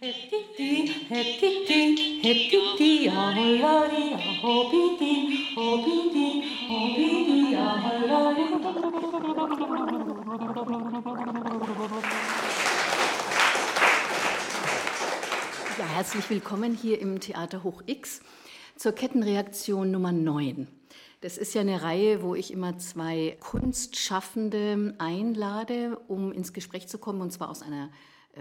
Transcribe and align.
Ja, 0.00 0.10
herzlich 15.94 16.28
willkommen 16.28 16.74
hier 16.74 17.00
im 17.00 17.20
Theater 17.20 17.62
Hoch 17.62 17.82
X 17.86 18.20
zur 18.76 18.92
Kettenreaktion 18.92 19.92
Nummer 19.92 20.10
9. 20.10 20.66
Das 21.20 21.38
ist 21.38 21.54
ja 21.54 21.60
eine 21.60 21.82
Reihe, 21.82 22.22
wo 22.22 22.34
ich 22.34 22.52
immer 22.52 22.76
zwei 22.78 23.36
Kunstschaffende 23.40 24.94
einlade, 24.98 25.98
um 26.08 26.32
ins 26.32 26.52
Gespräch 26.52 26.88
zu 26.88 26.98
kommen, 26.98 27.20
und 27.20 27.30
zwar 27.30 27.48
aus 27.48 27.62
einer 27.62 27.90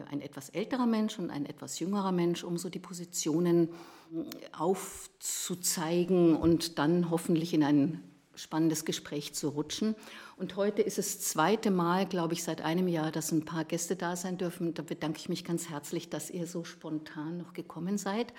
ein 0.10 0.22
etwas 0.22 0.50
älterer 0.50 0.86
Mensch 0.86 1.20
und 1.20 1.30
ein 1.30 1.46
etwas 1.46 1.80
jüngerer 1.80 2.12
Mensch, 2.12 2.44
um 2.44 2.58
so 2.58 2.70
die 2.70 2.80
Positionen 2.80 3.70
äh, 4.14 4.24
aufzuzeigen 4.52 6.36
und 6.36 6.80
dann 6.80 7.10
hoffentlich 7.10 7.54
in 7.54 7.64
ein 7.64 8.04
spannendes 8.36 8.86
Gespräch 8.86 9.34
zu 9.34 9.50
rutschen. 9.50 9.96
Und 10.38 10.56
heute 10.56 10.82
ist 10.82 10.98
das 10.98 11.20
zweite 11.20 11.72
Mal, 11.72 12.08
glaube 12.08 12.34
ich, 12.34 12.44
seit 12.44 12.62
einem 12.62 12.88
Jahr, 12.88 13.12
dass 13.12 13.32
ein 13.32 13.46
paar 13.46 13.64
Gäste 13.64 13.96
da 13.96 14.16
sein 14.16 14.38
dürfen. 14.38 14.74
Da 14.74 14.82
bedanke 14.82 15.20
ich 15.20 15.30
mich 15.30 15.46
ganz 15.46 15.70
herzlich, 15.70 16.10
dass 16.10 16.32
ihr 16.32 16.48
so 16.48 16.64
spontan 16.64 17.38
noch 17.38 17.54
gekommen 17.54 17.98
seid. 17.98 18.34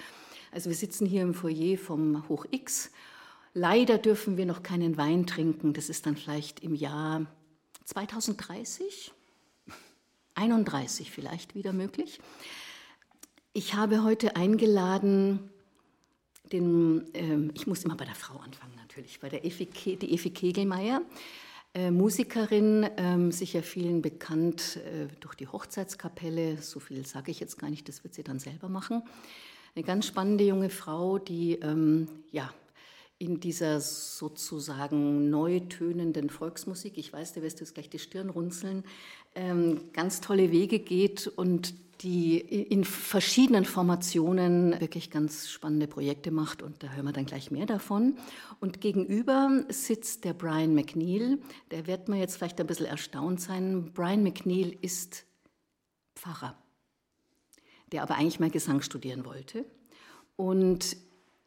Also 0.52 0.70
wir 0.70 0.76
sitzen 0.76 1.06
hier 1.06 1.22
im 1.22 1.34
Foyer 1.34 1.78
vom 1.78 2.28
Hoch 2.28 2.46
X. 2.50 2.90
Leider 3.52 3.98
dürfen 3.98 4.36
wir 4.36 4.46
noch 4.46 4.62
keinen 4.62 4.96
Wein 4.96 5.26
trinken. 5.26 5.74
Das 5.74 5.88
ist 5.88 6.06
dann 6.06 6.16
vielleicht 6.16 6.60
im 6.60 6.74
Jahr 6.74 7.26
2030. 7.84 9.12
31 10.34 11.10
vielleicht 11.10 11.54
wieder 11.54 11.72
möglich. 11.72 12.20
Ich 13.52 13.74
habe 13.74 14.02
heute 14.02 14.36
eingeladen, 14.36 15.50
den, 16.52 17.14
äh, 17.14 17.50
ich 17.54 17.66
muss 17.66 17.84
immer 17.84 17.96
bei 17.96 18.04
der 18.04 18.14
Frau 18.14 18.38
anfangen 18.38 18.74
natürlich, 18.76 19.20
bei 19.20 19.28
der 19.28 19.44
Effi, 19.44 19.66
die 19.66 20.14
Effi 20.14 20.30
Kegelmeier, 20.30 21.02
äh, 21.74 21.90
Musikerin, 21.90 22.84
äh, 22.84 23.32
sicher 23.32 23.62
vielen 23.62 24.02
bekannt 24.02 24.76
äh, 24.76 25.08
durch 25.20 25.34
die 25.34 25.48
Hochzeitskapelle, 25.48 26.60
so 26.62 26.80
viel 26.80 27.06
sage 27.06 27.30
ich 27.30 27.40
jetzt 27.40 27.58
gar 27.58 27.70
nicht, 27.70 27.88
das 27.88 28.04
wird 28.04 28.14
sie 28.14 28.22
dann 28.22 28.38
selber 28.38 28.68
machen. 28.68 29.02
Eine 29.74 29.84
ganz 29.84 30.06
spannende 30.06 30.44
junge 30.44 30.70
Frau, 30.70 31.18
die 31.18 31.54
ähm, 31.54 32.08
ja, 32.30 32.52
in 33.18 33.40
dieser 33.40 33.80
sozusagen 33.80 35.30
neu 35.30 35.60
tönenden 35.60 36.30
Volksmusik, 36.30 36.98
ich 36.98 37.12
weiß, 37.12 37.32
du 37.32 37.42
wirst 37.42 37.60
jetzt 37.60 37.74
gleich 37.74 37.88
die 37.88 37.98
Stirn 37.98 38.30
runzeln, 38.30 38.84
ähm, 38.84 39.23
ganz 39.92 40.20
tolle 40.20 40.52
Wege 40.52 40.78
geht 40.78 41.26
und 41.26 41.74
die 42.02 42.38
in 42.38 42.84
verschiedenen 42.84 43.64
Formationen 43.64 44.78
wirklich 44.80 45.10
ganz 45.10 45.48
spannende 45.48 45.86
Projekte 45.86 46.30
macht 46.30 46.62
und 46.62 46.82
da 46.82 46.88
hören 46.88 47.06
wir 47.06 47.12
dann 47.12 47.24
gleich 47.24 47.50
mehr 47.50 47.66
davon. 47.66 48.18
Und 48.60 48.80
gegenüber 48.80 49.64
sitzt 49.70 50.24
der 50.24 50.34
Brian 50.34 50.74
McNeil, 50.74 51.38
der 51.70 51.86
wird 51.86 52.08
mir 52.08 52.18
jetzt 52.18 52.36
vielleicht 52.36 52.60
ein 52.60 52.66
bisschen 52.66 52.86
erstaunt 52.86 53.40
sein. 53.40 53.90
Brian 53.94 54.22
McNeil 54.22 54.76
ist 54.82 55.24
Pfarrer, 56.14 56.56
der 57.90 58.02
aber 58.02 58.16
eigentlich 58.16 58.40
mal 58.40 58.50
Gesang 58.50 58.82
studieren 58.82 59.24
wollte. 59.24 59.64
Und 60.36 60.96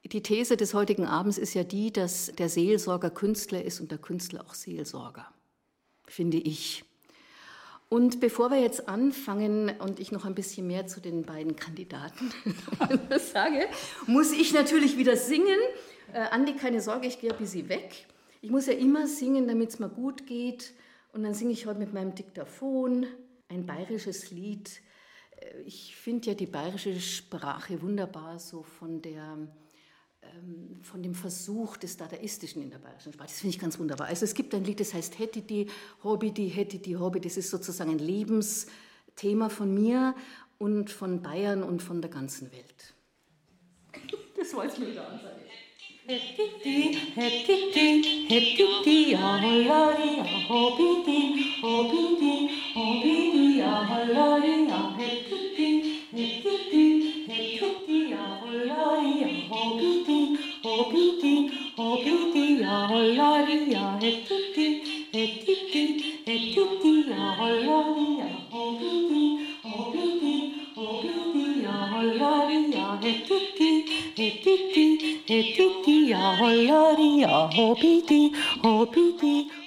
die 0.06 0.24
These 0.24 0.58
des 0.58 0.74
heutigen 0.74 1.06
Abends 1.06 1.38
ist 1.38 1.54
ja 1.54 1.64
die, 1.64 1.92
dass 1.92 2.32
der 2.38 2.50
Seelsorger 2.50 3.10
Künstler 3.10 3.64
ist 3.64 3.80
und 3.80 3.92
der 3.92 3.98
Künstler 4.00 4.46
auch 4.48 4.54
Seelsorger, 4.54 5.28
finde 6.08 6.38
ich. 6.38 6.84
Und 7.90 8.20
bevor 8.20 8.52
wir 8.52 8.60
jetzt 8.60 8.90
anfangen 8.90 9.72
und 9.80 10.00
ich 10.00 10.12
noch 10.12 10.26
ein 10.26 10.36
bisschen 10.36 10.68
mehr 10.68 10.88
zu 10.88 11.00
den 11.00 11.24
beiden 11.24 11.56
Kandidaten 11.56 12.34
sage, 13.34 13.68
muss 14.08 14.34
ich 14.34 14.54
natürlich 14.54 14.98
wieder 14.98 15.16
singen. 15.16 15.60
Äh, 16.12 16.20
Andi, 16.32 16.54
keine 16.54 16.82
Sorge, 16.82 17.08
ich 17.08 17.20
gehe 17.20 17.32
ein 17.32 17.38
bisschen 17.38 17.70
weg. 17.70 18.08
Ich 18.42 18.52
muss 18.52 18.68
ja 18.68 18.74
immer 18.74 19.08
singen, 19.08 19.48
damit 19.48 19.70
es 19.70 19.80
mir 19.80 19.90
gut 19.90 20.28
geht. 20.28 20.74
Und 21.14 21.24
dann 21.24 21.34
singe 21.34 21.54
ich 21.54 21.66
heute 21.66 21.80
mit 21.80 21.94
meinem 21.94 22.14
Diktaphon 22.14 23.06
ein 23.48 23.66
bayerisches 23.66 24.32
Lied. 24.32 24.82
Äh, 25.38 25.62
ich 25.62 25.96
finde 25.96 26.28
ja 26.30 26.34
die 26.34 26.46
bayerische 26.46 27.00
Sprache 27.00 27.82
wunderbar, 27.82 28.38
so 28.38 28.64
von 28.64 29.02
der 29.02 29.38
von 30.82 31.04
dem 31.04 31.16
Versuch 31.16 31.78
des 31.78 31.98
Dadaistischen 31.98 32.62
in 32.62 32.70
der 32.70 32.80
bayerischen 32.80 33.14
Sprache. 33.14 33.28
Das 33.28 33.40
finde 33.40 33.56
ich 33.56 33.60
ganz 33.60 33.78
wunderbar. 33.78 34.08
Also 34.08 34.26
es 34.26 34.34
gibt 34.34 34.54
ein 34.56 34.64
Lied, 34.64 34.80
das 34.80 34.94
heißt 34.94 35.20
Hätti 35.20 35.42
die 35.42 35.68
Hobby, 36.04 36.32
die 36.32 36.48
Hätti 36.48 36.80
die 36.80 36.98
Hobby. 36.98 37.20
Das 37.20 37.38
ist 37.38 37.50
sozusagen 37.50 37.92
ein 37.92 38.00
Lebensthema 38.00 39.50
von 39.50 39.74
mir 39.74 40.16
und 40.58 40.90
von 40.90 41.22
Bayern 41.22 41.64
und 41.64 41.82
von 41.82 42.02
der 42.02 42.10
ganzen 42.10 42.52
Welt. 42.52 42.94
Das 44.38 44.54
war 44.54 44.66
jetzt 44.66 44.80
wieder 44.80 45.08
an. 45.08 45.20
Hätti 46.08 46.98
hätti 47.16 47.72
die, 47.76 48.28
hätti 48.30 48.66
die, 48.86 49.12
ja 49.12 49.42
holla 49.42 49.92
ja 50.00 50.48
hobby 50.48 51.04
die, 51.06 51.28
hobby 77.58 78.04
die, 78.08 78.32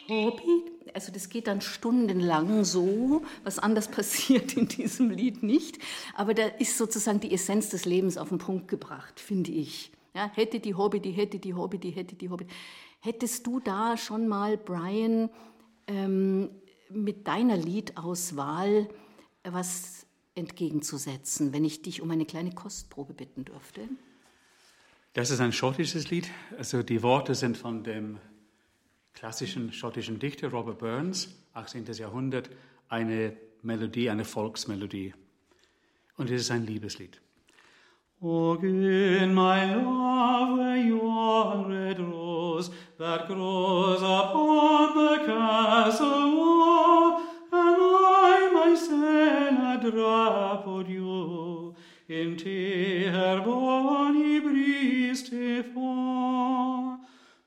hobby 0.09 0.70
Also 0.95 1.12
das 1.12 1.28
geht 1.28 1.47
dann 1.47 1.61
stundenlang 1.61 2.65
so, 2.65 3.23
was 3.45 3.59
anders 3.59 3.89
passiert 3.91 4.56
in 4.56 4.69
diesem 4.69 5.11
Lied 5.11 5.43
nicht. 5.43 5.78
Aber 6.15 6.34
da 6.34 6.47
ist 6.47 6.77
sozusagen 6.77 7.21
die 7.21 7.33
Essenz 7.33 7.71
des 7.71 7.84
Lebens 7.84 8.17
auf 8.17 8.28
den 8.28 8.39
Punkt 8.39 8.69
gebracht, 8.69 9.21
finde 9.21 9.51
ich. 9.51 9.93
Ja, 10.15 10.31
hätte 10.34 10.61
die 10.61 10.75
Hobby, 10.75 11.01
die 11.01 11.12
hätte 11.12 11.39
die 11.39 11.55
Hobby, 11.55 11.78
die 11.78 11.91
hätte 11.91 12.17
die 12.17 12.31
Hobby. 12.31 12.47
Hättest 13.01 13.47
du 13.47 13.61
da 13.61 13.97
schon 13.97 14.28
mal, 14.28 14.56
Brian, 14.56 15.31
ähm, 15.87 16.51
mit 16.91 17.27
deiner 17.27 17.57
Liedauswahl 17.57 18.89
was 19.45 20.07
entgegenzusetzen, 20.34 21.53
wenn 21.53 21.65
ich 21.65 21.83
dich 21.83 22.03
um 22.03 22.11
eine 22.11 22.27
kleine 22.27 22.53
Kostprobe 22.53 23.15
bitten 23.15 23.45
dürfte? 23.45 23.83
Das 25.12 25.31
ist 25.31 25.41
ein 25.41 25.53
schottisches 25.53 26.11
Lied. 26.11 26.28
Also 26.57 26.83
die 26.83 27.03
Worte 27.03 27.34
sind 27.34 27.57
von 27.57 27.83
dem 27.83 28.19
klassischen 29.15 29.72
schottischen 29.72 30.19
Dichter 30.19 30.48
Robert 30.48 30.78
Burns, 30.78 31.28
18. 31.54 31.84
Jahrhundert, 31.93 32.50
eine 32.88 33.37
Melodie, 33.62 34.10
eine 34.10 34.25
Volksmelodie. 34.25 35.15
Und 36.16 36.31
es 36.31 36.43
ist 36.43 36.50
ein 36.50 36.66
Liebeslied. 36.66 37.21
O 38.22 38.54
good, 38.54 39.31
my 39.31 39.75
love, 39.75 40.76
yon 40.76 41.72
red 41.72 41.98
rose 41.98 42.71
that 42.98 43.26
grows 43.26 44.03
upon 44.03 44.94
the 44.94 45.25
castle 45.25 46.37
wall, 46.37 47.22
and 47.50 47.77
I 47.81 48.50
myself 48.53 49.84
a 49.84 49.91
drop 49.91 50.66
of 50.66 50.91
you 50.91 51.75
into 52.09 53.10
her 53.10 53.41
bonny 53.42 54.41
breast 54.41 55.32
fall. 55.72 56.70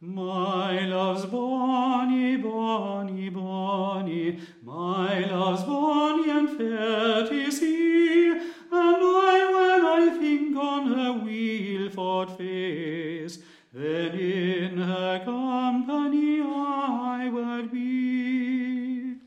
My 0.05 0.85
love's 0.85 1.25
bonny, 1.27 2.35
bonny, 2.35 3.29
bonny, 3.29 4.37
my 4.61 5.19
love's 5.31 5.63
bonny 5.63 6.29
and 6.29 6.49
fair 6.49 7.25
to 7.25 7.49
see, 7.49 8.31
and 8.31 8.41
I, 8.69 9.49
when 9.55 9.85
I 9.85 10.17
think 10.19 10.57
on 10.57 10.87
her 10.93 11.13
wheelford 11.13 12.31
face, 12.31 13.39
then 13.71 14.19
in 14.19 14.77
her 14.77 15.21
company 15.23 16.41
I 16.41 17.29
would 17.31 17.71
be. 17.71 19.21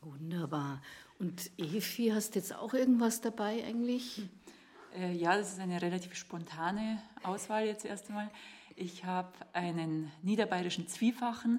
Wunderbar. 0.00 0.80
Und 1.18 1.50
Efi, 1.58 2.08
hast 2.08 2.34
du 2.34 2.38
jetzt 2.38 2.54
auch 2.54 2.72
irgendwas 2.72 3.20
dabei 3.20 3.62
eigentlich? 3.66 4.22
Äh, 4.98 5.12
ja, 5.12 5.36
das 5.36 5.52
ist 5.52 5.60
eine 5.60 5.82
relativ 5.82 6.14
spontane 6.14 7.02
Auswahl 7.22 7.66
jetzt 7.66 7.84
erst 7.84 8.08
einmal. 8.08 8.30
Ich 8.76 9.06
habe 9.06 9.32
einen 9.54 10.12
niederbayerischen 10.22 10.86
Zwiefachen. 10.86 11.58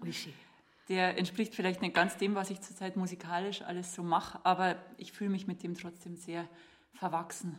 Der 0.87 1.17
entspricht 1.17 1.55
vielleicht 1.55 1.81
nicht 1.81 1.95
ganz 1.95 2.15
dem, 2.17 2.35
was 2.35 2.51
ich 2.51 2.61
zurzeit 2.61 2.95
musikalisch 2.95 3.63
alles 3.63 3.93
so 3.93 4.03
mache, 4.03 4.39
aber 4.45 4.77
ich 4.97 5.11
fühle 5.11 5.31
mich 5.31 5.47
mit 5.47 5.63
dem 5.63 5.75
trotzdem 5.75 6.15
sehr 6.15 6.47
verwachsen. 6.93 7.57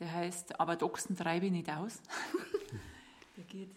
Der 0.00 0.10
heißt 0.10 0.58
Aber 0.58 0.74
Doxen 0.76 1.16
treibe 1.16 1.46
ich 1.46 1.52
nicht 1.52 1.70
aus. 1.70 2.00
der 3.36 3.44
geht. 3.44 3.76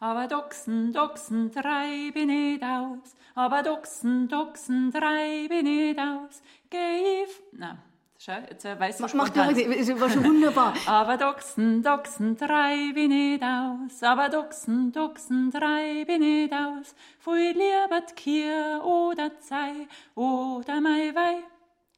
Aber 0.00 0.26
Doxen, 0.26 0.92
Doxen 0.92 1.52
treibe 1.52 2.18
ich 2.18 2.26
nicht 2.26 2.62
aus. 2.64 3.14
Aber 3.34 3.62
Doxen, 3.62 4.28
Doxen 4.28 4.90
treibe 4.90 5.54
ich 5.56 5.62
nicht 5.62 6.00
aus. 6.00 6.42
Geh, 6.70 7.26
na, 7.52 7.78
Schau, 8.24 8.34
jetzt 8.48 8.64
äh, 8.64 8.78
weißt 8.78 9.00
du 9.00 9.02
Mach, 9.02 9.14
mach 9.14 9.30
es 9.34 10.00
war 10.00 10.08
schon 10.08 10.24
wunderbar. 10.24 10.74
aber 10.86 11.16
Doxen, 11.16 11.82
Doxen, 11.82 12.36
drei 12.36 12.92
bin 12.94 13.10
ich 13.10 13.42
aus, 13.42 14.00
aber 14.00 14.28
Doxen, 14.28 14.92
Doxen, 14.92 15.50
drei 15.50 16.04
bin 16.04 16.22
ich 16.22 16.52
aus. 16.52 16.94
Fui 17.18 17.48
liebet 17.48 18.14
Kier 18.14 18.80
oder 18.84 19.36
Zei 19.40 19.88
oder 20.14 20.80
Mai 20.80 21.12
Wei. 21.12 21.38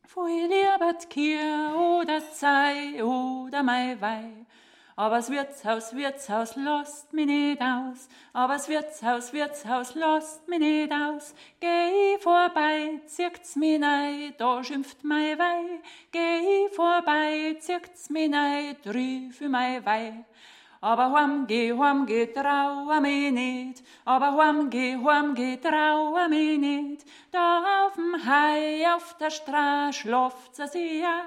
Fui 0.07 0.49
liebet 0.49 1.11
Kier 1.11 1.75
oder 1.77 2.23
Zei 2.33 3.05
oder 3.05 3.63
Mai 3.63 3.95
Wei. 4.01 4.44
Aber 4.97 5.17
das 5.17 5.29
Wirtshaus, 5.29 5.95
Wirtshaus, 5.97 6.55
lasst 6.55 7.13
mich 7.13 7.27
nicht 7.27 7.61
aus. 7.61 8.09
Aber 8.33 8.53
das 8.53 8.69
Wirtshaus, 8.69 9.33
Wirtshaus, 9.33 9.97
lasst 9.97 10.47
mich 10.47 10.61
nicht 10.61 10.93
aus. 10.93 11.35
Geh 11.59 12.17
vorbei, 12.21 13.01
zirkt's 13.07 13.57
mich 13.57 13.81
nei, 13.81 14.33
da 14.39 14.63
schimpft 14.63 15.03
mei 15.03 15.37
Wei. 15.37 15.81
Geh 16.13 16.69
vorbei, 16.75 17.57
zirkt's 17.59 18.09
mich 18.09 18.31
nei, 18.31 18.77
drüf 18.85 19.41
mei 19.41 19.85
Wei. 19.85 20.25
Aber 20.81 21.11
huam 21.11 21.47
geh, 21.49 21.73
huam 21.73 22.07
geh, 22.07 22.27
trau 22.27 23.01
mich 23.01 23.33
nicht. 23.33 23.83
Aber 24.05 24.35
huam 24.35 24.71
geh, 24.71 24.97
huam 24.97 25.35
geh, 25.35 25.57
trau 25.57 26.29
mich 26.29 26.59
nicht. 26.59 27.05
Da 27.33 27.87
auf'm 27.87 28.25
Hai 28.25 28.87
auf 28.95 29.17
der 29.19 29.31
Straße 29.31 30.09
läuft 30.09 30.55
sie 30.55 31.01
ja. 31.01 31.25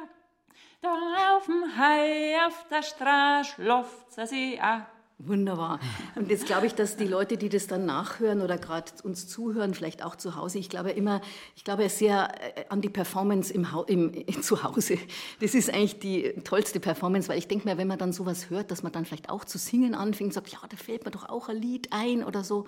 Da 0.82 0.90
auf'm 0.90 1.76
Hai 1.76 2.46
auf 2.46 2.66
der 2.70 2.84
Straße 2.84 3.64
läuft 3.64 4.14
sie 4.28 4.60
auch. 4.62 4.86
Wunderbar. 5.20 5.80
Und 6.14 6.30
jetzt 6.30 6.46
glaube 6.46 6.68
ich, 6.68 6.76
dass 6.76 6.96
die 6.96 7.08
Leute, 7.08 7.38
die 7.38 7.50
das 7.50 7.66
dann 7.66 7.88
nachhören 7.88 8.42
oder 8.44 8.60
gerade 8.60 8.92
uns 9.04 9.28
zuhören, 9.28 9.74
vielleicht 9.74 10.06
auch 10.06 10.16
zu 10.16 10.36
Hause, 10.36 10.60
ich 10.60 10.70
glaube 10.70 10.92
immer, 10.92 11.22
ich 11.56 11.64
glaube 11.64 11.90
sehr 11.90 12.30
äh, 12.56 12.66
an 12.70 12.82
die 12.82 12.90
Performance 12.90 13.52
im, 13.52 13.66
im, 13.88 14.14
im 14.28 14.42
Zuhause. 14.44 15.00
Das 15.40 15.56
ist 15.56 15.74
eigentlich 15.74 15.98
die 15.98 16.34
tollste 16.44 16.80
Performance, 16.80 17.30
weil 17.30 17.40
ich 17.40 17.48
denke 17.48 17.68
mir, 17.68 17.80
wenn 17.80 17.88
man 17.88 17.98
dann 17.98 18.14
sowas 18.14 18.52
hört, 18.52 18.70
dass 18.70 18.84
man 18.84 18.92
dann 18.92 19.06
vielleicht 19.06 19.32
auch 19.32 19.44
zu 19.44 19.58
singen 19.58 19.96
anfängt, 19.96 20.34
sagt, 20.34 20.50
ja, 20.50 20.60
da 20.70 20.78
fällt 20.78 21.04
mir 21.06 21.12
doch 21.12 21.28
auch 21.28 21.50
ein 21.50 21.58
Lied 21.58 21.88
ein 21.90 22.24
oder 22.24 22.44
so. 22.44 22.68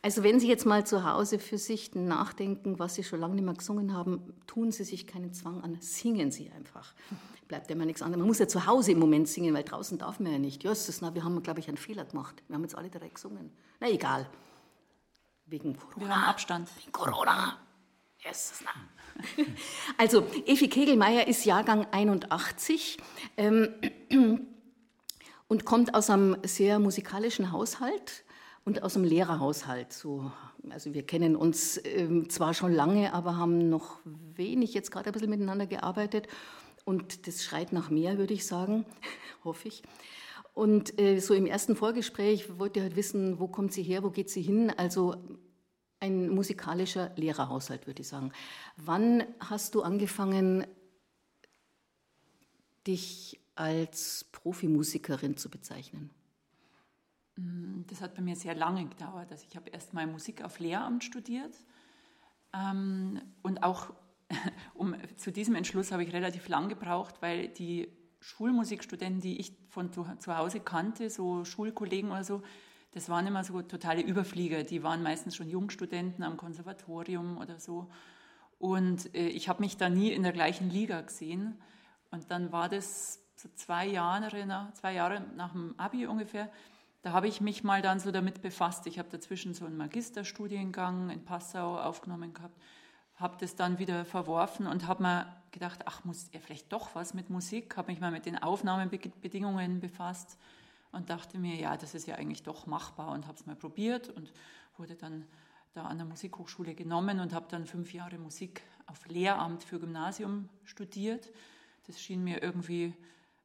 Also 0.00 0.22
wenn 0.22 0.38
Sie 0.38 0.46
jetzt 0.46 0.66
mal 0.66 0.86
zu 0.86 1.02
Hause 1.02 1.40
für 1.40 1.58
sich 1.58 1.96
nachdenken, 1.96 2.78
was 2.78 2.94
Sie 2.94 3.02
schon 3.02 3.18
lange 3.18 3.34
nicht 3.34 3.44
mehr 3.44 3.54
gesungen 3.54 3.92
haben, 3.92 4.34
tun 4.46 4.70
Sie 4.70 4.84
sich 4.84 5.08
keinen 5.08 5.32
Zwang 5.32 5.64
an, 5.64 5.78
singen 5.80 6.30
Sie 6.30 6.52
einfach 6.52 6.94
bleibt 7.48 7.70
immer 7.70 7.86
nichts 7.86 8.02
anderes. 8.02 8.18
Man 8.20 8.28
muss 8.28 8.38
ja 8.38 8.46
zu 8.46 8.66
Hause 8.66 8.92
im 8.92 8.98
Moment 8.98 9.26
singen, 9.26 9.54
weil 9.54 9.64
draußen 9.64 9.98
darf 9.98 10.20
man 10.20 10.32
ja 10.32 10.38
nicht. 10.38 10.62
Justus, 10.62 11.00
na, 11.00 11.14
wir 11.14 11.24
haben, 11.24 11.42
glaube 11.42 11.60
ich, 11.60 11.68
einen 11.68 11.78
Fehler 11.78 12.04
gemacht. 12.04 12.42
Wir 12.46 12.54
haben 12.54 12.62
jetzt 12.62 12.76
alle 12.76 12.90
direkt 12.90 13.16
gesungen. 13.16 13.50
Na, 13.80 13.88
egal. 13.88 14.28
Wegen 15.46 15.76
Corona. 15.76 16.06
Wir 16.06 16.14
haben 16.14 16.28
Abstand. 16.28 16.68
Wegen 16.78 16.92
Corona. 16.92 17.56
Justus, 18.18 18.62
na. 18.64 19.44
Also, 19.96 20.24
Effi 20.46 20.68
Kegelmeier 20.68 21.26
ist 21.26 21.44
Jahrgang 21.44 21.86
81 21.90 22.98
ähm, 23.36 23.74
und 25.48 25.64
kommt 25.64 25.94
aus 25.94 26.10
einem 26.10 26.36
sehr 26.44 26.78
musikalischen 26.78 27.50
Haushalt 27.50 28.24
und 28.64 28.82
aus 28.82 28.96
einem 28.96 29.06
Lehrerhaushalt. 29.06 29.92
So, 29.92 30.30
also 30.70 30.92
wir 30.92 31.04
kennen 31.04 31.34
uns 31.34 31.80
ähm, 31.84 32.28
zwar 32.28 32.52
schon 32.52 32.72
lange, 32.72 33.14
aber 33.14 33.36
haben 33.36 33.70
noch 33.70 33.98
wenig 34.04 34.74
jetzt 34.74 34.90
gerade 34.90 35.06
ein 35.06 35.12
bisschen 35.12 35.30
miteinander 35.30 35.66
gearbeitet. 35.66 36.28
Und 36.84 37.26
das 37.26 37.44
schreit 37.44 37.72
nach 37.72 37.90
mehr, 37.90 38.18
würde 38.18 38.34
ich 38.34 38.46
sagen, 38.46 38.86
hoffe 39.44 39.68
ich. 39.68 39.82
Und 40.54 40.98
äh, 41.00 41.20
so 41.20 41.34
im 41.34 41.46
ersten 41.46 41.76
Vorgespräch 41.76 42.58
wollte 42.58 42.80
ich 42.80 42.82
halt 42.84 42.96
wissen, 42.96 43.38
wo 43.38 43.46
kommt 43.46 43.72
sie 43.72 43.82
her, 43.82 44.02
wo 44.02 44.10
geht 44.10 44.30
sie 44.30 44.42
hin? 44.42 44.70
Also 44.76 45.16
ein 46.00 46.28
musikalischer 46.28 47.12
Lehrerhaushalt, 47.16 47.86
würde 47.86 48.02
ich 48.02 48.08
sagen. 48.08 48.32
Wann 48.76 49.24
hast 49.40 49.74
du 49.74 49.82
angefangen, 49.82 50.66
dich 52.86 53.40
als 53.54 54.24
Profimusikerin 54.32 55.36
zu 55.36 55.50
bezeichnen? 55.50 56.10
Mm, 57.36 57.82
das 57.88 58.00
hat 58.00 58.14
bei 58.14 58.22
mir 58.22 58.36
sehr 58.36 58.54
lange 58.54 58.86
gedauert. 58.86 59.30
Also 59.30 59.44
ich 59.48 59.56
habe 59.56 59.70
erst 59.70 59.94
mal 59.94 60.06
Musik 60.06 60.42
auf 60.42 60.58
Lehramt 60.58 61.04
studiert 61.04 61.54
ähm, 62.54 63.20
und 63.42 63.62
auch 63.62 63.92
um, 64.74 64.94
zu 65.16 65.32
diesem 65.32 65.54
Entschluss 65.54 65.92
habe 65.92 66.02
ich 66.02 66.12
relativ 66.12 66.48
lang 66.48 66.68
gebraucht, 66.68 67.16
weil 67.20 67.48
die 67.48 67.88
Schulmusikstudenten, 68.20 69.20
die 69.20 69.40
ich 69.40 69.52
von 69.68 69.92
zu, 69.92 70.06
zu 70.18 70.36
Hause 70.36 70.60
kannte, 70.60 71.10
so 71.10 71.44
Schulkollegen 71.44 72.10
oder 72.10 72.24
so, 72.24 72.42
das 72.92 73.08
waren 73.08 73.26
immer 73.26 73.44
so 73.44 73.62
totale 73.62 74.02
Überflieger. 74.02 74.64
Die 74.64 74.82
waren 74.82 75.02
meistens 75.02 75.36
schon 75.36 75.48
Jungstudenten 75.48 76.24
am 76.24 76.36
Konservatorium 76.36 77.38
oder 77.38 77.60
so. 77.60 77.88
Und 78.58 79.14
äh, 79.14 79.28
ich 79.28 79.48
habe 79.48 79.62
mich 79.62 79.76
da 79.76 79.88
nie 79.88 80.10
in 80.10 80.22
der 80.22 80.32
gleichen 80.32 80.70
Liga 80.70 81.00
gesehen. 81.02 81.60
Und 82.10 82.30
dann 82.30 82.50
war 82.50 82.68
das 82.68 83.22
so 83.36 83.48
zwei 83.54 83.86
Jahre, 83.86 84.46
nach, 84.46 84.72
zwei 84.72 84.94
Jahre 84.94 85.20
nach 85.36 85.52
dem 85.52 85.78
Abi 85.78 86.06
ungefähr. 86.06 86.50
Da 87.02 87.12
habe 87.12 87.28
ich 87.28 87.40
mich 87.40 87.62
mal 87.62 87.82
dann 87.82 88.00
so 88.00 88.10
damit 88.10 88.42
befasst. 88.42 88.86
Ich 88.86 88.98
habe 88.98 89.08
dazwischen 89.10 89.54
so 89.54 89.66
einen 89.66 89.76
Magisterstudiengang 89.76 91.10
in 91.10 91.24
Passau 91.24 91.78
aufgenommen 91.78 92.34
gehabt 92.34 92.58
habe 93.18 93.36
das 93.40 93.56
dann 93.56 93.78
wieder 93.78 94.04
verworfen 94.04 94.66
und 94.66 94.86
habe 94.86 95.02
mir 95.02 95.36
gedacht, 95.50 95.80
ach, 95.86 96.04
muss 96.04 96.28
er 96.32 96.40
vielleicht 96.40 96.72
doch 96.72 96.94
was 96.94 97.14
mit 97.14 97.30
Musik? 97.30 97.76
Habe 97.76 97.90
mich 97.90 98.00
mal 98.00 98.10
mit 98.12 98.26
den 98.26 98.38
Aufnahmebedingungen 98.38 99.80
befasst 99.80 100.38
und 100.92 101.10
dachte 101.10 101.38
mir, 101.38 101.56
ja, 101.56 101.76
das 101.76 101.94
ist 101.94 102.06
ja 102.06 102.14
eigentlich 102.14 102.42
doch 102.42 102.66
machbar 102.66 103.12
und 103.12 103.26
habe 103.26 103.36
es 103.36 103.46
mal 103.46 103.56
probiert 103.56 104.08
und 104.08 104.32
wurde 104.76 104.94
dann 104.94 105.26
da 105.74 105.84
an 105.84 105.98
der 105.98 106.06
Musikhochschule 106.06 106.74
genommen 106.74 107.20
und 107.20 107.32
habe 107.32 107.46
dann 107.50 107.66
fünf 107.66 107.92
Jahre 107.92 108.18
Musik 108.18 108.62
auf 108.86 109.06
Lehramt 109.06 109.64
für 109.64 109.78
Gymnasium 109.78 110.48
studiert. 110.64 111.30
Das 111.86 112.00
schien 112.00 112.22
mir 112.24 112.42
irgendwie 112.42 112.94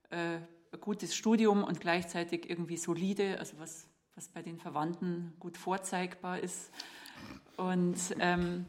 äh, 0.09 0.37
ein 0.37 0.81
gutes 0.81 1.15
Studium 1.15 1.63
und 1.63 1.79
gleichzeitig 1.79 2.49
irgendwie 2.49 2.77
solide, 2.77 3.39
also 3.39 3.59
was, 3.59 3.87
was 4.15 4.27
bei 4.29 4.41
den 4.41 4.59
Verwandten 4.59 5.33
gut 5.39 5.57
vorzeigbar 5.57 6.39
ist. 6.39 6.71
Und 7.57 7.97
ähm, 8.19 8.65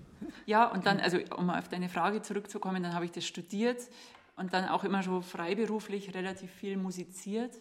ja, 0.47 0.67
und 0.67 0.87
dann, 0.87 1.01
also 1.01 1.19
um 1.37 1.51
auf 1.51 1.69
deine 1.69 1.89
Frage 1.89 2.23
zurückzukommen, 2.23 2.83
dann 2.83 2.95
habe 2.95 3.05
ich 3.05 3.13
das 3.13 3.25
studiert 3.27 3.89
und 4.37 4.53
dann 4.53 4.69
auch 4.69 4.85
immer 4.85 5.03
so 5.03 5.21
freiberuflich 5.21 6.15
relativ 6.15 6.51
viel 6.51 6.77
musiziert. 6.77 7.61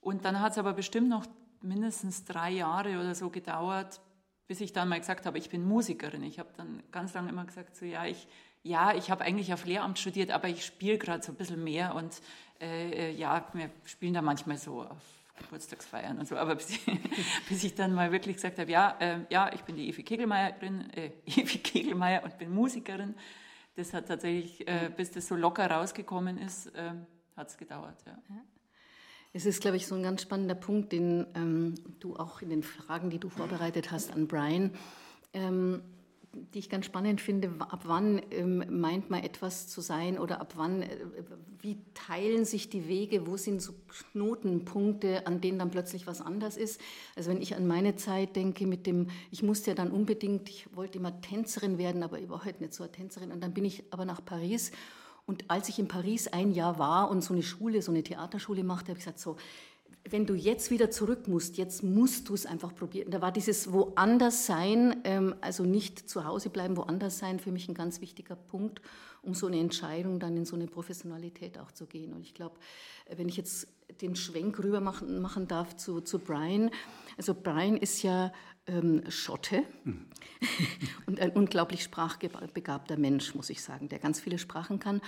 Und 0.00 0.24
dann 0.24 0.40
hat 0.40 0.52
es 0.52 0.58
aber 0.58 0.72
bestimmt 0.72 1.08
noch 1.08 1.26
mindestens 1.62 2.24
drei 2.24 2.50
Jahre 2.50 2.98
oder 2.98 3.14
so 3.14 3.30
gedauert, 3.30 4.00
bis 4.46 4.60
ich 4.60 4.72
dann 4.72 4.88
mal 4.88 4.98
gesagt 4.98 5.26
habe, 5.26 5.38
ich 5.38 5.50
bin 5.50 5.66
Musikerin. 5.66 6.22
Ich 6.22 6.38
habe 6.38 6.48
dann 6.56 6.82
ganz 6.90 7.14
lange 7.14 7.28
immer 7.28 7.44
gesagt, 7.44 7.76
so 7.76 7.84
ja, 7.84 8.06
ich, 8.06 8.26
ja, 8.62 8.94
ich 8.94 9.10
habe 9.10 9.24
eigentlich 9.24 9.52
auf 9.52 9.64
Lehramt 9.64 9.98
studiert, 9.98 10.30
aber 10.30 10.48
ich 10.48 10.64
spiele 10.64 10.98
gerade 10.98 11.22
so 11.22 11.32
ein 11.32 11.36
bisschen 11.36 11.62
mehr 11.62 11.94
und 11.94 12.20
äh, 12.60 13.10
äh 13.10 13.12
ja, 13.12 13.46
wir 13.52 13.70
spielen 13.84 14.14
da 14.14 14.22
manchmal 14.22 14.58
so 14.58 14.82
auf 14.82 15.19
Geburtstagsfeiern 15.40 16.18
und 16.18 16.28
so. 16.28 16.36
Aber 16.36 16.54
bis 16.54 16.70
ich, 16.70 16.80
bis 17.48 17.64
ich 17.64 17.74
dann 17.74 17.92
mal 17.92 18.12
wirklich 18.12 18.36
gesagt 18.36 18.58
habe, 18.58 18.70
ja, 18.70 18.96
äh, 19.00 19.18
ja, 19.30 19.52
ich 19.52 19.62
bin 19.62 19.76
die 19.76 19.88
Evi 19.88 20.02
Kegelmeierin, 20.02 20.90
äh, 20.90 21.10
Evi 21.26 21.58
Kegelmeier 21.58 22.22
und 22.24 22.38
bin 22.38 22.54
Musikerin. 22.54 23.14
Das 23.76 23.92
hat 23.92 24.08
tatsächlich, 24.08 24.66
äh, 24.68 24.90
bis 24.94 25.10
das 25.10 25.28
so 25.28 25.36
locker 25.36 25.70
rausgekommen 25.70 26.38
ist, 26.38 26.66
äh, 26.74 26.92
hat 27.36 27.48
es 27.48 27.56
gedauert. 27.56 27.96
Ja. 28.06 28.18
Es 29.32 29.46
ist, 29.46 29.60
glaube 29.60 29.76
ich, 29.76 29.86
so 29.86 29.94
ein 29.94 30.02
ganz 30.02 30.22
spannender 30.22 30.56
Punkt, 30.56 30.92
den 30.92 31.26
ähm, 31.34 31.74
du 32.00 32.16
auch 32.16 32.42
in 32.42 32.50
den 32.50 32.62
Fragen, 32.62 33.10
die 33.10 33.18
du 33.18 33.28
vorbereitet 33.28 33.92
hast 33.92 34.12
an 34.12 34.26
Brian, 34.26 34.72
ähm, 35.32 35.82
die 36.32 36.60
ich 36.60 36.70
ganz 36.70 36.86
spannend 36.86 37.20
finde, 37.20 37.50
ab 37.58 37.82
wann 37.84 38.22
ähm, 38.30 38.64
meint 38.80 39.10
man 39.10 39.22
etwas 39.22 39.66
zu 39.66 39.80
sein 39.80 40.18
oder 40.18 40.40
ab 40.40 40.52
wann, 40.56 40.82
äh, 40.82 40.96
wie 41.60 41.78
teilen 41.94 42.44
sich 42.44 42.70
die 42.70 42.86
Wege, 42.86 43.26
wo 43.26 43.36
sind 43.36 43.60
so 43.60 43.74
Knotenpunkte, 44.12 45.26
an 45.26 45.40
denen 45.40 45.58
dann 45.58 45.70
plötzlich 45.70 46.06
was 46.06 46.20
anders 46.20 46.56
ist. 46.56 46.80
Also 47.16 47.30
wenn 47.30 47.42
ich 47.42 47.56
an 47.56 47.66
meine 47.66 47.96
Zeit 47.96 48.36
denke 48.36 48.66
mit 48.66 48.86
dem, 48.86 49.08
ich 49.30 49.42
musste 49.42 49.72
ja 49.72 49.74
dann 49.74 49.90
unbedingt, 49.90 50.48
ich 50.48 50.74
wollte 50.74 50.98
immer 50.98 51.20
Tänzerin 51.20 51.78
werden, 51.78 52.02
aber 52.02 52.20
ich 52.20 52.28
war 52.28 52.44
heute 52.44 52.62
nicht 52.62 52.74
so 52.74 52.84
eine 52.84 52.92
Tänzerin 52.92 53.32
und 53.32 53.42
dann 53.42 53.52
bin 53.52 53.64
ich 53.64 53.84
aber 53.90 54.04
nach 54.04 54.24
Paris 54.24 54.70
und 55.26 55.48
als 55.48 55.68
ich 55.68 55.78
in 55.78 55.86
Paris 55.86 56.28
ein 56.28 56.50
Jahr 56.50 56.78
war 56.78 57.10
und 57.10 57.22
so 57.22 57.32
eine 57.32 57.44
Schule, 57.44 57.82
so 57.82 57.92
eine 57.92 58.02
Theaterschule 58.02 58.64
machte, 58.64 58.88
habe 58.88 58.98
ich 58.98 59.04
gesagt, 59.04 59.20
so, 59.20 59.36
wenn 60.08 60.26
du 60.26 60.34
jetzt 60.34 60.70
wieder 60.70 60.90
zurück 60.90 61.28
musst, 61.28 61.58
jetzt 61.58 61.82
musst 61.82 62.28
du 62.28 62.34
es 62.34 62.46
einfach 62.46 62.74
probieren. 62.74 63.10
Da 63.10 63.20
war 63.20 63.32
dieses 63.32 63.72
woanders 63.72 64.46
sein, 64.46 64.96
ähm, 65.04 65.34
also 65.40 65.64
nicht 65.64 66.08
zu 66.08 66.24
Hause 66.24 66.50
bleiben, 66.50 66.76
woanders 66.76 67.18
sein, 67.18 67.38
für 67.38 67.52
mich 67.52 67.68
ein 67.68 67.74
ganz 67.74 68.00
wichtiger 68.00 68.36
Punkt, 68.36 68.80
um 69.22 69.34
so 69.34 69.46
eine 69.46 69.60
Entscheidung 69.60 70.18
dann 70.18 70.36
in 70.36 70.44
so 70.44 70.56
eine 70.56 70.66
Professionalität 70.66 71.58
auch 71.58 71.70
zu 71.72 71.86
gehen. 71.86 72.12
Und 72.12 72.22
ich 72.22 72.34
glaube, 72.34 72.56
äh, 73.06 73.18
wenn 73.18 73.28
ich 73.28 73.36
jetzt 73.36 73.68
den 74.00 74.16
Schwenk 74.16 74.58
rüber 74.58 74.80
machen, 74.80 75.20
machen 75.20 75.46
darf 75.48 75.76
zu, 75.76 76.00
zu 76.00 76.18
Brian, 76.18 76.70
also 77.16 77.34
Brian 77.34 77.76
ist 77.76 78.02
ja 78.02 78.32
ähm, 78.66 79.02
Schotte 79.10 79.64
mhm. 79.84 80.06
und 81.06 81.20
ein 81.20 81.30
unglaublich 81.30 81.82
sprachbegabter 81.82 82.96
Mensch, 82.96 83.34
muss 83.34 83.50
ich 83.50 83.62
sagen, 83.62 83.88
der 83.88 83.98
ganz 83.98 84.20
viele 84.20 84.38
Sprachen 84.38 84.78
kann. 84.78 85.00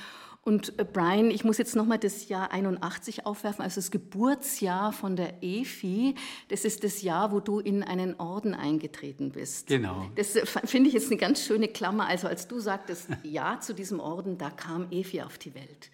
Und 0.45 0.77
äh, 0.79 0.85
Brian, 0.85 1.31
ich 1.31 1.45
muss 1.45 1.59
jetzt 1.59 1.77
nochmal 1.77 1.99
das 1.99 2.29
Jahr 2.29 2.51
81 2.51 3.27
aufwerfen, 3.27 3.63
also 3.63 3.77
das 3.77 3.93
Geburtsjahr 3.93 4.93
von 4.93 5.15
der 5.15 5.41
Efi. 5.41 6.17
Das 6.49 6.65
ist 6.65 6.83
das 6.83 7.03
Jahr, 7.03 7.31
wo 7.31 7.39
du 7.39 7.61
in 7.61 7.85
einen 7.85 8.19
Orden 8.19 8.53
eingetreten 8.53 9.31
bist. 9.31 9.69
Genau. 9.69 10.11
Das 10.17 10.35
äh, 10.35 10.45
finde 10.45 10.89
ich 10.89 10.95
jetzt 10.95 11.11
eine 11.13 11.21
ganz 11.21 11.45
schöne 11.45 11.69
Klammer. 11.69 12.07
Also 12.07 12.27
als 12.27 12.49
du 12.49 12.59
sagtest 12.59 13.09
Ja 13.23 13.61
zu 13.61 13.73
diesem 13.73 14.01
Orden, 14.01 14.37
da 14.37 14.51
kam 14.51 14.89
Efi 14.91 15.23
auf 15.23 15.39
die 15.39 15.55
Welt. 15.55 15.91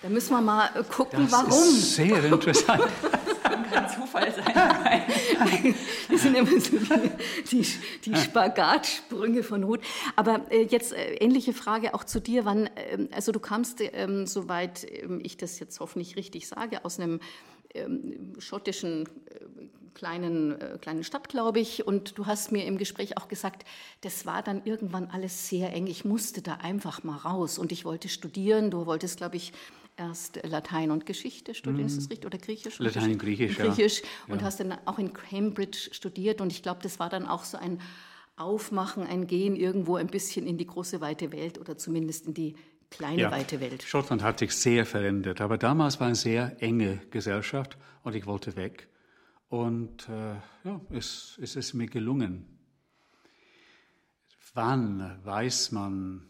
Da 0.00 0.08
müssen 0.08 0.32
wir 0.32 0.40
mal 0.40 0.70
äh, 0.74 0.82
gucken, 0.82 1.24
das 1.24 1.32
warum. 1.32 1.52
Ist 1.52 1.94
sehr 1.94 2.24
interessant. 2.24 2.84
Kein 3.74 3.88
Zufall 3.88 4.32
sein. 4.32 5.04
das 6.10 6.22
sind 6.22 6.36
immer 6.36 6.60
so 6.60 6.76
die, 7.50 7.62
die, 7.62 7.66
die 8.04 8.16
Spagatsprünge 8.16 9.42
von 9.42 9.64
Hut. 9.64 9.80
Aber 10.16 10.40
äh, 10.50 10.62
jetzt 10.62 10.92
äh, 10.92 11.14
ähnliche 11.16 11.52
Frage 11.52 11.94
auch 11.94 12.04
zu 12.04 12.20
dir. 12.20 12.44
Wann, 12.44 12.66
äh, 12.66 13.08
also 13.12 13.32
du 13.32 13.40
kamst, 13.40 13.80
ähm, 13.80 14.26
soweit 14.26 14.86
ähm, 14.90 15.20
ich 15.22 15.36
das 15.36 15.58
jetzt 15.58 15.80
hoffentlich 15.80 16.16
richtig 16.16 16.48
sage, 16.48 16.84
aus 16.84 16.98
einem 17.00 17.20
ähm, 17.74 18.34
schottischen 18.38 19.04
äh, 19.04 19.64
kleinen, 19.94 20.60
äh, 20.60 20.78
kleinen 20.80 21.04
Stadt, 21.04 21.28
glaube 21.28 21.60
ich. 21.60 21.86
Und 21.86 22.18
du 22.18 22.26
hast 22.26 22.52
mir 22.52 22.66
im 22.66 22.78
Gespräch 22.78 23.16
auch 23.16 23.28
gesagt, 23.28 23.64
das 24.02 24.26
war 24.26 24.42
dann 24.42 24.62
irgendwann 24.64 25.08
alles 25.10 25.48
sehr 25.48 25.72
eng. 25.72 25.86
Ich 25.86 26.04
musste 26.04 26.42
da 26.42 26.54
einfach 26.54 27.02
mal 27.04 27.16
raus 27.16 27.58
und 27.58 27.72
ich 27.72 27.84
wollte 27.84 28.08
studieren. 28.08 28.70
Du 28.70 28.86
wolltest, 28.86 29.18
glaube 29.18 29.36
ich, 29.36 29.52
erst 29.96 30.40
Latein 30.44 30.90
und 30.90 31.06
Geschichte 31.06 31.54
studieren, 31.54 31.86
ist 31.86 31.96
das 31.96 32.10
richtig? 32.10 32.26
Oder 32.26 32.38
Griechisch? 32.38 32.78
Latein 32.78 33.12
und 33.12 33.18
Griechisch, 33.18 33.56
Griechisch 33.56 34.02
ja. 34.02 34.34
und 34.34 34.42
hast 34.42 34.60
dann 34.60 34.74
auch 34.86 34.98
in 34.98 35.12
Cambridge 35.12 35.90
studiert. 35.92 36.40
Und 36.40 36.52
ich 36.52 36.62
glaube, 36.62 36.80
das 36.82 36.98
war 36.98 37.08
dann 37.08 37.26
auch 37.26 37.44
so 37.44 37.56
ein 37.56 37.80
Aufmachen, 38.36 39.04
ein 39.04 39.26
Gehen 39.26 39.54
irgendwo 39.54 39.96
ein 39.96 40.08
bisschen 40.08 40.46
in 40.46 40.58
die 40.58 40.66
große 40.66 41.00
weite 41.00 41.30
Welt 41.32 41.58
oder 41.58 41.76
zumindest 41.78 42.26
in 42.26 42.34
die 42.34 42.56
kleine 42.90 43.22
ja. 43.22 43.30
weite 43.30 43.60
Welt. 43.60 43.82
Schottland 43.82 44.22
hat 44.22 44.40
sich 44.40 44.52
sehr 44.52 44.86
verändert, 44.86 45.40
aber 45.40 45.58
damals 45.58 46.00
war 46.00 46.08
eine 46.08 46.16
sehr 46.16 46.56
enge 46.60 46.98
Gesellschaft 47.10 47.76
und 48.02 48.14
ich 48.14 48.26
wollte 48.26 48.56
weg. 48.56 48.88
Und 49.48 50.08
äh, 50.08 50.34
ja, 50.64 50.80
es, 50.90 51.38
es 51.40 51.54
ist 51.54 51.74
mir 51.74 51.86
gelungen. 51.86 52.46
Wann 54.54 55.18
weiß 55.24 55.72
man 55.72 56.26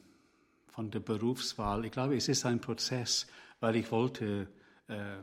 von 0.68 0.90
der 0.90 1.00
Berufswahl? 1.00 1.85
Ich 1.85 1.92
glaube, 1.92 2.16
es 2.16 2.28
ist 2.28 2.44
ein 2.47 2.61
Prozess, 2.61 3.26
weil 3.61 3.76
ich 3.76 3.90
wollte, 3.90 4.49
äh, 4.88 5.16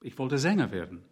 ich 0.00 0.18
wollte 0.18 0.38
Sänger 0.38 0.70
werden. 0.70 1.02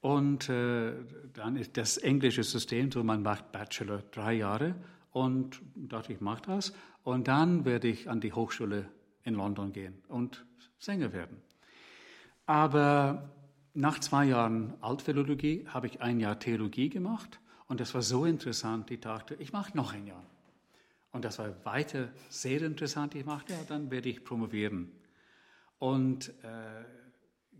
Und 0.00 0.48
äh, 0.48 0.92
dann 1.32 1.56
ist 1.56 1.76
das 1.76 1.96
englische 1.98 2.44
System 2.44 2.90
so, 2.92 3.02
man 3.02 3.22
macht 3.22 3.50
Bachelor 3.52 4.02
drei 4.10 4.34
Jahre 4.34 4.74
und 5.10 5.60
dachte, 5.74 6.12
ich 6.12 6.20
mache 6.20 6.42
das. 6.42 6.72
Und 7.02 7.26
dann 7.28 7.64
werde 7.64 7.88
ich 7.88 8.08
an 8.08 8.20
die 8.20 8.32
Hochschule 8.32 8.88
in 9.24 9.34
London 9.34 9.72
gehen 9.72 10.02
und 10.08 10.46
Sänger 10.78 11.12
werden. 11.12 11.38
Aber 12.46 13.30
nach 13.74 13.98
zwei 13.98 14.26
Jahren 14.26 14.74
Altphilologie 14.80 15.66
habe 15.68 15.86
ich 15.86 16.00
ein 16.00 16.20
Jahr 16.20 16.38
Theologie 16.38 16.88
gemacht 16.88 17.40
und 17.66 17.80
das 17.80 17.94
war 17.94 18.02
so 18.02 18.24
interessant, 18.24 18.90
ich 18.90 19.00
dachte, 19.00 19.34
ich 19.38 19.52
mache 19.52 19.76
noch 19.76 19.92
ein 19.92 20.06
Jahr. 20.06 20.24
Und 21.12 21.24
das 21.24 21.38
war 21.38 21.64
weiter 21.64 22.08
sehr 22.28 22.62
interessant. 22.62 23.14
Ich 23.14 23.24
dachte, 23.24 23.52
ja, 23.52 23.58
dann 23.68 23.90
werde 23.90 24.08
ich 24.08 24.24
promovieren. 24.24 24.92
Und 25.78 26.30
äh, 26.42 26.84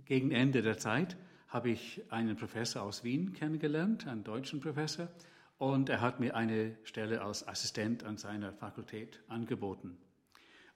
gegen 0.04 0.30
Ende 0.30 0.62
der 0.62 0.78
Zeit 0.78 1.16
habe 1.48 1.70
ich 1.70 2.02
einen 2.10 2.36
Professor 2.36 2.82
aus 2.82 3.04
Wien 3.04 3.32
kennengelernt, 3.32 4.06
einen 4.06 4.24
deutschen 4.24 4.60
Professor, 4.60 5.08
und 5.58 5.88
er 5.88 6.00
hat 6.00 6.20
mir 6.20 6.36
eine 6.36 6.76
Stelle 6.84 7.20
als 7.20 7.46
Assistent 7.46 8.04
an 8.04 8.16
seiner 8.16 8.52
Fakultät 8.52 9.20
angeboten. 9.26 9.98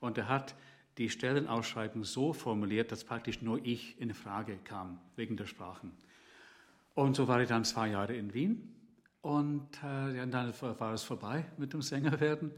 Und 0.01 0.19
er 0.19 0.29
hat 0.29 0.57
die 0.99 1.09
Stellenausschreibung 1.09 2.05
so 2.05 2.33
formuliert, 2.33 2.91
dass 2.91 3.05
praktisch 3.05 3.43
nur 3.43 3.65
ich 3.65 4.01
in 4.01 4.13
Frage 4.13 4.59
kam, 4.65 4.99
wegen 5.15 5.37
der 5.37 5.47
Sprachen. 5.47 5.93
Und 6.95 7.17
so 7.17 7.29
war 7.29 7.41
ich 7.41 7.49
dann 7.49 7.65
zwei 7.65 7.89
Jahre 7.89 8.15
in 8.15 8.35
Wien 8.35 8.75
und 9.23 9.69
äh, 9.85 10.27
dann 10.27 10.53
war 10.61 10.93
es 10.93 11.05
vorbei 11.05 11.47
mit 11.57 11.73
dem 11.73 11.81
Sängerwerden. 11.81 12.51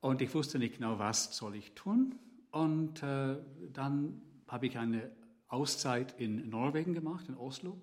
Und 0.00 0.22
ich 0.22 0.32
wusste 0.34 0.58
nicht 0.58 0.76
genau, 0.76 0.98
was 0.98 1.36
soll 1.36 1.56
ich 1.56 1.72
tun. 1.74 2.14
Und 2.52 3.02
äh, 3.02 3.36
dann 3.72 4.22
habe 4.46 4.66
ich 4.66 4.78
eine 4.78 5.10
Auszeit 5.48 6.14
in 6.20 6.48
Norwegen 6.48 6.94
gemacht, 6.94 7.28
in 7.28 7.36
Oslo. 7.36 7.80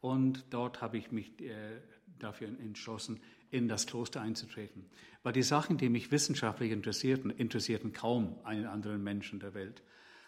Und 0.00 0.46
dort 0.50 0.80
habe 0.80 0.96
ich 0.96 1.12
mich 1.12 1.40
äh, 1.40 1.80
dafür 2.18 2.48
entschlossen, 2.48 3.20
in 3.50 3.68
das 3.68 3.86
Kloster 3.86 4.20
einzutreten. 4.20 4.86
Weil 5.22 5.32
die 5.32 5.42
Sachen, 5.42 5.76
die 5.78 5.88
mich 5.88 6.10
wissenschaftlich 6.10 6.70
interessierten, 6.70 7.30
interessierten 7.30 7.92
kaum 7.92 8.38
einen 8.44 8.66
anderen 8.66 9.02
Menschen 9.02 9.40
der 9.40 9.54
Welt. 9.54 9.82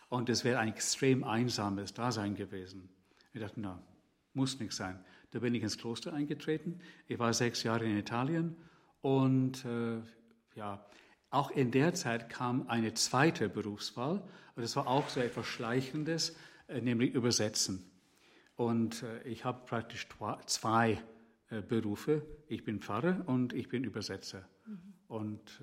Und 0.09 0.28
es 0.28 0.45
wäre 0.45 0.59
ein 0.59 0.69
extrem 0.69 1.25
einsames 1.25 1.95
Dasein 1.95 2.35
gewesen. 2.35 2.88
Ich 3.33 3.40
dachte, 3.40 3.61
na, 3.61 3.83
muss 4.33 4.59
nicht 4.61 4.73
sein. 4.73 4.99
Da 5.31 5.40
bin 5.40 5.55
ich 5.55 5.62
ins 5.62 5.78
Kloster 5.78 6.12
eingetreten. 6.12 6.81
Ich 7.07 7.19
war 7.19 7.33
sechs 7.33 7.62
Jahre 7.62 7.85
in 7.85 7.97
Italien 7.97 8.57
und 9.00 9.64
äh, 9.64 10.00
ja, 10.55 10.85
auch 11.30 11.50
in 11.50 11.71
der 11.71 11.95
Zeit 11.95 12.28
kam 12.28 12.68
eine 12.68 12.95
zweite 12.95 13.49
Berufswahl 13.49 14.23
und 14.54 14.62
das 14.62 14.76
war 14.76 14.87
auch 14.87 15.09
so 15.09 15.21
etwas 15.21 15.47
Schleichendes, 15.47 16.37
äh, 16.68 16.80
nämlich 16.80 17.14
Übersetzen. 17.14 17.90
Und 18.56 19.02
äh, 19.02 19.23
ich 19.25 19.45
habe 19.45 19.66
praktisch 19.66 20.09
zwei 20.47 21.02
äh, 21.50 21.61
Berufe. 21.61 22.23
Ich 22.49 22.64
bin 22.64 22.80
Pfarrer 22.80 23.23
und 23.26 23.52
ich 23.52 23.68
bin 23.68 23.85
Übersetzer. 23.85 24.49
Mhm. 24.66 24.95
Und 25.09 25.62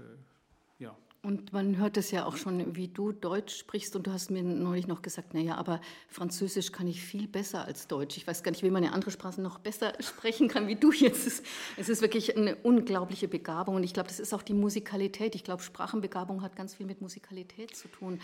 ja. 0.79 0.95
Und 1.25 1.53
man 1.53 1.77
hört 1.77 1.95
es 1.95 2.11
ja 2.11 2.25
auch 2.25 2.35
schon, 2.35 2.75
wie 2.75 2.89
du 2.89 3.13
Deutsch 3.13 3.55
sprichst. 3.55 3.95
Und 3.95 4.07
du 4.07 4.11
hast 4.11 4.29
mir 4.29 4.43
neulich 4.43 4.87
noch 4.87 5.01
gesagt, 5.01 5.33
naja, 5.33 5.55
aber 5.55 5.79
Französisch 6.09 6.73
kann 6.73 6.85
ich 6.85 7.01
viel 7.01 7.29
besser 7.29 7.63
als 7.63 7.87
Deutsch. 7.87 8.17
Ich 8.17 8.27
weiß 8.27 8.43
gar 8.43 8.51
nicht, 8.51 8.61
wie 8.61 8.69
man 8.69 8.83
eine 8.83 8.93
andere 8.93 9.09
Sprache 9.09 9.39
noch 9.39 9.57
besser 9.59 9.93
sprechen 10.01 10.49
kann 10.49 10.67
wie 10.67 10.75
du 10.75 10.91
jetzt. 10.91 11.43
Es 11.77 11.87
ist 11.87 12.01
wirklich 12.01 12.35
eine 12.35 12.57
unglaubliche 12.57 13.29
Begabung. 13.29 13.75
Und 13.75 13.83
ich 13.85 13.93
glaube, 13.93 14.09
das 14.09 14.19
ist 14.19 14.33
auch 14.33 14.41
die 14.41 14.53
Musikalität. 14.53 15.33
Ich 15.33 15.45
glaube, 15.45 15.63
Sprachenbegabung 15.63 16.41
hat 16.41 16.57
ganz 16.57 16.73
viel 16.73 16.85
mit 16.85 16.99
Musikalität 16.99 17.73
zu 17.73 17.87
tun. 17.87 18.19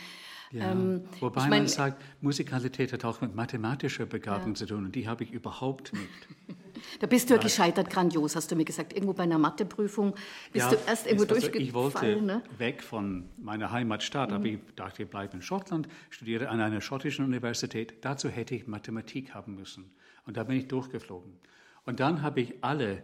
Ja, 0.51 0.69
ähm, 0.69 1.05
wobei 1.21 1.43
ich 1.43 1.47
mein, 1.47 1.61
man 1.61 1.67
sagt, 1.69 2.03
Musikalität 2.19 2.91
hat 2.91 3.05
auch 3.05 3.21
mit 3.21 3.33
mathematischer 3.33 4.07
Begabung 4.07 4.49
ja. 4.49 4.55
zu 4.55 4.65
tun. 4.65 4.83
Und 4.83 4.95
die 4.95 5.07
habe 5.07 5.23
ich 5.23 5.31
überhaupt 5.31 5.93
nicht. 5.93 6.27
Da 6.99 7.07
bist 7.07 7.29
du 7.29 7.35
ja 7.35 7.39
gescheitert, 7.39 7.89
grandios, 7.89 8.35
hast 8.35 8.51
du 8.51 8.55
mir 8.55 8.65
gesagt. 8.65 8.93
Irgendwo 8.93 9.13
bei 9.13 9.23
einer 9.23 9.37
Matheprüfung 9.37 10.15
bist 10.51 10.71
ja, 10.71 10.77
du 10.77 10.83
erst 10.87 11.05
irgendwo 11.05 11.23
also 11.23 11.35
durchgefallen. 11.35 11.67
Ich 11.67 11.73
wollte 11.73 12.21
ne? 12.21 12.43
weg 12.57 12.83
von 12.83 13.29
meiner 13.37 13.71
Heimatstadt, 13.71 14.29
mhm. 14.29 14.35
aber 14.35 14.45
ich 14.45 14.59
dachte, 14.75 15.03
ich 15.03 15.09
bleibe 15.09 15.35
in 15.35 15.41
Schottland, 15.41 15.87
studiere 16.09 16.49
an 16.49 16.59
einer 16.59 16.81
schottischen 16.81 17.25
Universität. 17.25 17.95
Dazu 18.01 18.29
hätte 18.29 18.55
ich 18.55 18.67
Mathematik 18.67 19.33
haben 19.33 19.55
müssen. 19.55 19.91
Und 20.25 20.37
da 20.37 20.43
bin 20.43 20.57
ich 20.57 20.67
durchgeflogen. 20.67 21.33
Und 21.85 21.99
dann 21.99 22.21
habe 22.21 22.41
ich 22.41 22.55
alle 22.61 23.03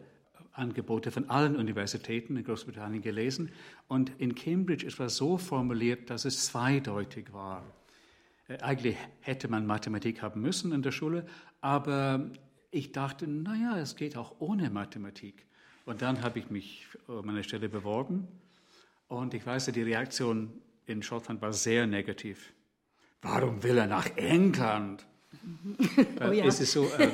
Angebote 0.54 1.12
von 1.12 1.30
allen 1.30 1.56
Universitäten 1.56 2.38
in 2.38 2.44
Großbritannien 2.44 3.02
gelesen. 3.02 3.52
Und 3.88 4.12
in 4.18 4.36
Cambridge 4.36 4.86
ist 4.86 5.00
es 5.00 5.18
so 5.18 5.38
formuliert, 5.38 6.10
dass 6.10 6.26
es 6.26 6.46
zweideutig 6.46 7.34
war. 7.34 7.64
Äh, 8.48 8.60
eigentlich 8.60 8.96
hätte 9.22 9.48
man 9.48 9.66
Mathematik 9.66 10.22
haben 10.22 10.42
müssen 10.42 10.72
in 10.72 10.82
der 10.82 10.92
Schule, 10.92 11.26
aber 11.62 12.30
ich 12.76 12.92
dachte, 12.92 13.26
naja, 13.26 13.78
es 13.80 13.96
geht 13.96 14.18
auch 14.18 14.36
ohne 14.40 14.70
Mathematik. 14.70 15.46
Und 15.86 16.02
dann 16.02 16.22
habe 16.22 16.40
ich 16.40 16.50
mich 16.50 16.86
um 17.08 17.30
eine 17.30 17.44
Stelle 17.44 17.70
beworben 17.70 18.28
und 19.08 19.34
ich 19.34 19.46
weiß, 19.46 19.68
die 19.68 19.82
Reaktion 19.82 20.52
in 20.86 21.02
Schottland 21.02 21.42
war 21.42 21.54
sehr 21.54 21.88
negativ. 21.88 22.52
Warum 23.22 23.64
will 23.64 23.78
er 23.78 23.88
nach 23.88 24.08
England? 24.18 25.06
Oh 26.22 26.32
ja. 26.32 26.46
Es 26.46 26.60
ist 26.60 26.72
so, 26.72 26.86
äh, 26.98 27.10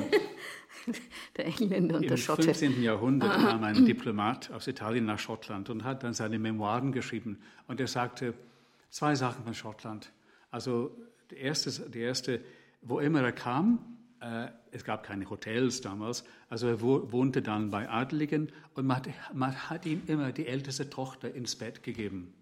der 1.36 1.46
Engländer 1.46 1.96
und 1.96 2.04
Im 2.04 2.08
der 2.08 2.16
Schotte. 2.16 2.42
Im 2.42 2.54
15. 2.54 2.82
Jahrhundert 2.82 3.34
kam 3.34 3.62
ein 3.64 3.84
Diplomat 3.84 4.50
aus 4.52 4.68
Italien 4.68 5.04
nach 5.04 5.18
Schottland 5.18 5.68
und 5.68 5.84
hat 5.84 6.02
dann 6.02 6.14
seine 6.14 6.38
Memoiren 6.38 6.92
geschrieben. 6.92 7.42
Und 7.66 7.80
er 7.80 7.88
sagte 7.88 8.32
zwei 8.90 9.16
Sachen 9.16 9.44
von 9.44 9.54
Schottland. 9.54 10.12
Also 10.50 10.96
die 11.30 11.36
erste, 11.36 11.90
die 11.90 11.98
erste 11.98 12.40
wo 12.82 12.98
immer 12.98 13.22
er 13.22 13.32
kam, 13.32 13.78
äh, 13.78 13.91
es 14.70 14.84
gab 14.84 15.02
keine 15.02 15.28
Hotels 15.28 15.80
damals, 15.80 16.24
also 16.48 16.68
er 16.68 16.80
wohnte 16.80 17.42
dann 17.42 17.70
bei 17.70 17.88
Adligen 17.88 18.52
und 18.74 18.86
man 18.86 18.98
hat, 18.98 19.08
man 19.34 19.70
hat 19.70 19.84
ihm 19.86 20.02
immer 20.06 20.32
die 20.32 20.46
älteste 20.46 20.88
Tochter 20.88 21.34
ins 21.34 21.56
Bett 21.56 21.82
gegeben. 21.82 22.32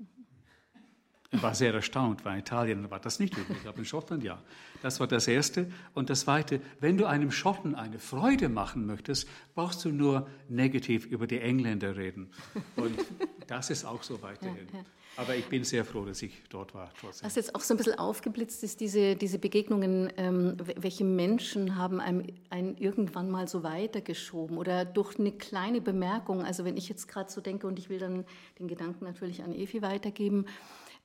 Er 1.32 1.42
war 1.42 1.54
sehr 1.54 1.72
erstaunt, 1.72 2.24
weil 2.24 2.34
in 2.34 2.40
Italien 2.40 2.90
war 2.90 2.98
das 2.98 3.20
nicht 3.20 3.36
üblich, 3.38 3.66
aber 3.66 3.78
in 3.78 3.84
Schottland 3.84 4.24
ja. 4.24 4.42
Das 4.82 4.98
war 4.98 5.06
das 5.06 5.28
Erste. 5.28 5.70
Und 5.94 6.10
das 6.10 6.22
Zweite, 6.22 6.60
wenn 6.80 6.96
du 6.98 7.06
einem 7.06 7.30
Schotten 7.30 7.76
eine 7.76 8.00
Freude 8.00 8.48
machen 8.48 8.84
möchtest, 8.84 9.28
brauchst 9.54 9.84
du 9.84 9.90
nur 9.90 10.28
negativ 10.48 11.06
über 11.06 11.28
die 11.28 11.38
Engländer 11.38 11.96
reden. 11.96 12.30
Und 12.74 12.98
das 13.46 13.70
ist 13.70 13.84
auch 13.84 14.02
so 14.02 14.20
weiterhin. 14.22 14.66
Ja, 14.72 14.78
ja. 14.80 14.84
Aber 15.20 15.36
ich 15.36 15.44
bin 15.50 15.64
sehr 15.64 15.84
froh, 15.84 16.06
dass 16.06 16.22
ich 16.22 16.42
dort 16.48 16.74
war. 16.74 16.90
Trotzdem. 16.98 17.26
Was 17.26 17.34
jetzt 17.34 17.54
auch 17.54 17.60
so 17.60 17.74
ein 17.74 17.76
bisschen 17.76 17.98
aufgeblitzt 17.98 18.64
ist, 18.64 18.80
diese, 18.80 19.16
diese 19.16 19.38
Begegnungen, 19.38 20.10
ähm, 20.16 20.56
welche 20.76 21.04
Menschen 21.04 21.76
haben 21.76 22.00
einem, 22.00 22.26
einen 22.48 22.78
irgendwann 22.78 23.30
mal 23.30 23.46
so 23.46 23.62
weitergeschoben 23.62 24.56
oder 24.56 24.86
durch 24.86 25.18
eine 25.18 25.32
kleine 25.32 25.82
Bemerkung, 25.82 26.42
also 26.42 26.64
wenn 26.64 26.78
ich 26.78 26.88
jetzt 26.88 27.06
gerade 27.06 27.30
so 27.30 27.42
denke 27.42 27.66
und 27.66 27.78
ich 27.78 27.90
will 27.90 27.98
dann 27.98 28.24
den 28.58 28.66
Gedanken 28.66 29.04
natürlich 29.04 29.42
an 29.42 29.54
Evi 29.54 29.82
weitergeben, 29.82 30.46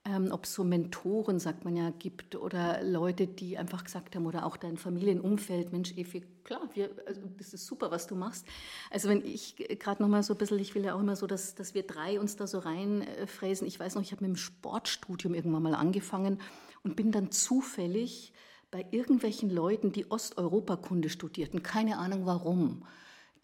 ähm, 0.05 0.29
ob 0.31 0.43
es 0.45 0.53
so 0.53 0.63
Mentoren, 0.63 1.39
sagt 1.39 1.65
man 1.65 1.75
ja, 1.75 1.89
gibt 1.89 2.35
oder 2.35 2.83
Leute, 2.83 3.25
die 3.25 3.57
einfach 3.57 3.83
gesagt 3.83 4.15
haben 4.15 4.27
oder 4.27 4.45
auch 4.45 4.55
dein 4.55 4.77
Familienumfeld, 4.77 5.71
Mensch, 5.71 5.93
Evi, 5.93 6.23
klar, 6.43 6.61
wir, 6.75 6.91
also 7.07 7.21
das 7.37 7.53
ist 7.55 7.65
super, 7.65 7.89
was 7.89 8.05
du 8.05 8.15
machst. 8.15 8.45
Also 8.91 9.09
wenn 9.09 9.25
ich 9.25 9.55
gerade 9.55 10.03
noch 10.03 10.09
mal 10.09 10.21
so 10.21 10.35
ein 10.35 10.37
bisschen, 10.37 10.59
ich 10.59 10.75
will 10.75 10.85
ja 10.85 10.93
auch 10.93 10.99
immer 10.99 11.15
so, 11.15 11.25
dass, 11.25 11.55
dass 11.55 11.73
wir 11.73 11.83
drei 11.83 12.19
uns 12.19 12.35
da 12.35 12.45
so 12.45 12.59
reinfräsen. 12.59 13.67
Ich 13.67 13.79
weiß 13.79 13.95
noch, 13.95 14.03
ich 14.03 14.11
habe 14.11 14.23
mit 14.23 14.29
dem 14.29 14.37
Sportstudium 14.37 15.33
irgendwann 15.33 15.63
mal 15.63 15.75
angefangen 15.75 16.39
und 16.83 16.95
bin 16.95 17.11
dann 17.11 17.31
zufällig 17.31 18.31
bei 18.69 18.85
irgendwelchen 18.91 19.49
Leuten, 19.49 19.91
die 19.91 20.11
Osteuropakunde 20.11 21.09
studierten, 21.09 21.63
keine 21.63 21.97
Ahnung 21.97 22.27
warum. 22.27 22.85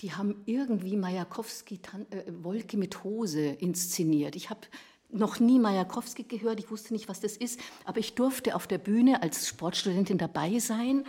Die 0.02 0.14
haben 0.14 0.44
irgendwie 0.46 0.96
Majakowski 0.96 1.80
äh, 2.10 2.24
Wolke 2.44 2.78
mit 2.78 3.04
Hose 3.04 3.46
inszeniert. 3.46 4.36
Ich 4.36 4.50
habe 4.50 4.62
noch 5.12 5.40
nie 5.40 5.60
Majakowski 5.60 6.24
gehört, 6.24 6.60
ich 6.60 6.72
wusste 6.72 6.94
nicht, 6.94 7.10
was 7.10 7.20
das 7.20 7.38
ist, 7.38 7.60
aber 7.86 8.00
ich 8.00 8.16
durfte 8.16 8.56
auf 8.56 8.68
der 8.68 8.78
Bühne 8.78 9.22
als 9.22 9.48
Sportstudentin 9.48 10.18
dabei 10.18 10.60
sein 10.60 11.06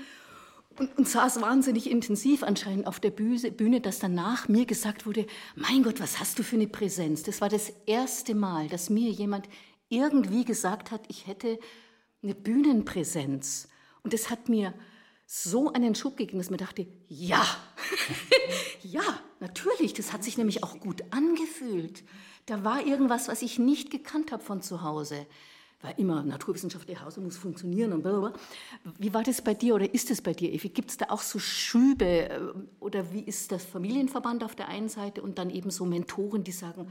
und, 0.78 0.96
und 0.98 1.08
saß 1.08 1.40
wahnsinnig 1.40 1.90
intensiv 1.90 2.42
anscheinend 2.42 2.86
auf 2.86 3.00
der 3.00 3.10
Bühne, 3.10 3.80
dass 3.80 3.98
danach 3.98 4.48
mir 4.48 4.66
gesagt 4.66 5.06
wurde, 5.06 5.26
mein 5.54 5.82
Gott, 5.82 6.00
was 6.00 6.18
hast 6.18 6.38
du 6.38 6.42
für 6.42 6.56
eine 6.56 6.66
Präsenz? 6.66 7.22
Das 7.22 7.40
war 7.40 7.48
das 7.48 7.72
erste 7.86 8.34
Mal, 8.34 8.68
dass 8.68 8.90
mir 8.90 9.10
jemand 9.10 9.48
irgendwie 9.88 10.44
gesagt 10.44 10.90
hat, 10.90 11.02
ich 11.08 11.26
hätte 11.26 11.58
eine 12.22 12.34
Bühnenpräsenz. 12.34 13.68
Und 14.02 14.14
das 14.14 14.30
hat 14.30 14.48
mir 14.48 14.72
so 15.26 15.72
einen 15.72 15.94
Schub 15.94 16.16
gegeben, 16.16 16.38
dass 16.38 16.50
man 16.50 16.58
dachte, 16.58 16.86
ja, 17.08 17.44
ja, 18.82 19.02
natürlich, 19.40 19.94
das 19.94 20.12
hat 20.12 20.24
sich 20.24 20.38
nämlich 20.38 20.62
auch 20.62 20.78
gut 20.80 21.02
angefühlt. 21.10 22.02
Da 22.46 22.64
war 22.64 22.84
irgendwas, 22.84 23.28
was 23.28 23.42
ich 23.42 23.58
nicht 23.58 23.90
gekannt 23.90 24.32
habe 24.32 24.42
von 24.42 24.62
zu 24.62 24.82
Hause. 24.82 25.26
War 25.80 25.98
immer 25.98 26.22
naturwissenschaftliche 26.22 27.04
Hause 27.04 27.20
muss 27.20 27.36
funktionieren 27.36 27.92
und 27.92 28.02
blablabla. 28.02 28.38
Wie 28.98 29.12
war 29.12 29.24
das 29.24 29.42
bei 29.42 29.54
dir 29.54 29.74
oder 29.74 29.92
ist 29.92 30.10
es 30.10 30.22
bei 30.22 30.32
dir, 30.32 30.52
Evi? 30.52 30.68
Gibt 30.68 30.90
es 30.90 30.96
da 30.96 31.06
auch 31.08 31.22
so 31.22 31.40
Schübe 31.40 32.04
äh, 32.04 32.40
oder 32.78 33.12
wie 33.12 33.22
ist 33.22 33.50
das 33.50 33.64
Familienverband 33.64 34.44
auf 34.44 34.54
der 34.54 34.68
einen 34.68 34.88
Seite 34.88 35.22
und 35.22 35.38
dann 35.38 35.50
eben 35.50 35.70
so 35.70 35.84
Mentoren, 35.84 36.44
die 36.44 36.52
sagen, 36.52 36.88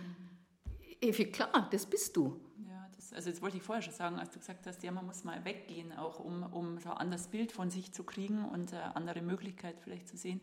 Evi, 0.99 1.25
klar, 1.31 1.69
das 1.71 1.85
bist 1.85 2.17
du. 2.17 2.37
Ja, 2.67 2.89
also 3.15 3.29
das 3.29 3.41
wollte 3.41 3.57
ich 3.57 3.63
vorher 3.63 3.81
schon 3.81 3.93
sagen, 3.93 4.19
als 4.19 4.31
du 4.31 4.39
gesagt 4.39 4.67
hast, 4.67 4.83
ja, 4.83 4.91
man 4.91 5.05
muss 5.05 5.23
mal 5.23 5.43
weggehen, 5.45 5.93
auch 5.97 6.19
um, 6.19 6.43
um 6.43 6.77
so 6.79 6.89
ein 6.89 6.97
anderes 6.97 7.27
Bild 7.27 7.53
von 7.53 7.69
sich 7.69 7.93
zu 7.93 8.03
kriegen 8.03 8.43
und 8.43 8.73
eine 8.73 8.95
andere 8.95 9.21
Möglichkeit 9.21 9.75
vielleicht 9.81 10.09
zu 10.09 10.17
sehen. 10.17 10.41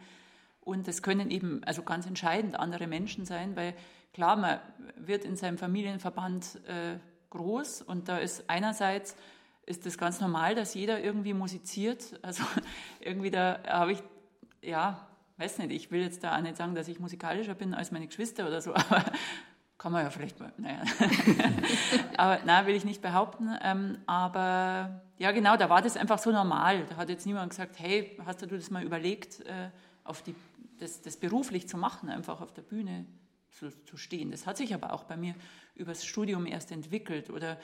Und 0.62 0.88
das 0.88 1.02
können 1.02 1.30
eben 1.30 1.62
also 1.64 1.82
ganz 1.82 2.06
entscheidend 2.06 2.58
andere 2.58 2.86
Menschen 2.86 3.24
sein, 3.24 3.56
weil 3.56 3.74
klar, 4.12 4.36
man 4.36 4.58
wird 4.96 5.24
in 5.24 5.36
seinem 5.36 5.58
Familienverband 5.58 6.60
äh, 6.66 6.98
groß 7.30 7.82
und 7.82 8.08
da 8.08 8.18
ist 8.18 8.48
einerseits 8.48 9.16
ist 9.66 9.84
das 9.84 9.98
ganz 9.98 10.20
normal, 10.20 10.54
dass 10.54 10.74
jeder 10.74 11.00
irgendwie 11.00 11.34
musiziert. 11.34 12.18
Also 12.22 12.42
irgendwie 13.00 13.30
da 13.30 13.60
habe 13.66 13.92
ich, 13.92 14.02
ja, 14.62 15.06
weiß 15.36 15.58
nicht, 15.58 15.72
ich 15.72 15.90
will 15.90 16.02
jetzt 16.02 16.24
da 16.24 16.36
auch 16.36 16.40
nicht 16.40 16.56
sagen, 16.56 16.74
dass 16.74 16.88
ich 16.88 16.98
musikalischer 16.98 17.54
bin 17.54 17.74
als 17.74 17.92
meine 17.92 18.06
Geschwister 18.06 18.46
oder 18.46 18.60
so, 18.60 18.74
aber 18.74 19.04
kann 19.76 19.92
man 19.92 20.04
ja 20.04 20.10
vielleicht 20.10 20.40
mal, 20.40 20.52
naja. 20.56 20.82
aber 22.16 22.40
nein, 22.44 22.66
will 22.66 22.74
ich 22.74 22.84
nicht 22.84 23.00
behaupten. 23.00 23.50
Ähm, 23.62 23.98
aber 24.06 25.02
ja, 25.18 25.30
genau, 25.30 25.56
da 25.56 25.70
war 25.70 25.82
das 25.82 25.96
einfach 25.96 26.18
so 26.18 26.32
normal. 26.32 26.84
Da 26.86 26.96
hat 26.96 27.08
jetzt 27.08 27.26
niemand 27.26 27.50
gesagt, 27.50 27.78
hey, 27.78 28.18
hast 28.26 28.42
du 28.42 28.46
das 28.46 28.70
mal 28.70 28.82
überlegt, 28.82 29.40
äh, 29.40 29.70
auf 30.02 30.22
die 30.22 30.34
das, 30.80 31.02
das 31.02 31.16
beruflich 31.16 31.68
zu 31.68 31.76
machen, 31.76 32.08
einfach 32.08 32.40
auf 32.40 32.52
der 32.52 32.62
Bühne 32.62 33.06
zu, 33.58 33.96
stehen. 33.96 34.30
Das 34.30 34.46
hat 34.46 34.56
sich 34.56 34.74
aber 34.74 34.92
auch 34.92 35.04
bei 35.04 35.16
mir 35.16 35.34
übers 35.74 36.04
Studium 36.04 36.46
erst 36.46 36.70
entwickelt 36.72 37.30
oder 37.30 37.58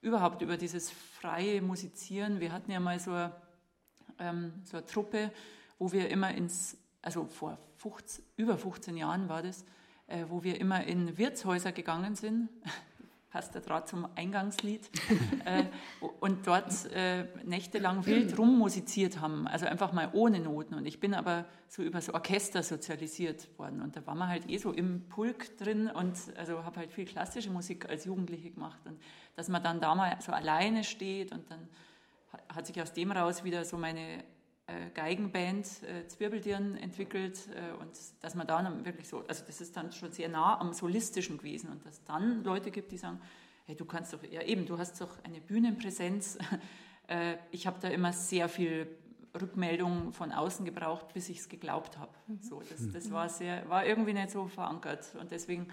überhaupt 0.00 0.42
über 0.42 0.56
dieses 0.56 0.90
freie 0.90 1.60
Musizieren. 1.60 2.40
Wir 2.40 2.52
hatten 2.52 2.70
ja 2.70 2.80
mal 2.80 2.98
so 2.98 3.12
eine, 3.12 3.32
ähm, 4.18 4.52
so 4.64 4.78
eine 4.78 4.86
Truppe, 4.86 5.30
wo 5.78 5.92
wir 5.92 6.08
immer 6.08 6.34
ins, 6.34 6.76
also 7.02 7.26
vor 7.26 7.58
15, 7.76 8.24
über 8.36 8.56
15 8.56 8.96
Jahren 8.96 9.28
war 9.28 9.42
das, 9.42 9.64
äh, 10.06 10.24
wo 10.28 10.42
wir 10.42 10.60
immer 10.60 10.84
in 10.84 11.16
Wirtshäuser 11.18 11.72
gegangen 11.72 12.14
sind 12.14 12.48
passt 13.30 13.54
der 13.54 13.62
Draht 13.62 13.88
zum 13.88 14.08
Eingangslied, 14.16 14.90
äh, 15.44 15.64
und 16.20 16.46
dort 16.46 16.86
äh, 16.92 17.24
nächtelang 17.44 18.04
wild 18.06 18.36
rummusiziert 18.36 19.20
haben, 19.20 19.46
also 19.46 19.66
einfach 19.66 19.92
mal 19.92 20.10
ohne 20.12 20.40
Noten. 20.40 20.74
Und 20.74 20.86
ich 20.86 21.00
bin 21.00 21.14
aber 21.14 21.46
so 21.68 21.82
über 21.82 22.00
so 22.00 22.12
Orchester 22.12 22.62
sozialisiert 22.62 23.48
worden. 23.58 23.80
Und 23.80 23.96
da 23.96 24.06
war 24.06 24.14
man 24.14 24.28
halt 24.28 24.50
eh 24.50 24.58
so 24.58 24.72
im 24.72 25.08
Pulk 25.08 25.56
drin 25.58 25.88
und 25.88 26.16
also 26.36 26.64
habe 26.64 26.80
halt 26.80 26.92
viel 26.92 27.04
klassische 27.04 27.50
Musik 27.50 27.88
als 27.88 28.04
Jugendliche 28.04 28.50
gemacht. 28.50 28.80
Und 28.84 29.00
dass 29.36 29.48
man 29.48 29.62
dann 29.62 29.80
da 29.80 29.94
mal 29.94 30.16
so 30.20 30.32
alleine 30.32 30.82
steht 30.82 31.32
und 31.32 31.48
dann 31.50 31.68
hat 32.48 32.66
sich 32.66 32.80
aus 32.82 32.92
dem 32.92 33.12
raus 33.12 33.44
wieder 33.44 33.64
so 33.64 33.76
meine 33.76 34.24
Geigenband 34.94 35.66
äh, 35.82 36.06
Zwirbeldirn 36.06 36.76
entwickelt 36.76 37.48
äh, 37.54 37.80
und 37.80 37.90
dass 38.20 38.34
man 38.34 38.46
da 38.46 38.62
dann 38.62 38.84
wirklich 38.84 39.08
so, 39.08 39.24
also 39.26 39.44
das 39.46 39.60
ist 39.60 39.76
dann 39.76 39.92
schon 39.92 40.12
sehr 40.12 40.28
nah 40.28 40.58
am 40.60 40.72
Solistischen 40.72 41.38
gewesen 41.38 41.70
und 41.70 41.84
dass 41.84 42.04
dann 42.04 42.44
Leute 42.44 42.70
gibt, 42.70 42.92
die 42.92 42.98
sagen, 42.98 43.20
hey, 43.66 43.76
du 43.76 43.84
kannst 43.84 44.12
doch, 44.12 44.22
ja 44.24 44.42
eben, 44.42 44.66
du 44.66 44.78
hast 44.78 45.00
doch 45.00 45.22
eine 45.24 45.40
Bühnenpräsenz. 45.40 46.38
Äh, 47.08 47.38
ich 47.50 47.66
habe 47.66 47.80
da 47.80 47.88
immer 47.88 48.12
sehr 48.12 48.48
viel 48.48 48.86
Rückmeldung 49.34 50.12
von 50.12 50.30
außen 50.30 50.64
gebraucht, 50.64 51.12
bis 51.12 51.28
ich 51.28 51.38
es 51.38 51.48
geglaubt 51.48 51.98
habe. 51.98 52.12
Mhm. 52.28 52.40
So, 52.40 52.62
das, 52.68 52.88
das 52.92 53.10
war, 53.10 53.28
sehr, 53.28 53.68
war 53.68 53.84
irgendwie 53.84 54.12
nicht 54.12 54.30
so 54.30 54.46
verankert 54.46 55.12
und 55.20 55.32
deswegen 55.32 55.66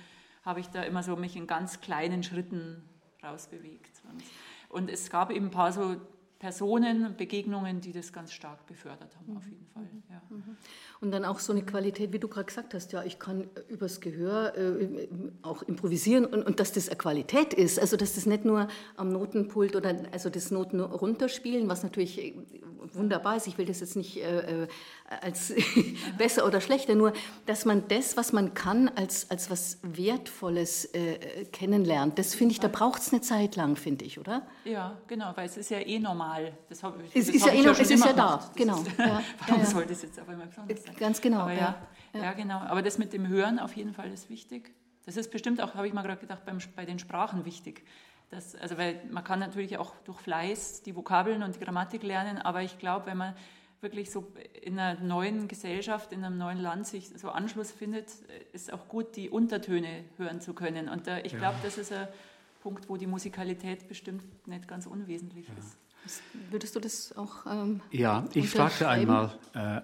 habe 0.43 0.59
ich 0.59 0.67
da 0.69 0.81
immer 0.81 1.03
so 1.03 1.15
mich 1.15 1.35
in 1.35 1.45
ganz 1.45 1.79
kleinen 1.79 2.23
Schritten 2.23 2.81
rausbewegt. 3.23 4.01
Und, 4.09 4.23
und 4.69 4.89
es 4.89 5.11
gab 5.11 5.29
eben 5.29 5.47
ein 5.47 5.51
paar 5.51 5.71
so 5.71 5.97
Personen, 6.39 7.15
Begegnungen, 7.17 7.81
die 7.81 7.91
das 7.91 8.13
ganz 8.13 8.31
stark 8.31 8.65
befördert 8.67 9.15
haben, 9.17 9.37
auf 9.37 9.45
jeden 9.45 9.65
Fall. 9.67 9.83
Mhm. 9.83 10.03
Ja. 10.09 10.21
Und 10.99 11.11
dann 11.11 11.25
auch 11.25 11.39
so 11.39 11.53
eine 11.53 11.63
Qualität, 11.63 12.11
wie 12.11 12.19
du 12.19 12.27
gerade 12.27 12.45
gesagt 12.45 12.73
hast, 12.73 12.91
ja, 12.91 13.03
ich 13.03 13.19
kann 13.19 13.49
übers 13.67 14.01
Gehör 14.01 14.57
äh, 14.57 15.07
auch 15.43 15.61
improvisieren 15.61 16.25
und, 16.25 16.43
und, 16.43 16.59
dass 16.59 16.71
das 16.71 16.89
eine 16.89 16.97
Qualität 16.97 17.53
ist, 17.53 17.79
also 17.79 17.97
dass 17.97 18.15
das 18.15 18.25
nicht 18.25 18.45
nur 18.45 18.67
am 18.95 19.11
Notenpult 19.11 19.75
oder 19.75 19.95
also 20.11 20.29
das 20.29 20.49
Noten 20.49 20.79
runterspielen, 20.79 21.69
was 21.69 21.83
natürlich 21.83 22.19
äh, 22.19 22.33
wunderbar 22.93 23.37
ist, 23.37 23.47
ich 23.47 23.57
will 23.57 23.65
das 23.65 23.79
jetzt 23.79 23.95
nicht 23.95 24.17
äh, 24.17 24.63
äh 24.63 24.67
als 25.21 25.53
besser 26.17 26.45
oder 26.45 26.59
schlechter, 26.59 26.93
nur 26.93 27.13
dass 27.45 27.63
man 27.63 27.87
das, 27.87 28.17
was 28.17 28.33
man 28.33 28.53
kann, 28.53 28.89
als, 28.89 29.31
als 29.31 29.49
was 29.49 29.79
Wertvolles 29.81 30.85
äh, 30.93 31.45
kennenlernt, 31.45 32.19
das 32.19 32.35
finde 32.35 32.51
ich, 32.51 32.59
da 32.59 32.67
braucht 32.67 33.01
es 33.01 33.13
eine 33.13 33.21
Zeit 33.21 33.55
lang, 33.55 33.77
finde 33.77 34.03
ich, 34.03 34.19
oder? 34.19 34.45
Ja, 34.65 34.97
genau, 35.07 35.31
weil 35.35 35.45
es 35.45 35.55
ist 35.55 35.69
ja 35.69 35.79
eh 35.79 35.99
normal. 35.99 36.57
Das 36.67 36.83
hab, 36.83 36.99
es 36.99 37.13
das 37.13 37.35
ist 37.35 37.45
ja, 37.45 37.53
eh, 37.53 37.61
ja 37.61 37.71
es 37.71 37.89
ist 37.89 38.03
ja 38.03 38.13
da, 38.13 38.51
genau. 38.55 38.81
Ist, 38.81 38.97
ja, 38.97 39.23
warum 39.47 39.61
ja, 39.61 39.65
sollte 39.65 39.93
es 39.93 40.01
jetzt 40.01 40.19
auf 40.19 40.27
einmal 40.27 40.47
besonders? 40.47 40.81
Ganz 40.99 41.21
genau. 41.21 41.41
Aber 41.41 41.53
ja, 41.53 41.75
ja, 42.13 42.33
genau. 42.33 42.59
Aber 42.59 42.81
das 42.81 42.97
mit 42.97 43.13
dem 43.13 43.27
Hören 43.27 43.59
auf 43.59 43.75
jeden 43.75 43.93
Fall 43.93 44.11
ist 44.11 44.29
wichtig. 44.29 44.73
Das 45.05 45.17
ist 45.17 45.31
bestimmt 45.31 45.61
auch, 45.61 45.75
habe 45.75 45.87
ich 45.87 45.93
mal 45.93 46.01
gerade 46.03 46.19
gedacht, 46.19 46.45
beim, 46.45 46.59
bei 46.75 46.85
den 46.85 46.99
Sprachen 46.99 47.45
wichtig. 47.45 47.85
Das, 48.29 48.55
also 48.55 48.77
weil 48.77 49.01
man 49.09 49.23
kann 49.23 49.39
natürlich 49.39 49.77
auch 49.77 49.93
durch 50.03 50.19
Fleiß 50.19 50.83
die 50.83 50.95
Vokabeln 50.95 51.43
und 51.43 51.55
die 51.55 51.59
Grammatik 51.59 52.03
lernen, 52.03 52.37
aber 52.37 52.61
ich 52.61 52.77
glaube, 52.77 53.05
wenn 53.05 53.17
man 53.17 53.33
wirklich 53.79 54.11
so 54.11 54.27
in 54.61 54.77
einer 54.77 54.99
neuen 54.99 55.47
Gesellschaft, 55.47 56.11
in 56.11 56.25
einem 56.25 56.37
neuen 56.37 56.57
Land 56.57 56.87
sich 56.87 57.09
so 57.15 57.29
Anschluss 57.29 57.71
findet, 57.71 58.09
ist 58.51 58.73
auch 58.73 58.87
gut, 58.87 59.15
die 59.15 59.29
Untertöne 59.29 60.03
hören 60.17 60.41
zu 60.41 60.53
können. 60.53 60.89
Und 60.89 61.07
da, 61.07 61.19
ich 61.19 61.33
ja. 61.33 61.37
glaube, 61.37 61.57
das 61.63 61.77
ist 61.77 61.93
ein 61.93 62.07
Punkt, 62.61 62.89
wo 62.89 62.97
die 62.97 63.07
Musikalität 63.07 63.87
bestimmt 63.87 64.47
nicht 64.47 64.67
ganz 64.67 64.87
unwesentlich 64.87 65.47
ja. 65.47 65.53
ist. 65.57 65.77
Würdest 66.49 66.75
du 66.75 66.79
das 66.79 67.15
auch 67.15 67.45
ähm, 67.45 67.81
Ja, 67.91 68.25
ich 68.33 68.49
fragte 68.49 68.87
einmal 68.89 69.31
äh, 69.53 69.81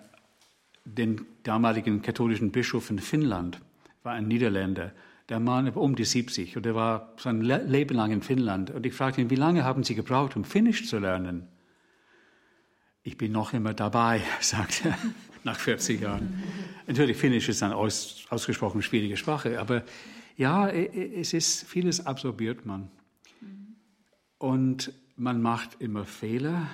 den 0.86 1.26
damaligen 1.44 2.02
katholischen 2.02 2.52
Bischof 2.52 2.90
in 2.90 3.00
Finnland, 3.00 3.60
war 4.04 4.14
ein 4.14 4.28
Niederländer, 4.28 4.92
der 5.30 5.40
Mann 5.40 5.74
war 5.74 5.82
um 5.82 5.96
die 5.96 6.06
70 6.06 6.58
und 6.58 6.66
er 6.66 6.76
war 6.76 7.14
sein 7.18 7.42
Leben 7.42 7.96
lang 7.96 8.12
in 8.12 8.22
Finnland. 8.22 8.72
Und 8.72 8.86
ich 8.86 8.94
fragte 8.94 9.22
ihn, 9.22 9.30
wie 9.30 9.36
lange 9.36 9.64
haben 9.64 9.84
Sie 9.84 9.96
gebraucht, 9.96 10.36
um 10.36 10.44
Finnisch 10.44 10.88
zu 10.88 11.00
lernen? 11.00 11.48
Ich 13.04 13.18
bin 13.18 13.32
noch 13.32 13.54
immer 13.54 13.74
dabei, 13.74 14.22
sagt 14.42 14.86
er, 14.86 14.98
nach 15.44 15.60
40 15.60 16.02
Jahren. 16.02 16.44
Natürlich, 16.88 17.18
Finnisch 17.18 17.48
ist 17.48 17.64
eine 17.64 17.76
aus, 17.76 18.26
ausgesprochen 18.30 18.82
schwierige 18.82 19.16
Sprache, 19.16 19.60
aber 19.60 19.84
ja, 20.36 20.68
es 20.68 21.34
ist, 21.34 21.64
vieles 21.66 22.06
absorbiert 22.06 22.66
man. 22.66 22.90
Und 24.40 24.92
man 25.16 25.42
macht 25.42 25.80
immer 25.80 26.06
Fehler, 26.06 26.68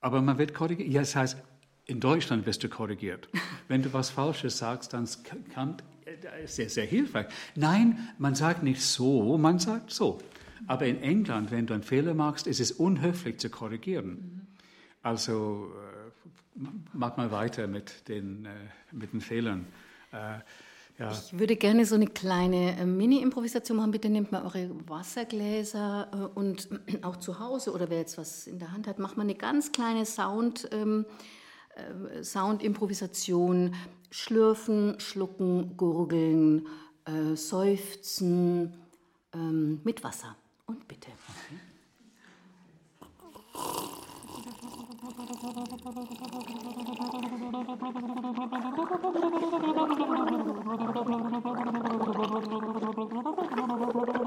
aber 0.00 0.20
man 0.22 0.38
wird 0.38 0.54
korrigiert. 0.54 0.88
Ja, 0.88 1.00
das 1.00 1.14
heißt, 1.14 1.36
in 1.92 2.00
Deutschland 2.00 2.46
wirst 2.46 2.64
du 2.64 2.70
korrigiert. 2.70 3.28
Wenn 3.68 3.82
du 3.82 3.92
was 3.92 4.08
Falsches 4.08 4.56
sagst, 4.56 4.94
dann 4.94 5.06
kann, 5.52 5.76
ist 6.42 6.56
sehr, 6.56 6.70
sehr 6.70 6.86
hilfreich. 6.86 7.26
Nein, 7.54 8.08
man 8.16 8.34
sagt 8.34 8.62
nicht 8.62 8.80
so, 8.80 9.36
man 9.36 9.58
sagt 9.58 9.90
so. 9.90 10.18
Aber 10.66 10.86
in 10.86 11.02
England, 11.02 11.50
wenn 11.50 11.66
du 11.66 11.74
einen 11.74 11.82
Fehler 11.82 12.14
machst, 12.14 12.46
ist 12.46 12.60
es 12.60 12.72
unhöflich 12.72 13.38
zu 13.38 13.50
korrigieren. 13.50 14.46
Also 15.02 15.70
äh, 16.56 16.60
mach 16.94 17.18
mal 17.18 17.30
weiter 17.30 17.66
mit 17.66 18.08
den, 18.08 18.46
äh, 18.46 18.50
mit 18.92 19.12
den 19.12 19.20
Fehlern. 19.20 19.66
Äh, 20.12 20.38
ja. 20.98 21.10
Ich 21.10 21.38
würde 21.38 21.56
gerne 21.56 21.84
so 21.84 21.94
eine 21.94 22.06
kleine 22.06 22.78
äh, 22.78 22.86
Mini-Improvisation 22.86 23.76
machen. 23.76 23.90
Bitte 23.90 24.08
nehmt 24.08 24.32
mal 24.32 24.44
eure 24.44 24.70
Wassergläser 24.88 26.08
äh, 26.10 26.38
und 26.38 26.70
auch 27.02 27.16
zu 27.16 27.38
Hause 27.38 27.72
oder 27.72 27.90
wer 27.90 27.98
jetzt 27.98 28.16
was 28.16 28.46
in 28.46 28.58
der 28.58 28.72
Hand 28.72 28.86
hat, 28.86 28.98
macht 28.98 29.18
mal 29.18 29.24
eine 29.24 29.34
ganz 29.34 29.72
kleine 29.72 30.06
Sound. 30.06 30.70
Ähm, 30.72 31.04
äh, 31.74 32.22
Soundimprovisation, 32.22 33.74
Schlürfen, 34.10 35.00
Schlucken, 35.00 35.76
Gurgeln, 35.76 36.66
äh, 37.06 37.34
Seufzen 37.34 38.74
ähm, 39.34 39.80
mit 39.84 40.04
Wasser. 40.04 40.36
Und 40.66 40.86
bitte. 40.86 41.10
Okay. 41.28 41.60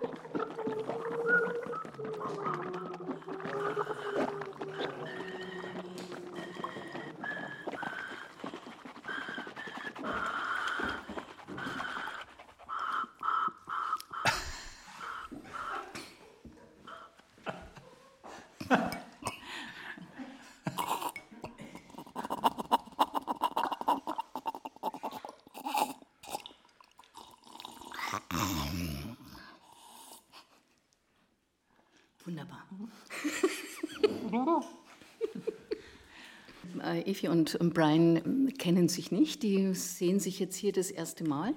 Evi 37.05 37.27
und 37.27 37.57
Brian 37.73 38.53
kennen 38.57 38.89
sich 38.89 39.11
nicht, 39.11 39.43
die 39.43 39.73
sehen 39.73 40.19
sich 40.19 40.39
jetzt 40.39 40.55
hier 40.55 40.71
das 40.71 40.91
erste 40.91 41.23
Mal. 41.23 41.53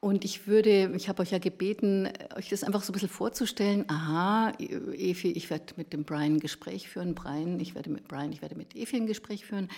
Und 0.00 0.24
ich 0.24 0.48
würde, 0.48 0.92
ich 0.96 1.08
habe 1.08 1.22
euch 1.22 1.30
ja 1.30 1.38
gebeten, 1.38 2.08
euch 2.34 2.48
das 2.48 2.64
einfach 2.64 2.82
so 2.82 2.90
ein 2.90 2.94
bisschen 2.94 3.08
vorzustellen. 3.08 3.88
Aha, 3.88 4.52
Evi, 4.58 5.30
ich 5.30 5.48
werde 5.48 5.74
mit 5.76 5.92
dem 5.92 6.04
Brian 6.04 6.34
ein 6.34 6.40
Gespräch 6.40 6.88
führen. 6.88 7.14
Brian, 7.14 7.60
ich 7.60 7.76
werde 7.76 7.88
mit 7.88 8.08
Brian, 8.08 8.32
ich 8.32 8.42
werde 8.42 8.56
mit 8.56 8.74
Evi 8.74 8.96
ein 8.96 9.06
Gespräch 9.06 9.44
führen. 9.46 9.68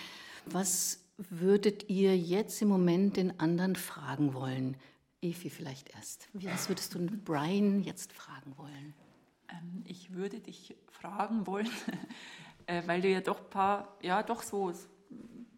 Was 0.47 1.01
würdet 1.29 1.89
ihr 1.89 2.17
jetzt 2.17 2.59
im 2.63 2.69
Moment 2.69 3.17
den 3.17 3.39
anderen 3.39 3.75
fragen 3.75 4.33
wollen? 4.33 4.77
Evi 5.21 5.51
vielleicht 5.51 5.93
erst. 5.95 6.27
Was 6.33 6.69
würdest 6.69 6.95
du 6.95 7.05
Brian 7.05 7.83
jetzt 7.83 8.11
fragen 8.11 8.53
wollen? 8.57 8.95
Ähm, 9.49 9.83
ich 9.85 10.13
würde 10.13 10.39
dich 10.39 10.75
fragen 10.87 11.47
wollen, 11.47 11.69
äh, 12.67 12.83
weil 12.87 13.01
du 13.01 13.09
ja 13.09 13.21
doch 13.21 13.49
paar, 13.49 13.97
ja 14.01 14.23
doch 14.23 14.41
so 14.41 14.73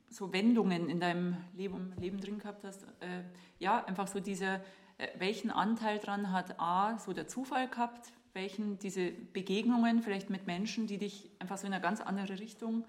so 0.10 0.32
Wendungen 0.34 0.90
in 0.90 1.00
deinem 1.00 1.38
Leben, 1.54 1.94
Leben 2.00 2.20
drin 2.20 2.40
gehabt 2.40 2.64
hast. 2.64 2.84
Äh, 3.02 3.24
ja, 3.60 3.84
einfach 3.86 4.08
so 4.08 4.20
diese, 4.20 4.62
äh, 4.98 5.08
welchen 5.18 5.52
Anteil 5.52 6.00
dran 6.00 6.32
hat 6.32 6.60
A, 6.60 6.98
so 6.98 7.14
der 7.14 7.28
Zufall 7.28 7.68
gehabt, 7.68 8.12
welchen 8.34 8.80
diese 8.80 9.12
Begegnungen 9.12 10.02
vielleicht 10.02 10.30
mit 10.30 10.48
Menschen, 10.48 10.88
die 10.88 10.98
dich 10.98 11.30
einfach 11.40 11.58
so 11.58 11.68
in 11.68 11.74
eine 11.74 11.82
ganz 11.82 12.02
andere 12.02 12.40
Richtung 12.40 12.86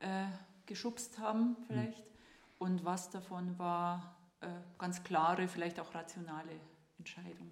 äh, 0.00 0.24
geschubst 0.66 1.18
haben 1.18 1.56
vielleicht 1.66 2.04
mhm. 2.04 2.12
und 2.58 2.84
was 2.84 3.10
davon 3.10 3.58
war 3.58 4.16
äh, 4.40 4.46
ganz 4.78 5.02
klare, 5.04 5.48
vielleicht 5.48 5.78
auch 5.78 5.94
rationale 5.94 6.52
Entscheidung 6.98 7.50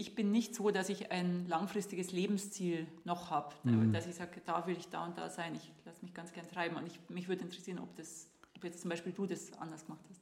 ich 0.00 0.14
bin 0.14 0.32
nicht 0.32 0.54
so, 0.54 0.70
dass 0.70 0.88
ich 0.88 1.12
ein 1.12 1.46
langfristiges 1.46 2.10
Lebensziel 2.10 2.86
noch 3.04 3.30
habe, 3.30 3.54
mhm. 3.64 3.92
dass 3.92 4.06
ich 4.06 4.14
sage, 4.14 4.40
da 4.46 4.66
will 4.66 4.76
ich 4.76 4.88
da 4.88 5.04
und 5.04 5.18
da 5.18 5.28
sein. 5.28 5.54
Ich 5.54 5.70
lasse 5.84 6.02
mich 6.02 6.14
ganz 6.14 6.32
gern 6.32 6.48
treiben 6.48 6.76
und 6.76 6.86
ich, 6.86 6.98
mich 7.10 7.28
würde 7.28 7.42
interessieren, 7.42 7.78
ob, 7.78 7.94
das, 7.96 8.26
ob 8.56 8.64
jetzt 8.64 8.80
zum 8.80 8.88
Beispiel 8.88 9.12
du 9.12 9.26
das 9.26 9.52
anders 9.58 9.84
gemacht 9.84 10.00
hast. 10.08 10.20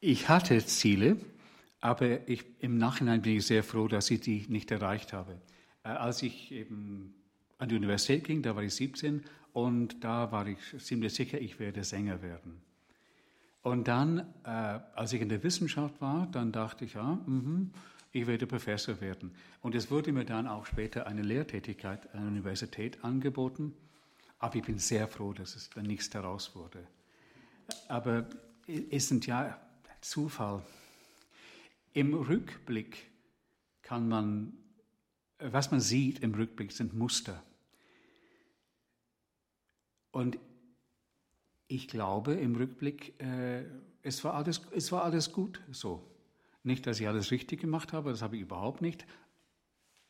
Ich 0.00 0.28
hatte 0.28 0.64
Ziele, 0.66 1.18
aber 1.80 2.28
ich, 2.28 2.44
im 2.58 2.76
Nachhinein 2.76 3.22
bin 3.22 3.36
ich 3.36 3.46
sehr 3.46 3.62
froh, 3.62 3.86
dass 3.86 4.10
ich 4.10 4.20
die 4.20 4.46
nicht 4.48 4.70
erreicht 4.72 5.12
habe. 5.12 5.40
Äh, 5.84 5.90
als 5.90 6.22
ich 6.22 6.50
eben 6.50 7.14
an 7.58 7.68
die 7.68 7.76
Universität 7.76 8.24
ging, 8.24 8.42
da 8.42 8.56
war 8.56 8.64
ich 8.64 8.74
17 8.74 9.22
und 9.52 10.02
da 10.02 10.32
war 10.32 10.48
ich 10.48 10.58
ziemlich 10.78 11.14
sicher, 11.14 11.40
ich 11.40 11.60
werde 11.60 11.84
Sänger 11.84 12.20
werden. 12.20 12.60
Und 13.62 13.86
dann, 13.86 14.20
äh, 14.44 14.80
als 14.94 15.12
ich 15.12 15.20
in 15.20 15.28
der 15.28 15.42
Wissenschaft 15.44 16.00
war, 16.00 16.26
dann 16.32 16.50
dachte 16.50 16.84
ich, 16.84 16.94
ja, 16.94 17.18
mhm, 17.26 17.70
ich 18.12 18.26
werde 18.26 18.46
Professor 18.46 19.00
werden. 19.00 19.34
Und 19.60 19.74
es 19.74 19.90
wurde 19.90 20.12
mir 20.12 20.24
dann 20.24 20.46
auch 20.46 20.66
später 20.66 21.06
eine 21.06 21.22
Lehrtätigkeit 21.22 22.12
an 22.14 22.20
der 22.20 22.28
Universität 22.28 23.04
angeboten. 23.04 23.74
Aber 24.38 24.56
ich 24.56 24.62
bin 24.62 24.78
sehr 24.78 25.06
froh, 25.06 25.32
dass 25.32 25.54
es 25.54 25.70
dann 25.70 25.86
nichts 25.86 26.10
daraus 26.10 26.54
wurde. 26.54 26.86
Aber 27.88 28.28
es 28.90 29.08
sind 29.08 29.26
ja 29.26 29.60
Zufall. 30.00 30.62
Im 31.92 32.14
Rückblick 32.14 33.10
kann 33.82 34.08
man, 34.08 34.52
was 35.38 35.70
man 35.70 35.80
sieht 35.80 36.20
im 36.20 36.34
Rückblick 36.34 36.72
sind 36.72 36.94
Muster. 36.94 37.42
Und 40.12 40.38
ich 41.68 41.86
glaube 41.86 42.34
im 42.34 42.56
Rückblick, 42.56 43.20
äh, 43.20 43.64
es, 44.02 44.24
war 44.24 44.34
alles, 44.34 44.62
es 44.72 44.90
war 44.90 45.04
alles 45.04 45.32
gut 45.32 45.60
so. 45.70 46.04
Nicht, 46.62 46.86
dass 46.86 47.00
ich 47.00 47.08
alles 47.08 47.30
richtig 47.30 47.60
gemacht 47.60 47.92
habe, 47.92 48.10
das 48.10 48.22
habe 48.22 48.36
ich 48.36 48.42
überhaupt 48.42 48.82
nicht. 48.82 49.06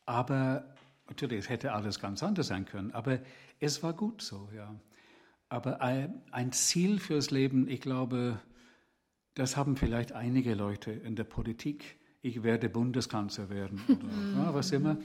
Aber 0.06 0.74
natürlich, 1.06 1.40
es 1.40 1.48
hätte 1.48 1.72
alles 1.72 2.00
ganz 2.00 2.22
anders 2.22 2.48
sein 2.48 2.64
können. 2.64 2.90
Aber 2.92 3.20
es 3.60 3.82
war 3.82 3.92
gut 3.92 4.22
so, 4.22 4.48
ja. 4.54 4.74
Aber 5.48 5.80
ein 5.80 6.52
Ziel 6.52 7.00
fürs 7.00 7.30
Leben, 7.30 7.68
ich 7.68 7.80
glaube, 7.80 8.40
das 9.34 9.56
haben 9.56 9.76
vielleicht 9.76 10.12
einige 10.12 10.54
Leute 10.54 10.92
in 10.92 11.16
der 11.16 11.24
Politik. 11.24 11.98
Ich 12.22 12.42
werde 12.42 12.68
Bundeskanzler 12.68 13.50
werden 13.50 13.80
oder 13.88 14.44
ja, 14.44 14.54
was 14.54 14.70
immer. 14.72 14.96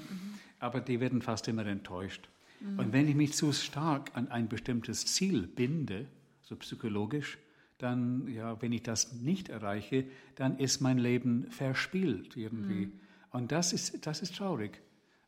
Aber 0.60 0.82
die 0.82 1.00
werden 1.00 1.22
fast 1.22 1.48
immer 1.48 1.66
enttäuscht. 1.66 2.30
Und 2.78 2.94
wenn 2.94 3.08
ich 3.08 3.16
mich 3.16 3.34
zu 3.34 3.52
stark 3.52 4.12
an 4.16 4.30
ein 4.30 4.48
bestimmtes 4.48 5.06
Ziel 5.06 5.48
binde, 5.48 6.08
so 6.42 6.56
psychologisch, 6.56 7.38
dann, 7.78 8.28
ja, 8.28 8.62
wenn 8.62 8.72
ich 8.72 8.84
das 8.84 9.14
nicht 9.14 9.50
erreiche, 9.50 10.06
dann 10.36 10.58
ist 10.58 10.82
mein 10.82 10.98
Leben 10.98 11.50
verspielt 11.50 12.38
irgendwie. 12.38 12.88
Mhm. 12.88 13.00
Und 13.32 13.52
das 13.52 13.74
ist, 13.74 14.06
das 14.08 14.22
ist 14.22 14.36
traurig, 14.36 14.82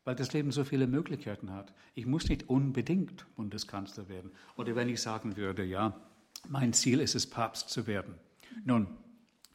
weil 0.06 0.16
das 0.16 0.32
Leben 0.34 0.52
so 0.52 0.64
viele 0.64 0.88
Möglichkeiten 0.88 1.52
hat. 1.52 1.74
Ich 1.94 2.06
muss 2.06 2.30
nicht 2.30 2.50
unbedingt 2.50 3.26
Bundeskanzler 3.36 4.08
werden. 4.08 4.32
Oder 4.56 4.76
wenn 4.76 4.88
ich 4.88 5.02
sagen 5.02 5.36
würde, 5.36 5.64
ja, 5.64 6.00
mein 6.48 6.72
Ziel 6.74 7.02
ist 7.02 7.16
es, 7.16 7.30
Papst 7.30 7.70
zu 7.70 7.88
werden. 7.88 8.16
Nun, 8.64 8.88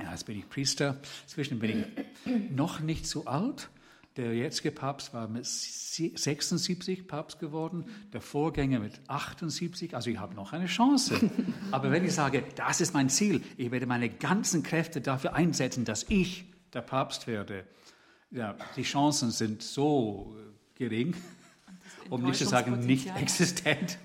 ja, 0.00 0.10
jetzt 0.10 0.26
bin 0.26 0.38
ich 0.38 0.48
Priester, 0.48 1.00
inzwischen 1.22 1.58
bin 1.58 1.86
ich 2.26 2.50
noch 2.50 2.80
nicht 2.80 3.06
so 3.06 3.24
alt, 3.24 3.70
der 4.16 4.34
jetzige 4.34 4.70
Papst 4.70 5.14
war 5.14 5.28
mit 5.28 5.46
76 5.46 7.06
Papst 7.06 7.38
geworden, 7.38 7.86
der 8.12 8.20
Vorgänger 8.20 8.80
mit 8.80 9.00
78, 9.08 9.94
also 9.94 10.10
ich 10.10 10.18
habe 10.18 10.34
noch 10.34 10.52
eine 10.52 10.66
Chance. 10.66 11.30
Aber 11.70 11.90
wenn 11.90 12.04
ich 12.04 12.12
sage, 12.12 12.44
das 12.56 12.80
ist 12.80 12.92
mein 12.92 13.08
Ziel, 13.08 13.42
ich 13.56 13.70
werde 13.70 13.86
meine 13.86 14.10
ganzen 14.10 14.62
Kräfte 14.62 15.00
dafür 15.00 15.34
einsetzen, 15.34 15.84
dass 15.84 16.04
ich 16.08 16.44
der 16.74 16.82
Papst 16.82 17.26
werde, 17.26 17.64
ja, 18.30 18.56
die 18.76 18.82
Chancen 18.82 19.30
sind 19.30 19.62
so 19.62 20.36
gering, 20.74 21.14
um 22.10 22.22
nicht 22.22 22.38
zu 22.38 22.46
sagen 22.46 22.80
nicht 22.80 23.14
existent. 23.16 23.98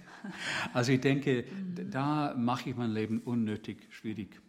Also 0.74 0.91
ich 0.91 1.02
denke, 1.02 1.46
da 1.89 2.34
mache 2.38 2.70
ich 2.70 2.76
mein 2.76 2.91
Leben 2.91 3.20
unnötig 3.20 3.88
schwierig. 3.89 4.41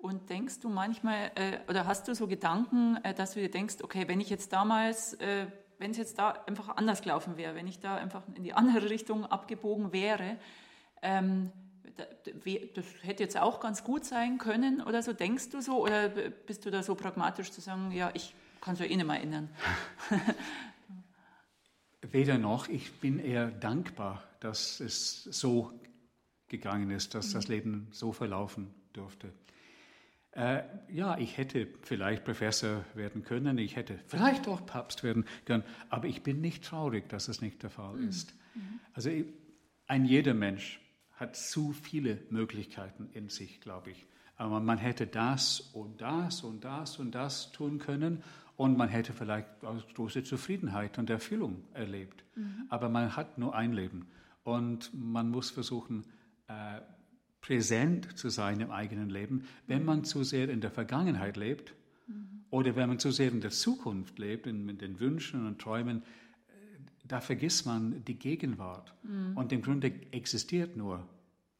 Und 0.00 0.30
denkst 0.30 0.60
du 0.60 0.70
manchmal, 0.70 1.30
äh, 1.34 1.58
oder 1.68 1.86
hast 1.86 2.08
du 2.08 2.14
so 2.14 2.26
Gedanken, 2.26 2.96
äh, 3.04 3.12
dass 3.12 3.34
du 3.34 3.40
dir 3.40 3.50
denkst, 3.50 3.76
okay, 3.82 4.08
wenn 4.08 4.18
ich 4.20 4.30
jetzt 4.30 4.52
damals, 4.52 5.12
äh, 5.14 5.46
wenn 5.78 5.90
es 5.90 5.98
jetzt 5.98 6.18
da 6.18 6.30
einfach 6.46 6.76
anders 6.76 7.02
gelaufen 7.02 7.36
wäre, 7.36 7.54
wenn 7.54 7.66
ich 7.66 7.80
da 7.80 7.96
einfach 7.96 8.22
in 8.34 8.42
die 8.42 8.54
andere 8.54 8.88
Richtung 8.88 9.26
abgebogen 9.26 9.92
wäre, 9.92 10.38
ähm, 11.02 11.52
das 12.74 12.86
hätte 13.02 13.22
jetzt 13.22 13.36
auch 13.36 13.60
ganz 13.60 13.84
gut 13.84 14.06
sein 14.06 14.38
können 14.38 14.80
oder 14.80 15.02
so, 15.02 15.12
denkst 15.12 15.50
du 15.50 15.60
so? 15.60 15.82
Oder 15.82 16.08
bist 16.08 16.64
du 16.64 16.70
da 16.70 16.82
so 16.82 16.94
pragmatisch 16.94 17.50
zu 17.50 17.60
sagen, 17.60 17.92
ja, 17.92 18.10
ich 18.14 18.34
kann 18.62 18.74
es 18.74 18.80
ja 18.80 18.86
eh 18.86 18.96
nicht 18.96 19.06
mehr 19.06 19.16
erinnern? 19.16 19.50
Weder 22.02 22.38
noch. 22.38 22.68
Ich 22.68 22.92
bin 23.00 23.18
eher 23.18 23.50
dankbar, 23.50 24.22
dass 24.40 24.80
es 24.80 25.24
so 25.24 25.72
gegangen 26.48 26.90
ist, 26.90 27.14
dass 27.14 27.32
das 27.32 27.48
mhm. 27.48 27.54
Leben 27.54 27.88
so 27.90 28.12
verlaufen 28.12 28.72
durfte. 28.94 29.30
Äh, 30.32 30.62
ja, 30.92 31.18
ich 31.18 31.36
hätte 31.38 31.66
vielleicht 31.82 32.24
Professor 32.24 32.84
werden 32.94 33.24
können, 33.24 33.58
ich 33.58 33.74
hätte 33.74 33.98
vielleicht 34.06 34.46
auch 34.46 34.64
Papst 34.64 35.02
werden 35.02 35.24
können, 35.44 35.64
aber 35.88 36.06
ich 36.06 36.22
bin 36.22 36.40
nicht 36.40 36.64
traurig, 36.64 37.08
dass 37.08 37.28
es 37.28 37.40
nicht 37.40 37.62
der 37.62 37.70
Fall 37.70 37.96
mhm. 37.96 38.08
ist. 38.08 38.32
Mhm. 38.54 38.80
Also 38.94 39.10
ein 39.86 40.04
jeder 40.04 40.34
Mensch 40.34 40.80
hat 41.14 41.36
zu 41.36 41.72
viele 41.72 42.18
Möglichkeiten 42.30 43.10
in 43.12 43.28
sich, 43.28 43.60
glaube 43.60 43.90
ich. 43.90 44.06
Aber 44.36 44.60
man 44.60 44.78
hätte 44.78 45.06
das 45.06 45.60
und 45.60 46.00
das 46.00 46.44
und 46.44 46.64
das 46.64 46.98
und 46.98 47.14
das 47.14 47.50
tun 47.52 47.78
können 47.78 48.22
und 48.56 48.78
man 48.78 48.88
hätte 48.88 49.12
vielleicht 49.12 49.48
große 49.94 50.22
Zufriedenheit 50.22 50.96
und 50.98 51.10
Erfüllung 51.10 51.64
erlebt. 51.74 52.24
Mhm. 52.36 52.66
Aber 52.68 52.88
man 52.88 53.16
hat 53.16 53.36
nur 53.36 53.54
ein 53.54 53.72
Leben 53.72 54.06
und 54.44 54.90
man 54.94 55.28
muss 55.28 55.50
versuchen, 55.50 56.04
äh, 56.46 56.80
präsent 57.40 58.18
zu 58.18 58.28
sein 58.28 58.60
im 58.60 58.70
eigenen 58.70 59.10
Leben, 59.10 59.44
wenn 59.66 59.84
man 59.84 60.04
zu 60.04 60.24
sehr 60.24 60.48
in 60.48 60.60
der 60.60 60.70
Vergangenheit 60.70 61.36
lebt 61.36 61.74
mhm. 62.06 62.44
oder 62.50 62.76
wenn 62.76 62.88
man 62.88 62.98
zu 62.98 63.10
sehr 63.10 63.30
in 63.30 63.40
der 63.40 63.50
Zukunft 63.50 64.18
lebt, 64.18 64.46
in, 64.46 64.68
in 64.68 64.78
den 64.78 65.00
Wünschen 65.00 65.46
und 65.46 65.60
Träumen, 65.60 65.98
äh, 65.98 66.02
da 67.06 67.20
vergisst 67.20 67.66
man 67.66 68.04
die 68.04 68.18
Gegenwart. 68.18 68.94
Mhm. 69.02 69.36
Und 69.36 69.52
im 69.52 69.62
Grunde 69.62 69.92
existiert 70.10 70.76
nur 70.76 71.06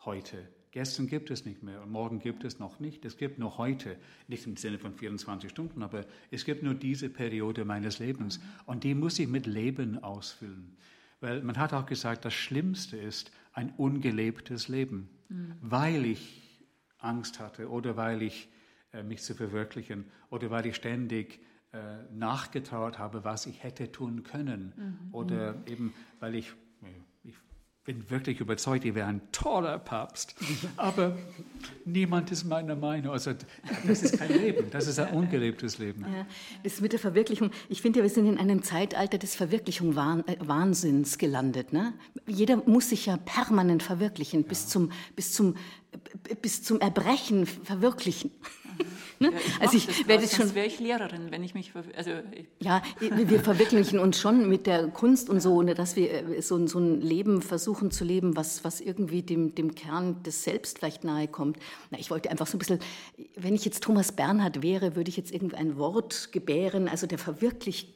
heute. 0.04 0.48
Gestern 0.72 1.08
gibt 1.08 1.30
es 1.30 1.44
nicht 1.44 1.64
mehr 1.64 1.82
und 1.82 1.90
morgen 1.90 2.20
gibt 2.20 2.44
es 2.44 2.60
noch 2.60 2.78
nicht. 2.78 3.04
Es 3.04 3.16
gibt 3.16 3.40
nur 3.40 3.58
heute, 3.58 3.96
nicht 4.28 4.46
im 4.46 4.56
Sinne 4.56 4.78
von 4.78 4.94
24 4.94 5.50
Stunden, 5.50 5.82
aber 5.82 6.06
es 6.30 6.44
gibt 6.44 6.62
nur 6.62 6.74
diese 6.74 7.08
Periode 7.08 7.64
meines 7.64 7.98
Lebens 7.98 8.38
mhm. 8.38 8.42
und 8.66 8.84
die 8.84 8.94
muss 8.94 9.18
ich 9.18 9.28
mit 9.28 9.46
Leben 9.46 10.02
ausfüllen. 10.02 10.76
Weil 11.20 11.42
man 11.42 11.58
hat 11.58 11.72
auch 11.72 11.86
gesagt, 11.86 12.24
das 12.24 12.34
Schlimmste 12.34 12.96
ist 12.96 13.32
ein 13.52 13.72
ungelebtes 13.76 14.68
Leben 14.68 15.08
mhm. 15.30 15.56
weil 15.62 16.04
ich 16.04 16.66
Angst 16.98 17.40
hatte 17.40 17.70
oder 17.70 17.96
weil 17.96 18.22
ich 18.22 18.48
äh, 18.92 19.02
mich 19.02 19.22
zu 19.22 19.34
verwirklichen 19.34 20.04
oder 20.28 20.50
weil 20.50 20.66
ich 20.66 20.76
ständig 20.76 21.40
äh, 21.72 22.02
nachgetraut 22.12 22.98
habe, 22.98 23.24
was 23.24 23.46
ich 23.46 23.62
hätte 23.62 23.92
tun 23.92 24.22
können 24.22 24.72
mhm. 24.76 25.14
oder 25.14 25.54
eben 25.66 25.94
weil 26.18 26.34
ich, 26.34 26.52
ich 26.82 27.09
bin 27.84 28.10
wirklich 28.10 28.40
überzeugt, 28.40 28.84
ich 28.84 28.94
wäre 28.94 29.08
ein 29.08 29.22
toller 29.32 29.78
Papst. 29.78 30.34
Aber 30.76 31.16
niemand 31.86 32.30
ist 32.30 32.44
meiner 32.44 32.76
Meinung. 32.76 33.12
Also 33.12 33.32
das 33.86 34.02
ist 34.02 34.18
kein 34.18 34.32
Leben, 34.32 34.70
das 34.70 34.86
ist 34.86 34.98
ein 34.98 35.14
ungelebtes 35.14 35.78
Leben. 35.78 36.02
Ja, 36.02 36.26
das 36.62 36.80
mit 36.80 36.92
der 36.92 36.98
Verwirklichung. 36.98 37.50
Ich 37.68 37.80
finde 37.80 38.00
ja, 38.00 38.02
wir 38.02 38.10
sind 38.10 38.26
in 38.26 38.38
einem 38.38 38.62
Zeitalter 38.62 39.16
des 39.16 39.34
Verwirklichung 39.34 39.92
äh, 39.92 40.36
Wahnsinns 40.40 41.16
gelandet. 41.16 41.72
Ne? 41.72 41.94
Jeder 42.26 42.56
muss 42.66 42.90
sich 42.90 43.06
ja 43.06 43.16
permanent 43.16 43.82
verwirklichen, 43.82 44.42
ja. 44.42 44.48
bis, 44.48 44.68
zum, 44.68 44.92
bis, 45.16 45.32
zum, 45.32 45.56
bis 46.42 46.62
zum 46.62 46.80
Erbrechen 46.80 47.46
verwirklichen. 47.46 48.30
Ne? 49.18 49.32
Ja, 49.32 49.38
ich 49.38 49.60
also 49.60 49.76
ich 49.76 50.08
werde 50.08 50.22
jetzt 50.22 50.36
schon 50.36 50.54
wäre 50.54 50.66
ich 50.66 50.80
Lehrerin, 50.80 51.30
wenn 51.30 51.44
ich 51.44 51.54
mich 51.54 51.72
also 51.96 52.10
ich 52.32 52.46
ja, 52.58 52.82
wir 53.00 53.40
verwirklichen 53.40 53.98
uns 53.98 54.18
schon 54.18 54.48
mit 54.48 54.66
der 54.66 54.88
Kunst 54.88 55.28
und 55.28 55.40
so, 55.40 55.60
ne, 55.60 55.74
dass 55.74 55.94
wir 55.96 56.10
äh, 56.10 56.40
so, 56.40 56.66
so 56.66 56.78
ein 56.78 57.00
Leben 57.00 57.42
versuchen 57.42 57.90
zu 57.90 58.04
leben, 58.04 58.36
was, 58.36 58.64
was 58.64 58.80
irgendwie 58.80 59.22
dem, 59.22 59.54
dem 59.54 59.74
Kern 59.74 60.22
des 60.22 60.44
Selbst 60.44 60.78
vielleicht 60.78 61.04
nahe 61.04 61.28
kommt. 61.28 61.58
Na, 61.90 61.98
ich 61.98 62.10
wollte 62.10 62.30
einfach 62.30 62.46
so 62.46 62.56
ein 62.56 62.60
bisschen, 62.60 62.78
wenn 63.36 63.54
ich 63.54 63.64
jetzt 63.64 63.82
Thomas 63.82 64.12
Bernhard 64.12 64.62
wäre, 64.62 64.96
würde 64.96 65.10
ich 65.10 65.16
jetzt 65.16 65.32
irgendein 65.32 65.76
Wort 65.76 66.32
gebären, 66.32 66.88
also 66.88 67.06
der 67.06 67.18
verwirklich, 67.18 67.94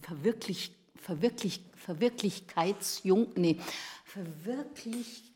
verwirklich, 0.00 0.72
verwirklich, 0.96 1.64
Verwirklichkeitsjung, 1.76 3.28
nee, 3.36 3.58
verwirklich 4.04 5.31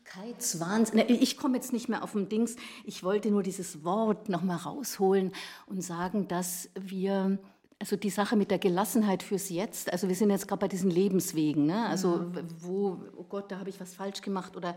Wahnsinn. 0.59 1.03
Ich 1.07 1.37
komme 1.37 1.57
jetzt 1.57 1.73
nicht 1.73 1.89
mehr 1.89 2.03
auf 2.03 2.13
den 2.13 2.29
Dings. 2.29 2.55
Ich 2.85 3.03
wollte 3.03 3.29
nur 3.29 3.43
dieses 3.43 3.83
Wort 3.83 4.29
noch 4.29 4.41
mal 4.41 4.55
rausholen 4.55 5.31
und 5.67 5.81
sagen, 5.81 6.27
dass 6.27 6.69
wir 6.79 7.39
also 7.79 7.95
die 7.95 8.09
Sache 8.09 8.35
mit 8.35 8.49
der 8.49 8.57
Gelassenheit 8.57 9.21
fürs 9.21 9.49
Jetzt, 9.49 9.91
also 9.91 10.07
wir 10.07 10.15
sind 10.15 10.31
jetzt 10.31 10.47
gerade 10.47 10.61
bei 10.61 10.67
diesen 10.67 10.89
Lebenswegen, 10.89 11.67
ne? 11.67 11.85
also 11.85 12.17
mhm. 12.17 12.47
wo, 12.59 12.97
oh 13.15 13.23
Gott, 13.23 13.51
da 13.51 13.59
habe 13.59 13.69
ich 13.69 13.79
was 13.79 13.93
falsch 13.93 14.21
gemacht 14.21 14.57
oder 14.57 14.75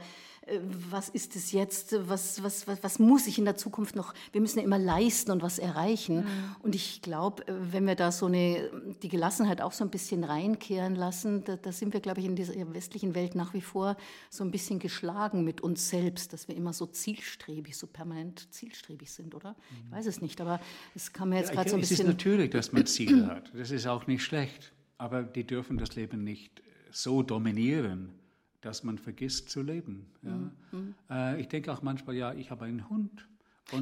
was 0.91 1.09
ist 1.09 1.37
es 1.37 1.53
jetzt, 1.53 1.97
was, 2.09 2.43
was, 2.43 2.67
was, 2.67 2.83
was 2.83 2.99
muss 2.99 3.27
ich 3.27 3.39
in 3.39 3.45
der 3.45 3.57
Zukunft 3.57 3.97
noch, 3.97 4.15
wir 4.33 4.41
müssen 4.41 4.59
ja 4.59 4.65
immer 4.65 4.79
leisten 4.79 5.31
und 5.31 5.43
was 5.43 5.59
erreichen. 5.59 6.19
Mhm. 6.19 6.57
Und 6.63 6.75
ich 6.75 7.03
glaube, 7.03 7.47
äh, 7.47 7.53
wenn 7.73 7.87
wir 7.87 7.95
da 7.95 8.13
so 8.13 8.27
eine, 8.27 8.71
die 9.03 9.09
Gelassenheit 9.09 9.61
auch 9.61 9.73
so 9.73 9.85
ein 9.85 9.91
bisschen 9.91 10.25
reinkehren 10.25 10.95
lassen, 10.95 11.45
da, 11.45 11.57
da 11.57 11.73
sind 11.73 11.93
wir, 11.93 12.01
glaube 12.01 12.21
ich, 12.21 12.27
in 12.27 12.37
dieser 12.37 12.55
westlichen 12.75 13.15
Welt 13.15 13.35
nach 13.35 13.55
wie 13.55 13.61
vor 13.61 13.97
so 14.31 14.45
ein 14.45 14.51
bisschen 14.51 14.79
geschlagen 14.79 15.45
mit 15.45 15.61
uns 15.61 15.89
selbst, 15.89 16.33
dass 16.33 16.49
wir 16.49 16.57
immer 16.57 16.73
so 16.73 16.87
zielstrebig, 16.87 17.77
so 17.77 17.87
permanent 17.87 18.53
zielstrebig 18.53 19.11
sind, 19.11 19.35
oder? 19.35 19.51
Mhm. 19.51 19.87
Ich 19.87 19.93
weiß 19.93 20.07
es 20.07 20.21
nicht, 20.21 20.41
aber 20.41 20.61
es 20.95 21.13
kam 21.13 21.31
mir 21.31 21.37
jetzt 21.39 21.49
ja, 21.49 21.55
gerade 21.57 21.71
so 21.71 21.77
ein 21.77 21.81
bisschen... 21.81 21.95
Es 21.95 22.01
ist 22.01 22.07
natürlich, 22.07 22.51
dass 22.51 22.73
man 22.73 22.87
Ziele 22.87 23.27
hat, 23.27 23.53
das 23.55 23.71
ist 23.71 23.87
auch 23.87 24.07
nicht 24.07 24.23
schlecht, 24.23 24.73
aber 24.99 25.23
die 25.23 25.47
dürfen 25.47 25.79
das 25.79 25.95
Leben 25.95 26.25
nicht 26.25 26.63
so 26.91 27.23
dominieren, 27.23 28.20
dass 28.61 28.85
man 28.85 28.99
vergisst 28.99 29.49
zu 29.51 29.63
leben. 29.63 30.07
Ja. 30.23 30.51
Mhm. 30.73 30.95
Äh, 31.09 31.41
ich 31.41 31.49
denke 31.49 31.73
auch 31.73 31.83
manchmal, 31.83 32.17
ja, 32.17 32.33
ich 32.35 32.51
habe 32.51 32.67
einen 32.67 32.89
Hund. 32.89 33.27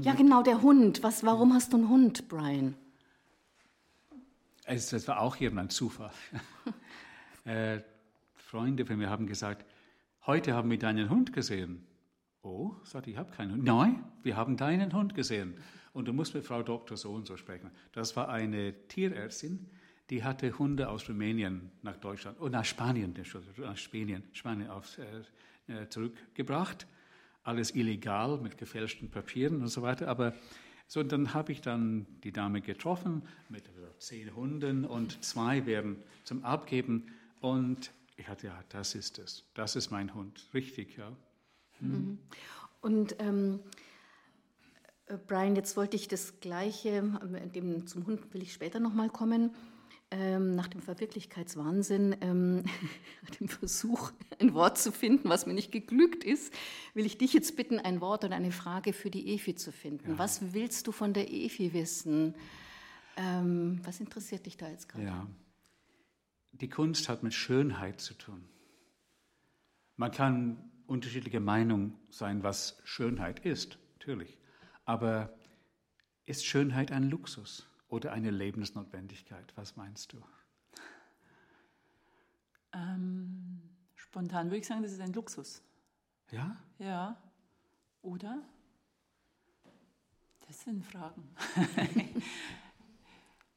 ja, 0.03 0.15
genau, 0.15 0.43
der 0.43 0.63
Hund. 0.63 1.03
Was, 1.03 1.25
warum 1.25 1.55
hast 1.55 1.73
du 1.73 1.79
einen 1.79 1.89
Hund, 1.89 2.29
Brian? 2.29 2.75
Es, 4.65 4.91
das 4.91 5.09
war 5.09 5.21
auch 5.21 5.37
jemand 5.37 5.73
Zufall. 5.73 6.13
äh, 7.45 7.81
Freunde 8.35 8.85
von 8.87 8.99
mir 8.99 9.11
haben 9.11 9.27
gesagt, 9.27 9.65
heute 10.27 10.55
haben 10.55 10.71
wir 10.71 10.79
deinen 10.79 11.11
Hund 11.11 11.33
gesehen. 11.33 11.87
Oh, 12.43 12.73
sagte 12.85 13.11
ich, 13.11 13.15
ich 13.15 13.19
habe 13.19 13.31
keinen 13.33 13.53
Hund. 13.53 13.65
Nein, 13.65 14.05
wir 14.23 14.37
haben 14.37 14.57
deinen 14.57 14.93
Hund 14.93 15.15
gesehen. 15.15 15.55
Und 15.93 16.07
du 16.07 16.13
musst 16.13 16.35
mit 16.35 16.45
Frau 16.45 16.63
Doktor 16.63 16.97
so 16.97 17.13
und 17.13 17.27
so 17.27 17.37
sprechen. 17.37 17.71
Das 17.93 18.15
war 18.15 18.29
eine 18.29 18.75
Tierärztin, 18.89 19.69
die 20.11 20.25
hatte 20.25 20.59
Hunde 20.59 20.89
aus 20.89 21.09
Rumänien 21.09 21.71
nach 21.83 21.97
Deutschland, 21.97 22.39
oh, 22.41 22.49
nach 22.49 22.65
Spanien, 22.65 23.15
nach 23.59 23.77
Spanien, 23.77 24.23
Spanien 24.33 24.71
auf, 24.71 24.99
äh, 24.99 25.83
äh, 25.83 25.89
zurückgebracht. 25.89 26.87
Alles 27.43 27.75
illegal 27.75 28.39
mit 28.39 28.59
gefälschten 28.59 29.11
Papieren 29.11 29.61
und 29.61 29.69
so 29.69 29.83
weiter. 29.83 30.09
Aber 30.09 30.35
so, 30.87 31.03
dann 31.03 31.35
habe 31.35 31.53
ich 31.53 31.61
dann 31.61 32.07
die 32.25 32.33
Dame 32.33 32.63
getroffen 32.63 33.23
mit 33.49 33.65
zehn 33.99 34.35
Hunden 34.35 34.85
und 34.85 35.23
zwei 35.23 35.67
werden 35.67 36.03
zum 36.25 36.45
Abgeben. 36.45 37.07
Und 37.41 37.93
ich 38.17 38.29
hatte, 38.29 38.47
ja, 38.49 38.65
das 38.71 38.95
ist 38.95 39.19
es. 39.19 39.45
Das 39.55 39.77
ist 39.77 39.91
mein 39.91 40.15
Hund. 40.15 40.49
Richtig, 40.55 40.97
ja. 40.97 41.13
Hm. 41.81 42.19
Und 42.81 43.17
ähm, 43.19 43.61
äh, 45.07 45.17
Brian, 45.19 45.57
jetzt 45.57 45.77
wollte 45.77 45.97
ich 45.97 46.09
das 46.09 46.41
Gleiche, 46.41 47.19
äh, 47.35 47.47
dem, 47.49 47.87
zum 47.87 48.07
Hund 48.07 48.33
will 48.33 48.43
ich 48.43 48.53
später 48.53 48.81
nochmal 48.81 49.11
kommen 49.11 49.55
ähm, 50.11 50.55
nach 50.55 50.69
dem 50.69 50.81
Verwirklichkeitswahnsinn, 50.81 52.17
ähm, 52.21 52.65
dem 53.41 53.49
Versuch, 53.49 54.13
ein 54.41 54.55
Wort 54.55 54.79
zu 54.79 54.93
finden, 54.93 55.29
was 55.29 55.47
mir 55.47 55.55
nicht 55.55 55.73
geglückt 55.73 56.25
ist, 56.25 56.53
will 56.95 57.05
ich 57.05 57.19
dich 57.19 57.33
jetzt 57.33 57.57
bitten, 57.57 57.79
ein 57.79 58.01
Wort 58.01 58.25
oder 58.25 58.35
eine 58.35 58.53
Frage 58.53 58.93
für 58.93 59.11
die 59.11 59.35
Efi 59.35 59.55
zu 59.55 59.73
finden. 59.73 60.13
Ja. 60.13 60.19
Was 60.19 60.53
willst 60.53 60.87
du 60.87 60.93
von 60.93 61.13
der 61.13 61.31
Efi 61.31 61.73
wissen? 61.73 62.35
Ähm, 63.17 63.81
was 63.85 64.01
interessiert 64.01 64.47
dich 64.47 64.57
da 64.57 64.69
jetzt 64.69 64.89
gerade? 64.89 65.05
Ja. 65.05 65.27
Die 66.53 66.69
Kunst 66.69 67.09
hat 67.09 67.23
mit 67.23 67.35
Schönheit 67.35 68.01
zu 68.01 68.15
tun. 68.15 68.49
Man 69.97 70.11
kann 70.11 70.71
unterschiedliche 70.87 71.41
Meinungen 71.41 71.95
sein, 72.09 72.43
was 72.43 72.81
Schönheit 72.85 73.41
ist, 73.45 73.79
natürlich. 73.99 74.39
Aber 74.85 75.35
ist 76.25 76.47
Schönheit 76.47 76.93
ein 76.93 77.05
Luxus? 77.05 77.69
Oder 77.89 78.13
eine 78.13 78.31
Lebensnotwendigkeit? 78.31 79.53
Was 79.57 79.77
meinst 79.77 80.13
du? 80.13 80.19
Ähm, 82.73 83.61
spontan 83.95 84.47
würde 84.47 84.59
ich 84.59 84.67
sagen, 84.67 84.83
das 84.83 84.93
ist 84.93 85.01
ein 85.01 85.13
Luxus. 85.13 85.63
Ja? 86.31 86.57
Ja. 86.79 87.17
Oder? 88.03 88.43
Das 90.47 90.63
sind 90.63 90.85
Fragen. 90.85 91.29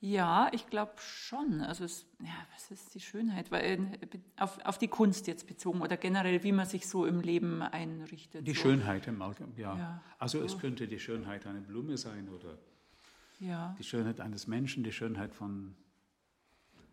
ja, 0.02 0.50
ich 0.52 0.68
glaube 0.68 0.94
schon. 0.98 1.62
Also 1.62 1.86
es, 1.86 2.06
ja, 2.20 2.34
was 2.54 2.72
ist 2.72 2.94
die 2.96 3.00
Schönheit? 3.00 3.52
Weil, 3.52 3.64
äh, 3.64 4.20
auf, 4.38 4.60
auf 4.66 4.78
die 4.78 4.88
Kunst 4.88 5.28
jetzt 5.28 5.48
bezogen 5.48 5.82
oder 5.82 5.98
generell, 5.98 6.44
wie 6.44 6.52
man 6.52 6.66
sich 6.66 6.88
so 6.88 7.06
im 7.06 7.22
Leben 7.22 7.62
einrichtet. 7.62 8.46
Die 8.48 8.54
so. 8.54 8.62
Schönheit 8.62 9.08
im 9.08 9.22
Alltag, 9.22 9.50
ja. 9.58 9.78
ja. 9.78 10.04
Also 10.20 10.40
so. 10.40 10.46
es 10.46 10.58
könnte 10.58 10.88
die 10.88 11.00
Schönheit 11.00 11.46
einer 11.46 11.62
Blume 11.62 11.98
sein 11.98 12.28
oder 12.30 12.58
ja. 13.42 13.76
Die 13.78 13.84
Schönheit 13.84 14.22
eines 14.22 14.48
Menschen, 14.48 14.84
die 14.84 14.92
Schönheit 14.92 15.34
von 15.34 15.76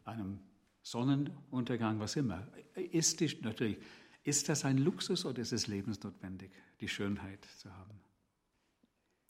einem 0.04 0.40
Sonnenuntergang, 0.82 2.00
was 2.00 2.16
immer. 2.16 2.48
Ist 2.74 3.20
die, 3.20 3.38
natürlich, 3.42 3.78
ist 4.24 4.48
das 4.48 4.64
ein 4.64 4.78
Luxus 4.78 5.24
oder 5.24 5.40
ist 5.40 5.52
es 5.52 5.66
lebensnotwendig, 5.66 6.50
die 6.80 6.88
Schönheit 6.88 7.44
zu 7.58 7.72
haben? 7.72 8.00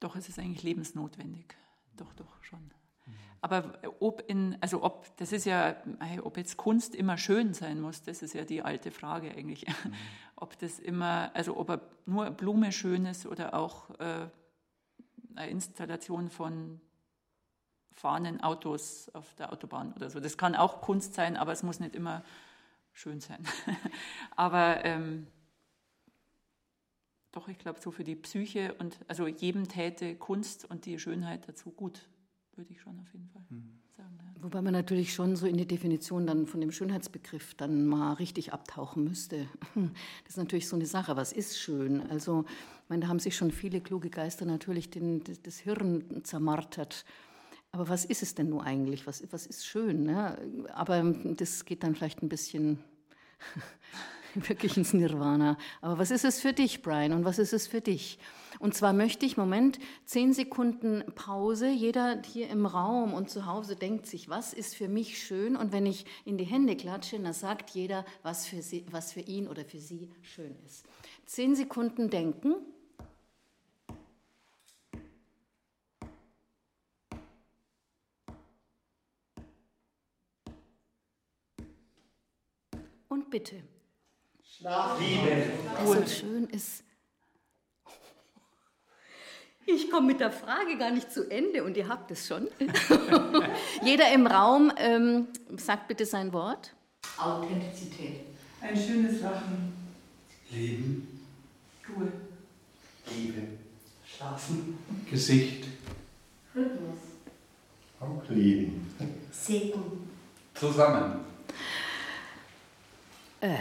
Doch, 0.00 0.14
es 0.16 0.28
ist 0.28 0.38
eigentlich 0.38 0.62
lebensnotwendig. 0.62 1.56
Doch, 1.96 2.12
doch, 2.14 2.42
schon. 2.44 2.70
Aber 3.40 3.78
ob 4.00 4.22
in, 4.28 4.56
also 4.60 4.82
ob, 4.82 5.16
das 5.16 5.32
ist 5.32 5.44
ja, 5.44 5.76
ob 6.22 6.36
jetzt 6.36 6.56
Kunst 6.56 6.94
immer 6.94 7.18
schön 7.18 7.54
sein 7.54 7.80
muss, 7.80 8.02
das 8.02 8.22
ist 8.22 8.34
ja 8.34 8.44
die 8.44 8.62
alte 8.62 8.90
Frage 8.90 9.30
eigentlich. 9.30 9.66
Mhm. 9.66 9.94
ob 10.36 10.58
das 10.58 10.78
immer, 10.78 11.30
also 11.34 11.56
ob 11.56 11.80
nur 12.06 12.30
Blume 12.30 12.72
schön 12.72 13.06
ist 13.06 13.26
oder 13.26 13.54
auch 13.54 13.90
äh, 14.00 14.28
eine 15.34 15.50
Installation 15.50 16.30
von 16.30 16.80
fahrenden 17.98 18.40
Autos 18.42 19.10
auf 19.12 19.34
der 19.34 19.52
Autobahn 19.52 19.92
oder 19.94 20.08
so. 20.08 20.20
Das 20.20 20.38
kann 20.38 20.54
auch 20.54 20.80
Kunst 20.80 21.14
sein, 21.14 21.36
aber 21.36 21.52
es 21.52 21.62
muss 21.62 21.80
nicht 21.80 21.96
immer 21.96 22.22
schön 22.92 23.20
sein. 23.20 23.42
aber 24.36 24.84
ähm, 24.84 25.26
doch, 27.32 27.48
ich 27.48 27.58
glaube, 27.58 27.80
so 27.80 27.90
für 27.90 28.04
die 28.04 28.14
Psyche 28.14 28.74
und 28.78 28.98
also 29.08 29.26
jedem 29.26 29.68
täte 29.68 30.14
Kunst 30.14 30.64
und 30.64 30.86
die 30.86 30.98
Schönheit 30.98 31.48
dazu 31.48 31.70
gut, 31.70 32.08
würde 32.56 32.72
ich 32.72 32.80
schon 32.80 32.98
auf 33.00 33.12
jeden 33.12 33.28
Fall 33.30 33.42
mhm. 33.50 33.80
sagen. 33.96 34.18
Ja. 34.22 34.42
Wobei 34.42 34.62
man 34.62 34.72
natürlich 34.72 35.12
schon 35.12 35.34
so 35.34 35.46
in 35.46 35.56
die 35.56 35.66
Definition 35.66 36.26
dann 36.26 36.46
von 36.46 36.60
dem 36.60 36.70
Schönheitsbegriff 36.70 37.54
dann 37.54 37.86
mal 37.86 38.14
richtig 38.14 38.52
abtauchen 38.52 39.04
müsste. 39.04 39.48
Das 40.24 40.30
ist 40.30 40.36
natürlich 40.36 40.68
so 40.68 40.76
eine 40.76 40.86
Sache. 40.86 41.16
Was 41.16 41.32
ist 41.32 41.58
schön? 41.58 42.08
Also, 42.10 42.44
ich 42.84 42.88
meine, 42.88 43.02
da 43.02 43.08
haben 43.08 43.18
sich 43.18 43.36
schon 43.36 43.50
viele 43.50 43.80
kluge 43.80 44.10
Geister 44.10 44.44
natürlich 44.44 44.90
den, 44.90 45.22
das 45.42 45.58
Hirn 45.58 46.22
zermartert 46.24 47.04
aber 47.78 47.88
was 47.88 48.04
ist 48.04 48.24
es 48.24 48.34
denn 48.34 48.48
nun 48.48 48.60
eigentlich? 48.60 49.06
Was, 49.06 49.22
was 49.30 49.46
ist 49.46 49.64
schön? 49.64 50.02
Ne? 50.02 50.36
Aber 50.74 51.00
das 51.02 51.64
geht 51.64 51.84
dann 51.84 51.94
vielleicht 51.94 52.24
ein 52.24 52.28
bisschen 52.28 52.82
wirklich 54.34 54.76
ins 54.76 54.92
Nirvana. 54.94 55.56
Aber 55.80 55.96
was 55.96 56.10
ist 56.10 56.24
es 56.24 56.40
für 56.40 56.52
dich, 56.52 56.82
Brian? 56.82 57.12
Und 57.12 57.24
was 57.24 57.38
ist 57.38 57.52
es 57.52 57.68
für 57.68 57.80
dich? 57.80 58.18
Und 58.58 58.74
zwar 58.74 58.92
möchte 58.92 59.26
ich, 59.26 59.36
Moment, 59.36 59.78
zehn 60.06 60.32
Sekunden 60.32 61.04
Pause. 61.14 61.68
Jeder 61.68 62.20
hier 62.26 62.50
im 62.50 62.66
Raum 62.66 63.14
und 63.14 63.30
zu 63.30 63.46
Hause 63.46 63.76
denkt 63.76 64.06
sich, 64.06 64.28
was 64.28 64.54
ist 64.54 64.74
für 64.74 64.88
mich 64.88 65.22
schön? 65.22 65.54
Und 65.54 65.70
wenn 65.70 65.86
ich 65.86 66.04
in 66.24 66.36
die 66.36 66.46
Hände 66.46 66.74
klatsche, 66.74 67.20
dann 67.20 67.32
sagt 67.32 67.70
jeder, 67.70 68.04
was 68.24 68.44
für, 68.44 68.60
sie, 68.60 68.86
was 68.90 69.12
für 69.12 69.20
ihn 69.20 69.46
oder 69.46 69.64
für 69.64 69.78
sie 69.78 70.10
schön 70.22 70.56
ist. 70.66 70.84
Zehn 71.26 71.54
Sekunden 71.54 72.10
denken. 72.10 72.56
Und 83.28 83.30
bitte. 83.30 83.56
Schlafliebe. 84.42 85.50
so 85.84 86.06
schön 86.06 86.44
ist. 86.50 86.82
Ich 89.66 89.90
komme 89.90 90.06
mit 90.06 90.20
der 90.20 90.32
Frage 90.32 90.78
gar 90.78 90.90
nicht 90.90 91.12
zu 91.12 91.30
Ende 91.30 91.62
und 91.62 91.76
ihr 91.76 91.88
habt 91.88 92.10
es 92.10 92.26
schon. 92.26 92.48
Jeder 93.84 94.10
im 94.14 94.26
Raum 94.26 94.72
ähm, 94.78 95.28
sagt 95.58 95.88
bitte 95.88 96.06
sein 96.06 96.32
Wort. 96.32 96.74
Authentizität. 97.18 98.20
Ein 98.62 98.74
schönes 98.74 99.20
Lachen. 99.20 99.74
Leben. 100.50 101.20
Ruhe. 101.94 102.10
Liebe. 103.14 103.42
Schlafen. 104.06 104.78
Gesicht. 105.10 105.66
Rhythmus. 106.54 106.98
Auch 108.00 108.22
Leben. 108.30 108.90
Segen. 109.30 110.08
Zusammen. 110.54 111.27
Äh. 113.40 113.58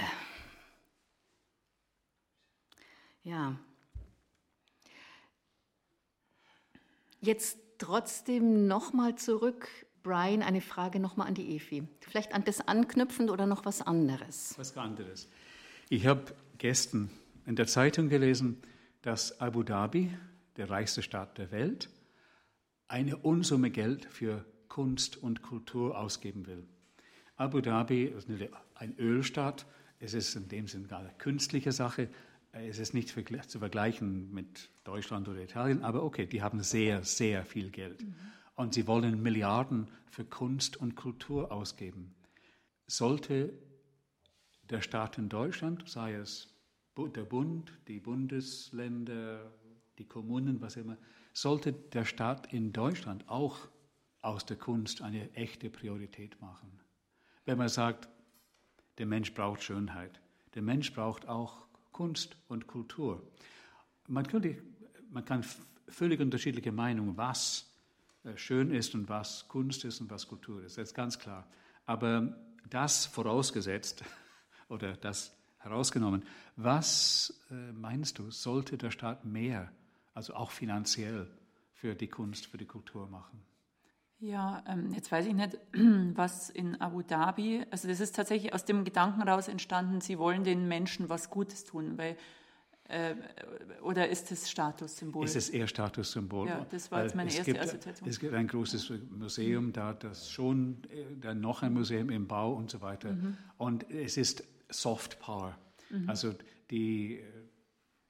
Ja. 3.23 3.57
Jetzt 7.21 7.59
trotzdem 7.77 8.67
nochmal 8.67 9.15
zurück, 9.15 9.67
Brian, 10.01 10.41
eine 10.41 10.61
Frage 10.61 10.99
nochmal 10.99 11.27
an 11.27 11.35
die 11.35 11.55
Efi. 11.55 11.87
Vielleicht 11.99 12.33
an 12.33 12.43
das 12.45 12.67
anknüpfend 12.67 13.29
oder 13.29 13.45
noch 13.45 13.65
was 13.65 13.81
anderes? 13.81 14.53
Was 14.57 14.77
anderes. 14.77 15.27
Ich 15.89 16.07
habe 16.07 16.33
gestern 16.57 17.09
in 17.45 17.55
der 17.55 17.67
Zeitung 17.67 18.09
gelesen, 18.09 18.61
dass 19.01 19.39
Abu 19.41 19.63
Dhabi, 19.63 20.11
der 20.55 20.69
reichste 20.69 21.03
Staat 21.03 21.37
der 21.37 21.51
Welt, 21.51 21.89
eine 22.87 23.17
Unsumme 23.17 23.69
Geld 23.69 24.05
für 24.05 24.45
Kunst 24.69 25.17
und 25.17 25.41
Kultur 25.41 25.97
ausgeben 25.97 26.47
will. 26.47 26.67
Abu 27.37 27.61
Dhabi 27.61 28.05
ist 28.05 28.27
ein 28.75 28.95
Ölstaat. 28.97 29.67
Es 29.99 30.13
ist 30.13 30.35
in 30.35 30.47
dem 30.49 30.67
Sinne 30.67 30.87
gar 30.87 30.99
eine 30.99 31.13
künstliche 31.19 31.71
Sache. 31.71 32.09
Es 32.51 32.79
ist 32.79 32.95
nicht 32.95 33.09
zu 33.09 33.59
vergleichen 33.59 34.33
mit 34.33 34.69
Deutschland 34.83 35.27
oder 35.27 35.41
Italien, 35.41 35.83
aber 35.83 36.03
okay, 36.03 36.25
die 36.25 36.41
haben 36.41 36.61
sehr, 36.63 37.03
sehr 37.03 37.45
viel 37.45 37.69
Geld. 37.69 38.01
Mhm. 38.01 38.15
Und 38.55 38.73
sie 38.73 38.87
wollen 38.87 39.21
Milliarden 39.21 39.87
für 40.09 40.25
Kunst 40.25 40.77
und 40.77 40.95
Kultur 40.95 41.51
ausgeben. 41.51 42.15
Sollte 42.87 43.53
der 44.69 44.81
Staat 44.81 45.19
in 45.19 45.29
Deutschland, 45.29 45.87
sei 45.87 46.15
es 46.15 46.53
der 46.97 47.23
Bund, 47.23 47.71
die 47.87 47.99
Bundesländer, 47.99 49.51
die 49.99 50.05
Kommunen, 50.05 50.59
was 50.61 50.75
immer, 50.75 50.97
sollte 51.33 51.71
der 51.71 52.05
Staat 52.05 52.51
in 52.51 52.73
Deutschland 52.73 53.29
auch 53.29 53.67
aus 54.21 54.47
der 54.47 54.57
Kunst 54.57 55.03
eine 55.03 55.31
echte 55.33 55.69
Priorität 55.69 56.41
machen. 56.41 56.71
Wenn 57.47 57.57
man 57.57 57.69
sagt, 57.69 58.09
der 58.97 59.05
Mensch 59.05 59.33
braucht 59.33 59.63
Schönheit, 59.63 60.19
der 60.53 60.61
Mensch 60.61 60.93
braucht 60.93 61.29
auch 61.29 61.65
Kunst 61.93 62.35
und 62.49 62.67
Kultur. 62.67 63.25
Man, 64.09 64.27
könnte, 64.27 64.61
man 65.11 65.23
kann 65.23 65.45
völlig 65.87 66.19
unterschiedliche 66.19 66.73
Meinungen, 66.73 67.15
was 67.15 67.73
äh, 68.25 68.35
schön 68.35 68.69
ist 68.71 68.95
und 68.95 69.07
was 69.07 69.47
Kunst 69.47 69.85
ist 69.85 70.01
und 70.01 70.09
was 70.09 70.27
Kultur 70.27 70.61
ist, 70.61 70.77
das 70.77 70.89
ist 70.89 70.93
ganz 70.93 71.17
klar. 71.17 71.47
Aber 71.85 72.37
das 72.69 73.05
vorausgesetzt 73.05 74.03
oder 74.67 74.97
das 74.97 75.33
herausgenommen, 75.59 76.25
was 76.57 77.41
äh, 77.49 77.71
meinst 77.71 78.19
du, 78.19 78.29
sollte 78.29 78.77
der 78.77 78.91
Staat 78.91 79.23
mehr, 79.23 79.71
also 80.13 80.33
auch 80.33 80.51
finanziell, 80.51 81.31
für 81.75 81.95
die 81.95 82.09
Kunst, 82.09 82.47
für 82.47 82.57
die 82.57 82.65
Kultur 82.65 83.07
machen? 83.07 83.41
Ja, 84.19 84.63
ähm, 84.67 84.91
jetzt 84.93 85.11
weiß 85.11 85.27
ich 85.27 85.33
nicht, 85.33 85.59
was 86.15 86.49
in 86.49 86.79
Abu 86.81 87.03
Dhabi, 87.03 87.65
also 87.69 87.87
das 87.87 87.99
ist 87.99 88.15
tatsächlich 88.15 88.53
aus 88.53 88.65
dem 88.65 88.83
Gedanken 88.83 89.21
raus 89.21 89.47
entstanden, 89.47 90.01
sie 90.01 90.17
wollen 90.17 90.43
den 90.43 90.67
Menschen 90.67 91.09
was 91.09 91.29
Gutes 91.29 91.65
tun, 91.65 91.97
weil 91.97 92.17
äh, 92.89 93.15
oder 93.81 94.07
ist 94.07 94.31
es 94.31 94.49
Statussymbol? 94.49 95.25
Ist 95.25 95.35
es 95.35 95.49
eher 95.49 95.67
Statussymbol? 95.67 96.47
Ja, 96.47 96.65
das 96.69 96.89
war 96.89 97.03
jetzt 97.03 97.15
meine 97.15 97.29
erste 97.29 97.51
gibt, 97.51 97.59
Assoziation. 97.59 98.09
Es 98.09 98.19
gibt 98.19 98.33
ein 98.33 98.47
großes 98.47 98.91
Museum 99.11 99.73
da, 99.73 99.93
das 99.93 100.31
schon, 100.31 100.77
äh, 100.89 101.03
dann 101.19 101.41
noch 101.41 101.63
ein 101.63 101.73
Museum 101.73 102.09
im 102.09 102.27
Bau 102.27 102.53
und 102.53 102.71
so 102.71 102.81
weiter. 102.81 103.11
Mhm. 103.11 103.37
Und 103.57 103.91
es 103.91 104.15
ist 104.15 104.43
Soft 104.69 105.19
Power. 105.19 105.57
Mhm. 105.89 106.09
Also 106.09 106.33
die, 106.71 107.21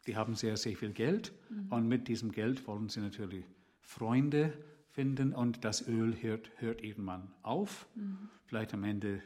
die 0.05 0.15
haben 0.15 0.35
sehr, 0.35 0.57
sehr 0.57 0.77
viel 0.77 0.91
Geld 0.91 1.33
mhm. 1.49 1.71
und 1.71 1.87
mit 1.87 2.07
diesem 2.07 2.31
Geld 2.31 2.67
wollen 2.67 2.87
sie 2.89 2.99
natürlich 2.99 3.45
Freunde 3.81 4.53
finden 4.97 5.31
und 5.31 5.63
das 5.63 5.87
Öl 5.87 6.15
hört, 6.23 6.49
hört 6.55 6.83
irgendwann 6.83 7.31
auf, 7.43 7.85
mhm. 7.93 8.29
vielleicht 8.47 8.73
am 8.73 8.83
Ende 8.83 9.21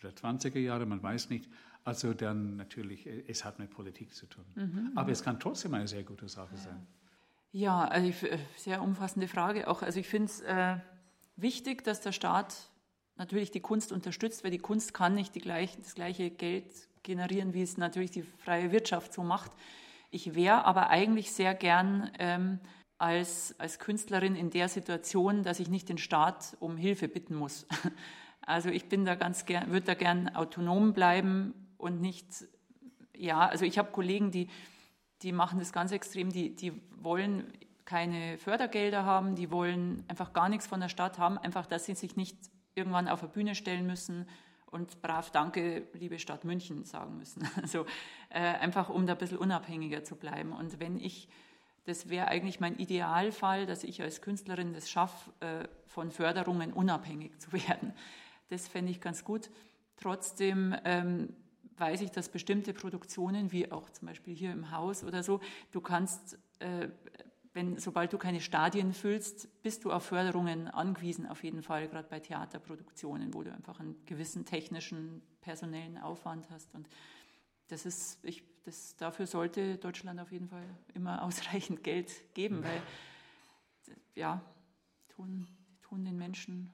der 0.00 0.14
20er 0.14 0.60
Jahre, 0.60 0.86
man 0.86 1.02
weiß 1.02 1.28
nicht. 1.30 1.50
Also 1.82 2.14
dann 2.14 2.54
natürlich, 2.54 3.04
es 3.26 3.44
hat 3.44 3.58
mit 3.58 3.68
Politik 3.70 4.14
zu 4.14 4.26
tun. 4.26 4.44
Mhm, 4.54 4.92
Aber 4.94 5.10
es 5.10 5.24
kann 5.24 5.40
trotzdem 5.40 5.74
eine 5.74 5.88
sehr 5.88 6.04
gute 6.04 6.28
Sache 6.28 6.54
ja. 6.54 6.60
sein. 6.60 6.86
Ja, 7.50 7.84
also 7.88 8.06
ich, 8.06 8.22
äh, 8.22 8.38
sehr 8.56 8.80
umfassende 8.80 9.26
Frage 9.26 9.66
auch. 9.66 9.82
Also 9.82 9.98
ich 9.98 10.06
finde 10.06 10.26
es 10.26 10.40
äh, 10.42 10.76
wichtig, 11.34 11.82
dass 11.82 12.00
der 12.00 12.12
Staat 12.12 12.70
natürlich 13.16 13.50
die 13.50 13.60
Kunst 13.60 13.90
unterstützt, 13.90 14.44
weil 14.44 14.52
die 14.52 14.58
Kunst 14.58 14.94
kann 14.94 15.16
nicht 15.16 15.34
die 15.34 15.40
gleich, 15.40 15.76
das 15.78 15.96
gleiche 15.96 16.30
Geld 16.30 16.70
generieren, 17.02 17.54
wie 17.54 17.62
es 17.62 17.76
natürlich 17.76 18.12
die 18.12 18.22
freie 18.22 18.70
Wirtschaft 18.70 19.12
so 19.12 19.24
macht. 19.24 19.50
Ich 20.12 20.36
wäre 20.36 20.64
aber 20.64 20.90
eigentlich 20.90 21.32
sehr 21.32 21.56
gern 21.56 22.08
ähm, 22.20 22.60
als, 22.98 23.54
als 23.58 23.78
Künstlerin 23.78 24.34
in 24.34 24.50
der 24.50 24.68
Situation, 24.68 25.42
dass 25.44 25.60
ich 25.60 25.68
nicht 25.68 25.88
den 25.88 25.98
Staat 25.98 26.56
um 26.60 26.76
Hilfe 26.76 27.08
bitten 27.08 27.34
muss. 27.34 27.66
Also 28.40 28.70
ich 28.70 28.88
bin 28.88 29.04
da 29.04 29.14
ganz 29.14 29.44
gern, 29.44 29.70
würde 29.70 29.84
da 29.84 29.94
gern 29.94 30.34
autonom 30.34 30.94
bleiben 30.94 31.52
und 31.76 32.00
nicht, 32.00 32.46
ja, 33.14 33.46
also 33.46 33.66
ich 33.66 33.76
habe 33.76 33.90
Kollegen, 33.90 34.30
die, 34.30 34.48
die 35.20 35.32
machen 35.32 35.58
das 35.58 35.70
ganz 35.70 35.92
extrem, 35.92 36.32
die, 36.32 36.56
die 36.56 36.72
wollen 36.96 37.52
keine 37.84 38.38
Fördergelder 38.38 39.04
haben, 39.04 39.34
die 39.34 39.50
wollen 39.50 40.02
einfach 40.08 40.32
gar 40.32 40.48
nichts 40.48 40.66
von 40.66 40.80
der 40.80 40.88
Stadt 40.88 41.18
haben, 41.18 41.36
einfach, 41.36 41.66
dass 41.66 41.84
sie 41.84 41.94
sich 41.94 42.16
nicht 42.16 42.38
irgendwann 42.74 43.06
auf 43.06 43.22
eine 43.22 43.30
Bühne 43.30 43.54
stellen 43.54 43.86
müssen 43.86 44.26
und 44.64 45.02
brav 45.02 45.30
Danke, 45.30 45.86
liebe 45.92 46.18
Stadt 46.18 46.44
München 46.44 46.84
sagen 46.84 47.18
müssen. 47.18 47.46
Also 47.60 47.84
äh, 48.30 48.40
einfach, 48.40 48.88
um 48.88 49.06
da 49.06 49.12
ein 49.12 49.18
bisschen 49.18 49.36
unabhängiger 49.36 50.04
zu 50.04 50.16
bleiben. 50.16 50.52
Und 50.52 50.80
wenn 50.80 50.98
ich 50.98 51.28
das 51.88 52.10
wäre 52.10 52.28
eigentlich 52.28 52.60
mein 52.60 52.76
Idealfall, 52.76 53.64
dass 53.64 53.82
ich 53.82 54.02
als 54.02 54.20
Künstlerin 54.20 54.74
das 54.74 54.90
schaffe, 54.90 55.30
äh, 55.40 55.66
von 55.86 56.10
Förderungen 56.10 56.72
unabhängig 56.74 57.38
zu 57.38 57.52
werden. 57.68 57.94
Das 58.50 58.68
fände 58.68 58.92
ich 58.92 59.00
ganz 59.00 59.24
gut. 59.24 59.50
Trotzdem 59.96 60.76
ähm, 60.84 61.34
weiß 61.78 62.02
ich, 62.02 62.10
dass 62.10 62.28
bestimmte 62.28 62.74
Produktionen, 62.74 63.52
wie 63.52 63.72
auch 63.72 63.88
zum 63.90 64.06
Beispiel 64.06 64.34
hier 64.34 64.52
im 64.52 64.70
Haus 64.70 65.02
oder 65.02 65.22
so, 65.22 65.40
du 65.72 65.80
kannst, 65.80 66.38
äh, 66.58 66.88
wenn, 67.54 67.78
sobald 67.78 68.12
du 68.12 68.18
keine 68.18 68.42
Stadien 68.42 68.92
füllst, 68.92 69.62
bist 69.62 69.84
du 69.84 69.90
auf 69.90 70.04
Förderungen 70.04 70.68
angewiesen, 70.68 71.26
auf 71.26 71.42
jeden 71.42 71.62
Fall, 71.62 71.88
gerade 71.88 72.06
bei 72.08 72.20
Theaterproduktionen, 72.20 73.32
wo 73.32 73.42
du 73.42 73.52
einfach 73.52 73.80
einen 73.80 73.96
gewissen 74.04 74.44
technischen, 74.44 75.22
personellen 75.40 75.96
Aufwand 75.96 76.50
hast. 76.50 76.74
Und 76.74 76.86
das 77.68 77.86
ist, 77.86 78.18
ich, 78.22 78.42
das, 78.64 78.96
dafür 78.96 79.26
sollte 79.26 79.76
Deutschland 79.76 80.20
auf 80.20 80.32
jeden 80.32 80.48
Fall 80.48 80.64
immer 80.94 81.22
ausreichend 81.24 81.84
Geld 81.84 82.10
geben, 82.34 82.62
weil 82.62 82.82
ja, 84.14 84.42
tun, 85.08 85.46
tun 85.82 86.04
den 86.04 86.18
Menschen 86.18 86.70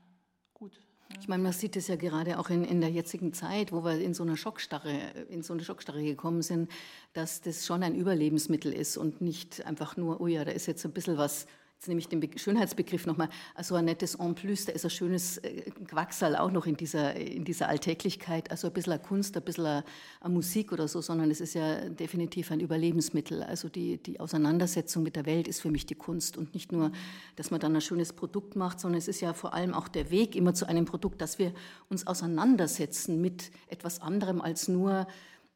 gut. 0.54 0.80
Ich 1.20 1.28
meine, 1.28 1.42
man 1.42 1.52
sieht 1.52 1.76
es 1.76 1.88
ja 1.88 1.96
gerade 1.96 2.38
auch 2.38 2.50
in, 2.50 2.64
in 2.64 2.80
der 2.80 2.90
jetzigen 2.90 3.32
Zeit, 3.32 3.72
wo 3.72 3.84
wir 3.84 4.00
in 4.00 4.14
so 4.14 4.22
einer 4.22 4.36
Schockstarre, 4.36 5.10
in 5.28 5.42
so 5.42 5.52
eine 5.52 5.62
Schockstarre 5.62 6.02
gekommen 6.02 6.42
sind, 6.42 6.70
dass 7.12 7.40
das 7.40 7.66
schon 7.66 7.82
ein 7.82 7.94
Überlebensmittel 7.94 8.72
ist 8.72 8.96
und 8.96 9.20
nicht 9.20 9.64
einfach 9.66 9.96
nur, 9.96 10.20
oh 10.20 10.26
ja, 10.26 10.44
da 10.44 10.52
ist 10.52 10.66
jetzt 10.66 10.84
ein 10.84 10.92
bisschen 10.92 11.18
was 11.18 11.46
jetzt 11.84 11.88
nehme 11.88 12.00
ich 12.00 12.08
den 12.08 12.38
Schönheitsbegriff 12.38 13.04
nochmal, 13.04 13.28
also 13.54 13.74
ein 13.74 13.84
nettes 13.84 14.14
En 14.14 14.34
plus, 14.34 14.64
da 14.64 14.72
ist 14.72 14.84
ein 14.84 14.90
schönes 14.90 15.38
äh, 15.38 15.70
Quacksal 15.86 16.34
auch 16.36 16.50
noch 16.50 16.66
in 16.66 16.76
dieser, 16.76 17.14
in 17.14 17.44
dieser 17.44 17.68
Alltäglichkeit, 17.68 18.50
also 18.50 18.68
ein 18.68 18.72
bisschen 18.72 19.02
Kunst, 19.02 19.36
ein 19.36 19.42
bisschen 19.42 19.82
eine 20.20 20.34
Musik 20.34 20.72
oder 20.72 20.88
so, 20.88 21.02
sondern 21.02 21.30
es 21.30 21.40
ist 21.40 21.54
ja 21.54 21.88
definitiv 21.90 22.50
ein 22.50 22.60
Überlebensmittel. 22.60 23.42
Also 23.42 23.68
die, 23.68 23.98
die 23.98 24.18
Auseinandersetzung 24.18 25.02
mit 25.02 25.16
der 25.16 25.26
Welt 25.26 25.46
ist 25.46 25.60
für 25.60 25.70
mich 25.70 25.84
die 25.84 25.94
Kunst 25.94 26.38
und 26.38 26.54
nicht 26.54 26.72
nur, 26.72 26.90
dass 27.36 27.50
man 27.50 27.60
dann 27.60 27.74
ein 27.74 27.82
schönes 27.82 28.14
Produkt 28.14 28.56
macht, 28.56 28.80
sondern 28.80 28.98
es 28.98 29.08
ist 29.08 29.20
ja 29.20 29.34
vor 29.34 29.52
allem 29.52 29.74
auch 29.74 29.88
der 29.88 30.10
Weg 30.10 30.36
immer 30.36 30.54
zu 30.54 30.66
einem 30.66 30.86
Produkt, 30.86 31.20
dass 31.20 31.38
wir 31.38 31.52
uns 31.90 32.06
auseinandersetzen 32.06 33.20
mit 33.20 33.50
etwas 33.68 34.00
anderem 34.00 34.40
als 34.40 34.68
nur 34.68 35.06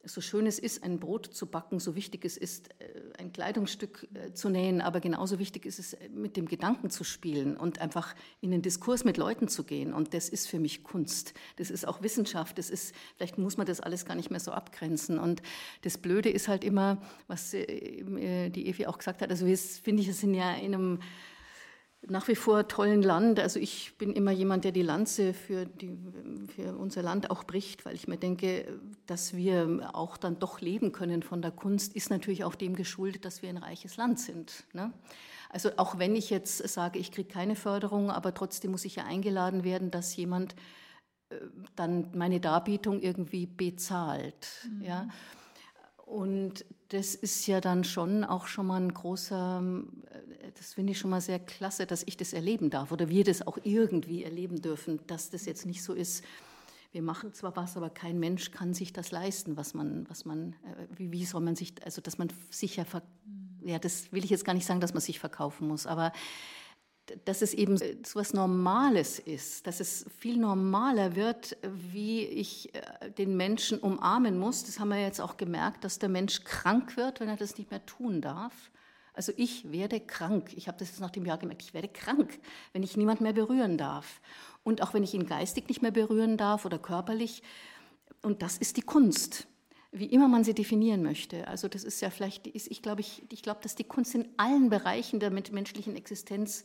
so 0.09 0.21
schön 0.21 0.47
es 0.47 0.59
ist, 0.59 0.83
ein 0.83 0.99
Brot 0.99 1.27
zu 1.27 1.47
backen, 1.47 1.79
so 1.79 1.95
wichtig 1.95 2.25
es 2.25 2.37
ist, 2.37 2.71
äh, 2.81 2.87
ein 3.19 3.33
Kleidungsstück 3.33 4.09
äh, 4.15 4.33
zu 4.33 4.49
nähen, 4.49 4.81
aber 4.81 5.01
genauso 5.01 5.39
wichtig 5.39 5.67
ist 5.67 5.79
es, 5.79 5.93
äh, 5.95 6.09
mit 6.09 6.37
dem 6.37 6.47
Gedanken 6.47 6.91
zu 6.91 7.05
spielen 7.05 7.57
und 7.57 7.81
einfach 7.81 8.15
in 8.41 8.51
den 8.51 8.63
Diskurs 8.63 9.05
mit 9.05 9.17
Leuten 9.17 9.49
zu 9.49 9.65
gehen. 9.65 9.93
Und 9.93 10.15
das 10.15 10.29
ist 10.29 10.49
für 10.49 10.59
mich 10.59 10.83
Kunst. 10.83 11.35
Das 11.57 11.71
ist 11.71 11.87
auch 11.87 12.03
Wissenschaft. 12.03 12.59
Das 12.59 12.71
ist, 12.71 12.95
vielleicht 13.17 13.39
muss 13.39 13.57
man 13.57 13.67
das 13.67 13.81
alles 13.81 14.05
gar 14.05 14.15
nicht 14.15 14.31
mehr 14.31 14.41
so 14.41 14.53
abgrenzen. 14.53 15.19
Und 15.19 15.43
das 15.83 15.99
Blöde 15.99 16.31
ist 16.31 16.49
halt 16.49 16.65
immer, 16.65 17.01
was 17.27 17.51
die 17.51 18.69
Evi 18.69 18.87
auch 18.87 18.99
gesagt 18.99 19.23
hat, 19.23 19.31
also 19.31 19.47
wir, 19.47 19.57
finde 19.57 20.03
ich, 20.03 20.09
es 20.09 20.21
sind 20.21 20.35
ja 20.35 20.55
in 20.55 20.75
einem 20.75 20.99
nach 22.07 22.29
wie 22.29 22.37
vor 22.37 22.69
tollen 22.69 23.03
Land. 23.03 23.41
Also 23.41 23.59
ich 23.59 23.97
bin 23.99 24.13
immer 24.13 24.31
jemand, 24.31 24.65
der 24.65 24.73
die 24.73 24.83
Lanze 24.83 25.35
für, 25.35 25.67
die, 25.67 25.97
für 26.55 26.77
unser 26.77 27.03
Land 27.03 27.31
auch 27.31 27.45
bricht, 27.45 27.85
weil 27.85 27.95
ich 27.95 28.09
mir 28.09 28.17
denke, 28.17 28.81
dass 29.07 29.35
wir 29.35 29.91
auch 29.95 30.17
dann 30.17 30.39
doch 30.39 30.61
leben 30.61 30.93
können 30.93 31.23
von 31.23 31.43
der 31.43 31.51
Kunst, 31.51 31.95
ist 31.95 32.11
natürlich 32.11 32.45
auch 32.45 32.55
dem 32.55 32.77
geschuldet, 32.77 33.25
dass 33.25 33.43
wir 33.43 33.49
ein 33.49 33.57
reiches 33.57 33.97
Land 33.97 34.21
sind. 34.21 34.65
Ne? 34.73 34.93
Also 35.51 35.71
auch 35.77 35.99
wenn 35.99 36.15
ich 36.15 36.31
jetzt 36.31 36.67
sage, 36.69 36.99
ich 36.99 37.11
kriege 37.11 37.29
keine 37.29 37.57
Förderung, 37.57 38.11
aber 38.11 38.35
trotzdem 38.35 38.71
muss 38.71 38.85
ich 38.85 38.97
ja 38.97 39.05
eingeladen 39.05 39.65
werden, 39.65 39.91
dass 39.91 40.15
jemand 40.15 40.55
äh, 41.31 41.37
dann 41.75 42.11
meine 42.15 42.41
Darbietung 42.41 43.01
irgendwie 43.01 43.47
bezahlt. 43.47 44.69
Mhm. 44.71 44.85
Ja? 44.85 45.09
Und 46.09 46.65
das 46.89 47.15
ist 47.15 47.47
ja 47.47 47.61
dann 47.61 47.85
schon 47.85 48.25
auch 48.25 48.47
schon 48.47 48.67
mal 48.67 48.81
ein 48.81 48.93
großer, 48.93 49.63
äh, 50.11 50.53
das 50.57 50.73
finde 50.73 50.93
ich 50.93 50.99
schon 50.99 51.11
mal 51.11 51.21
sehr 51.21 51.39
klasse, 51.39 51.85
dass 51.85 52.03
ich 52.03 52.17
das 52.17 52.33
erleben 52.33 52.71
darf 52.71 52.93
oder 52.93 53.11
wir 53.11 53.25
das 53.25 53.47
auch 53.47 53.59
irgendwie 53.63 54.25
erleben 54.25 54.63
dürfen, 54.63 55.01
dass 55.07 55.29
das 55.29 55.45
jetzt 55.45 55.67
nicht 55.67 55.83
so 55.83 55.93
ist. 55.93 56.25
Wir 56.93 57.03
machen 57.03 57.35
zwar 57.35 57.55
was, 57.57 57.77
aber 57.77 57.91
kein 57.91 58.19
Mensch 58.19 58.51
kann 58.53 58.73
sich 58.73 58.95
das 58.95 59.11
leisten, 59.11 59.59
was 59.59 59.75
man, 59.75 60.09
was 60.09 60.25
man, 60.25 60.55
äh, 60.65 60.87
wie, 60.97 61.13
wie 61.13 61.25
soll 61.27 61.43
man 61.43 61.57
sich, 61.57 61.75
also 61.85 62.01
dass 62.01 62.17
man 62.17 62.29
sich 62.49 62.77
ja, 62.77 62.87
ja, 63.63 63.79
das 63.79 64.11
will 64.11 64.25
ich 64.25 64.31
jetzt 64.31 64.47
gar 64.47 64.55
nicht 64.55 64.67
sagen, 64.67 64.81
dass 64.81 64.95
man 64.95 65.03
sich 65.03 65.19
verkaufen 65.21 65.69
muss, 65.69 65.87
aber 65.87 66.13
dass 67.25 67.43
es 67.43 67.55
eben 67.55 67.77
so 67.77 67.87
was 68.15 68.35
Normales 68.35 69.19
ist, 69.19 69.67
dass 69.67 69.81
es 69.81 70.07
viel 70.19 70.39
normaler 70.39 71.17
wird, 71.17 71.57
wie 71.93 72.23
ich 72.25 72.75
äh, 72.75 73.11
den 73.11 73.37
Menschen 73.37 73.79
umarmen 73.79 74.39
muss. 74.39 74.65
Das 74.65 74.79
haben 74.81 74.89
wir 74.89 75.01
jetzt 75.01 75.21
auch 75.21 75.37
gemerkt, 75.37 75.85
dass 75.85 75.99
der 75.99 76.09
Mensch 76.09 76.45
krank 76.45 76.97
wird, 76.97 77.21
wenn 77.21 77.29
er 77.29 77.37
das 77.37 77.59
nicht 77.59 77.71
mehr 77.71 77.85
tun 77.87 78.21
darf. 78.21 78.71
Also 79.15 79.33
ich 79.37 79.73
werde 79.73 80.01
krank. 80.01 80.53
Ich 80.55 80.69
habe 80.69 80.79
das 80.79 80.89
jetzt 80.89 81.01
nach 81.01 81.11
dem 81.11 81.27
Jahr 81.27 81.39
gemerkt. 81.39 81.63
Ich 81.63 81.75
werde 81.75 81.89
krank, 81.89 82.39
wenn 82.73 82.83
ich 82.83 82.97
niemand 82.97 83.21
mehr 83.21 83.33
berühren 83.33 83.77
darf. 83.77 84.21
Und 84.63 84.83
auch 84.83 84.95
wenn 84.95 85.03
ich 85.03 85.15
ihn 85.15 85.27
geistig 85.27 85.69
nicht 85.69 85.83
mehr 85.83 85.91
berühren 85.91 86.37
darf 86.37 86.65
oder 86.65 86.79
körperlich. 86.79 87.43
Und 88.23 88.43
das 88.43 88.59
ist 88.59 88.77
die 88.77 88.83
Kunst 88.83 89.49
wie 89.91 90.07
immer 90.07 90.29
man 90.29 90.45
sie 90.45 90.55
definieren 90.55 91.03
möchte. 91.03 91.49
Also 91.49 91.69
das 91.69 91.85
ist 91.85 92.01
ja 92.01 92.11
vielleicht, 92.11 92.47
ich 92.47 92.83
glaube, 92.83 93.01
ich, 93.01 93.23
ich 93.31 93.43
glaube, 93.43 93.61
dass 93.63 93.75
die 93.75 93.85
Kunst 93.85 94.15
in 94.15 94.29
allen 94.37 94.69
Bereichen 94.69 95.19
der 95.19 95.31
menschlichen 95.31 95.97
Existenz 95.97 96.65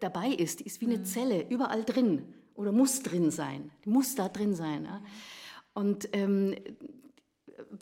dabei 0.00 0.28
ist. 0.28 0.60
Die 0.60 0.64
ist 0.64 0.80
wie 0.80 0.86
eine 0.86 0.98
mhm. 0.98 1.04
Zelle, 1.04 1.48
überall 1.48 1.84
drin 1.84 2.34
oder 2.54 2.72
muss 2.72 3.02
drin 3.02 3.30
sein. 3.30 3.70
Muss 3.84 4.14
da 4.14 4.28
drin 4.28 4.54
sein. 4.54 4.84
Ja. 4.84 5.02
Und 5.74 6.08
ähm, 6.12 6.54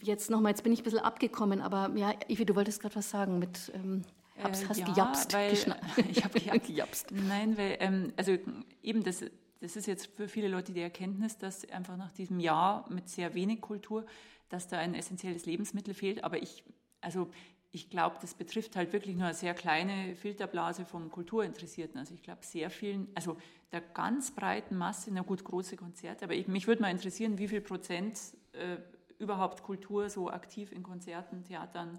jetzt 0.02 0.30
nochmal, 0.30 0.52
jetzt 0.52 0.62
bin 0.62 0.72
ich 0.72 0.80
ein 0.80 0.84
bisschen 0.84 1.00
abgekommen, 1.00 1.60
aber 1.60 1.90
ja, 1.96 2.14
Ivi, 2.28 2.44
du 2.44 2.56
wolltest 2.56 2.80
gerade 2.80 2.96
was 2.96 3.10
sagen 3.10 3.38
mit. 3.38 3.70
Ähm, 3.74 4.02
hast, 4.42 4.68
hast 4.68 4.78
äh, 4.78 4.80
ja, 4.80 4.86
gejapst? 4.86 5.32
Weil, 5.32 5.52
ich 6.10 6.24
habe 6.24 6.40
gejapst. 6.60 7.10
Nein, 7.12 7.56
weil, 7.56 7.76
ähm, 7.80 8.12
also 8.16 8.36
eben 8.82 9.02
das, 9.04 9.24
das 9.60 9.76
ist 9.76 9.86
jetzt 9.86 10.06
für 10.16 10.28
viele 10.28 10.48
Leute 10.48 10.72
die 10.72 10.80
Erkenntnis, 10.80 11.38
dass 11.38 11.68
einfach 11.70 11.96
nach 11.96 12.12
diesem 12.12 12.40
Jahr 12.40 12.86
mit 12.90 13.08
sehr 13.08 13.34
wenig 13.34 13.60
Kultur, 13.60 14.06
dass 14.48 14.68
da 14.68 14.78
ein 14.78 14.94
essentielles 14.94 15.46
Lebensmittel 15.46 15.94
fehlt. 15.94 16.24
Aber 16.24 16.42
ich, 16.42 16.64
also 17.00 17.30
ich 17.74 17.88
glaube, 17.88 18.16
das 18.20 18.34
betrifft 18.34 18.76
halt 18.76 18.92
wirklich 18.92 19.16
nur 19.16 19.26
eine 19.26 19.34
sehr 19.34 19.54
kleine 19.54 20.14
Filterblase 20.14 20.84
von 20.84 21.10
Kulturinteressierten. 21.10 21.98
Also 21.98 22.12
ich 22.14 22.22
glaube, 22.22 22.44
sehr 22.44 22.68
vielen, 22.70 23.08
also 23.14 23.38
der 23.72 23.80
ganz 23.80 24.30
breiten 24.30 24.76
Masse, 24.76 25.10
na 25.12 25.22
gut, 25.22 25.42
große 25.42 25.76
Konzerte, 25.76 26.26
aber 26.26 26.34
ich, 26.34 26.46
mich 26.48 26.66
würde 26.66 26.82
mal 26.82 26.90
interessieren, 26.90 27.38
wie 27.38 27.48
viel 27.48 27.62
Prozent 27.62 28.18
äh, 28.52 28.76
überhaupt 29.18 29.62
Kultur 29.62 30.10
so 30.10 30.30
aktiv 30.30 30.70
in 30.70 30.82
Konzerten, 30.82 31.44
Theatern, 31.44 31.98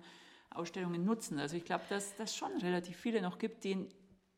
Ausstellungen 0.52 1.04
nutzen. 1.04 1.40
Also 1.40 1.58
ich 1.58 1.66
glaube, 1.66 1.84
dass 1.90 2.16
das 2.16 2.36
schon 2.36 2.52
relativ 2.58 2.96
viele 2.98 3.24
noch 3.24 3.40
gibt, 3.40 3.64
denen, 3.64 3.90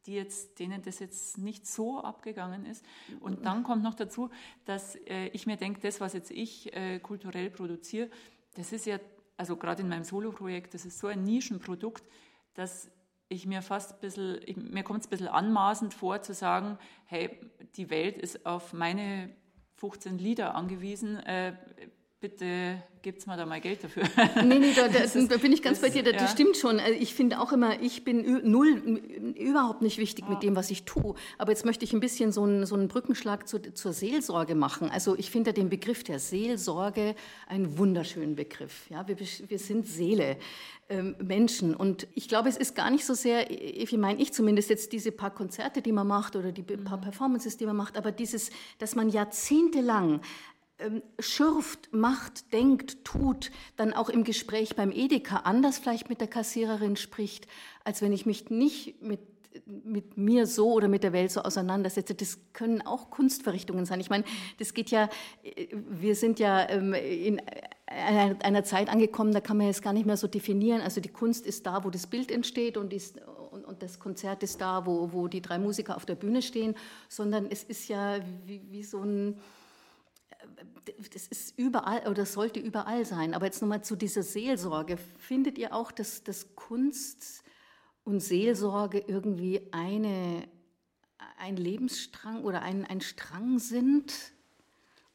die 0.05 0.13
jetzt, 0.13 0.59
denen 0.59 0.81
das 0.83 0.99
jetzt 0.99 1.37
nicht 1.37 1.67
so 1.67 1.99
abgegangen 1.99 2.65
ist. 2.65 2.85
Und 3.19 3.45
dann 3.45 3.63
kommt 3.63 3.83
noch 3.83 3.95
dazu, 3.95 4.29
dass 4.63 4.95
äh, 5.07 5.27
ich 5.33 5.45
mir 5.45 5.57
denke, 5.57 5.81
das, 5.81 5.99
was 5.99 6.13
jetzt 6.13 6.31
ich 6.31 6.73
äh, 6.73 6.99
kulturell 6.99 7.49
produziere, 7.49 8.09
das 8.53 8.71
ist 8.71 8.85
ja 8.85 8.97
also 9.37 9.57
gerade 9.57 9.81
in 9.81 9.89
meinem 9.89 10.03
Solo-Projekt, 10.03 10.73
das 10.73 10.85
ist 10.85 10.99
so 10.99 11.07
ein 11.07 11.23
Nischenprodukt, 11.23 12.03
dass 12.53 12.89
ich 13.27 13.45
mir 13.45 13.61
fast 13.61 13.93
ein 13.93 13.99
bisschen, 13.99 14.71
mir 14.71 14.83
kommt 14.83 15.01
es 15.01 15.07
ein 15.07 15.09
bisschen 15.09 15.27
anmaßend 15.27 15.93
vor 15.93 16.21
zu 16.21 16.33
sagen, 16.33 16.77
hey, 17.05 17.39
die 17.75 17.89
Welt 17.89 18.17
ist 18.17 18.45
auf 18.45 18.73
meine 18.73 19.35
15 19.75 20.17
Lieder 20.17 20.55
angewiesen, 20.55 21.17
äh, 21.17 21.53
bitte 22.25 22.81
gebt 23.03 23.27
mir 23.27 23.37
da 23.37 23.45
mal 23.45 23.61
Geld 23.61 23.83
dafür. 23.83 24.01
Nee, 24.43 24.57
nee, 24.57 24.73
da, 24.75 24.87
da, 24.87 25.05
da 25.29 25.37
bin 25.37 25.51
ich 25.51 25.61
ganz 25.61 25.79
bei 25.79 25.89
dir, 25.89 26.01
das, 26.01 26.13
ja. 26.15 26.27
stimmt 26.27 26.57
schon. 26.57 26.79
Also 26.79 26.99
ich 26.99 27.13
finde 27.13 27.39
auch 27.39 27.53
immer, 27.53 27.79
ich 27.79 28.03
bin 28.03 28.41
null, 28.49 28.81
überhaupt 29.37 29.83
nicht 29.83 29.99
wichtig 29.99 30.27
mit 30.27 30.41
dem, 30.41 30.55
was 30.55 30.71
ich 30.71 30.85
tue. 30.85 31.13
Aber 31.37 31.51
jetzt 31.51 31.65
möchte 31.65 31.85
ich 31.85 31.93
ein 31.93 31.99
bisschen 31.99 32.31
so 32.31 32.41
einen, 32.41 32.65
so 32.65 32.73
einen 32.73 32.87
Brückenschlag 32.87 33.47
zu, 33.47 33.59
zur 33.59 33.93
Seelsorge 33.93 34.55
machen. 34.55 34.89
Also 34.89 35.15
ich 35.15 35.29
finde 35.29 35.53
den 35.53 35.69
Begriff 35.69 36.03
der 36.03 36.17
Seelsorge 36.17 37.13
einen 37.45 37.77
wunderschönen 37.77 38.35
Begriff. 38.35 38.89
Ja, 38.89 39.07
wir, 39.07 39.17
wir 39.19 39.59
sind 39.59 39.85
Seele. 39.85 40.37
Ähm, 40.87 41.15
Menschen. 41.19 41.75
Und 41.75 42.07
ich 42.13 42.27
glaube, 42.27 42.47
es 42.47 42.57
ist 42.57 42.75
gar 42.75 42.91
nicht 42.91 43.05
so 43.05 43.15
sehr, 43.15 43.49
wie 43.49 43.97
meine 43.97 44.21
ich 44.21 44.33
zumindest 44.33 44.69
jetzt 44.69 44.91
diese 44.93 45.11
paar 45.11 45.33
Konzerte, 45.33 45.81
die 45.81 45.91
man 45.91 46.05
macht 46.05 46.35
oder 46.35 46.51
die 46.51 46.61
paar 46.61 46.97
mhm. 46.97 47.01
Performances, 47.01 47.57
die 47.57 47.65
man 47.65 47.75
macht, 47.75 47.97
aber 47.97 48.11
dieses, 48.11 48.51
dass 48.77 48.93
man 48.93 49.09
jahrzehntelang 49.09 50.21
schürft, 51.19 51.93
macht, 51.93 52.51
denkt, 52.53 53.05
tut, 53.05 53.51
dann 53.77 53.93
auch 53.93 54.09
im 54.09 54.23
Gespräch 54.23 54.75
beim 54.75 54.91
Edeka 54.91 55.37
anders 55.37 55.79
vielleicht 55.79 56.09
mit 56.09 56.19
der 56.19 56.27
Kassiererin 56.27 56.95
spricht, 56.95 57.47
als 57.83 58.01
wenn 58.01 58.11
ich 58.11 58.25
mich 58.25 58.49
nicht 58.49 59.01
mit 59.01 59.19
mit 59.65 60.17
mir 60.17 60.47
so 60.47 60.73
oder 60.73 60.87
mit 60.87 61.03
der 61.03 61.13
Welt 61.13 61.31
so 61.31 61.41
auseinandersetze, 61.41 62.13
das 62.13 62.39
können 62.53 62.81
auch 62.81 63.09
Kunstverrichtungen 63.09 63.85
sein. 63.85 63.99
Ich 63.99 64.09
meine, 64.09 64.25
das 64.59 64.73
geht 64.73 64.91
ja, 64.91 65.09
wir 65.71 66.15
sind 66.15 66.39
ja 66.39 66.69
ähm, 66.69 66.93
in 66.93 67.41
einer 67.87 68.63
Zeit 68.63 68.89
angekommen, 68.89 69.31
da 69.31 69.39
kann 69.39 69.57
man 69.57 69.67
jetzt 69.67 69.81
gar 69.81 69.93
nicht 69.93 70.05
mehr 70.05 70.17
so 70.17 70.27
definieren. 70.27 70.81
Also 70.81 70.99
die 71.01 71.09
Kunst 71.09 71.45
ist 71.45 71.65
da, 71.65 71.83
wo 71.83 71.89
das 71.89 72.07
Bild 72.07 72.31
entsteht 72.31 72.77
und, 72.77 72.91
ist, 72.93 73.21
und, 73.51 73.65
und 73.65 73.81
das 73.81 73.99
Konzert 73.99 74.43
ist 74.43 74.59
da, 74.59 74.85
wo, 74.85 75.13
wo 75.13 75.27
die 75.27 75.41
drei 75.41 75.57
Musiker 75.57 75.95
auf 75.95 76.05
der 76.05 76.15
Bühne 76.15 76.41
stehen, 76.41 76.75
sondern 77.07 77.47
es 77.49 77.63
ist 77.63 77.87
ja 77.87 78.19
wie, 78.45 78.61
wie 78.69 78.83
so 78.83 79.01
ein, 79.01 79.39
das 81.13 81.27
ist 81.27 81.57
überall 81.57 82.07
oder 82.07 82.25
sollte 82.25 82.59
überall 82.59 83.05
sein. 83.05 83.33
Aber 83.33 83.45
jetzt 83.45 83.61
nochmal 83.61 83.83
zu 83.83 83.95
dieser 83.95 84.23
Seelsorge. 84.23 84.97
Findet 84.97 85.57
ihr 85.57 85.73
auch, 85.73 85.91
dass, 85.91 86.23
dass 86.23 86.55
Kunst 86.55 87.43
und 88.03 88.19
Seelsorge 88.19 88.99
irgendwie 88.99 89.61
eine, 89.71 90.47
ein 91.37 91.57
Lebensstrang 91.57 92.43
oder 92.43 92.61
ein, 92.61 92.85
ein 92.85 93.01
Strang 93.01 93.59
sind? 93.59 94.13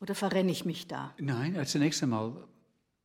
Oder 0.00 0.14
verrenne 0.14 0.50
ich 0.50 0.64
mich 0.64 0.88
da? 0.88 1.14
Nein, 1.18 1.56
also 1.56 1.72
zunächst 1.72 2.02
einmal, 2.02 2.48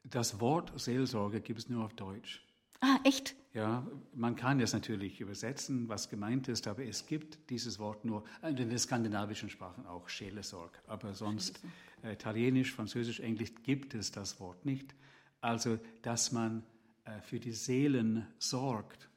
das 0.03 0.39
Wort 0.39 0.71
Seelsorge 0.79 1.41
gibt 1.41 1.59
es 1.59 1.69
nur 1.69 1.83
auf 1.83 1.93
Deutsch. 1.93 2.45
Ah, 2.79 2.99
echt? 3.03 3.35
Ja, 3.55 3.87
man 4.13 4.35
kann 4.35 4.59
das 4.59 4.73
natürlich 4.73 5.21
übersetzen, 5.21 5.87
was 5.87 6.09
gemeint 6.09 6.49
ist, 6.49 6.67
aber 6.67 6.83
es 6.83 7.05
gibt 7.05 7.49
dieses 7.49 7.79
Wort 7.79 8.03
nur, 8.03 8.25
in 8.43 8.57
den 8.57 8.77
skandinavischen 8.77 9.49
Sprachen 9.49 9.85
auch, 9.85 10.09
Seelsorge. 10.09 10.77
Aber 10.87 11.13
sonst, 11.13 11.61
äh, 12.03 12.11
Italienisch, 12.11 12.73
Französisch, 12.73 13.21
Englisch 13.21 13.53
gibt 13.63 13.93
es 13.93 14.11
das 14.11 14.41
Wort 14.41 14.65
nicht. 14.65 14.93
Also, 15.39 15.79
dass 16.01 16.33
man 16.33 16.63
äh, 17.05 17.21
für 17.21 17.39
die 17.39 17.53
Seelen 17.53 18.27
sorgt. 18.39 19.09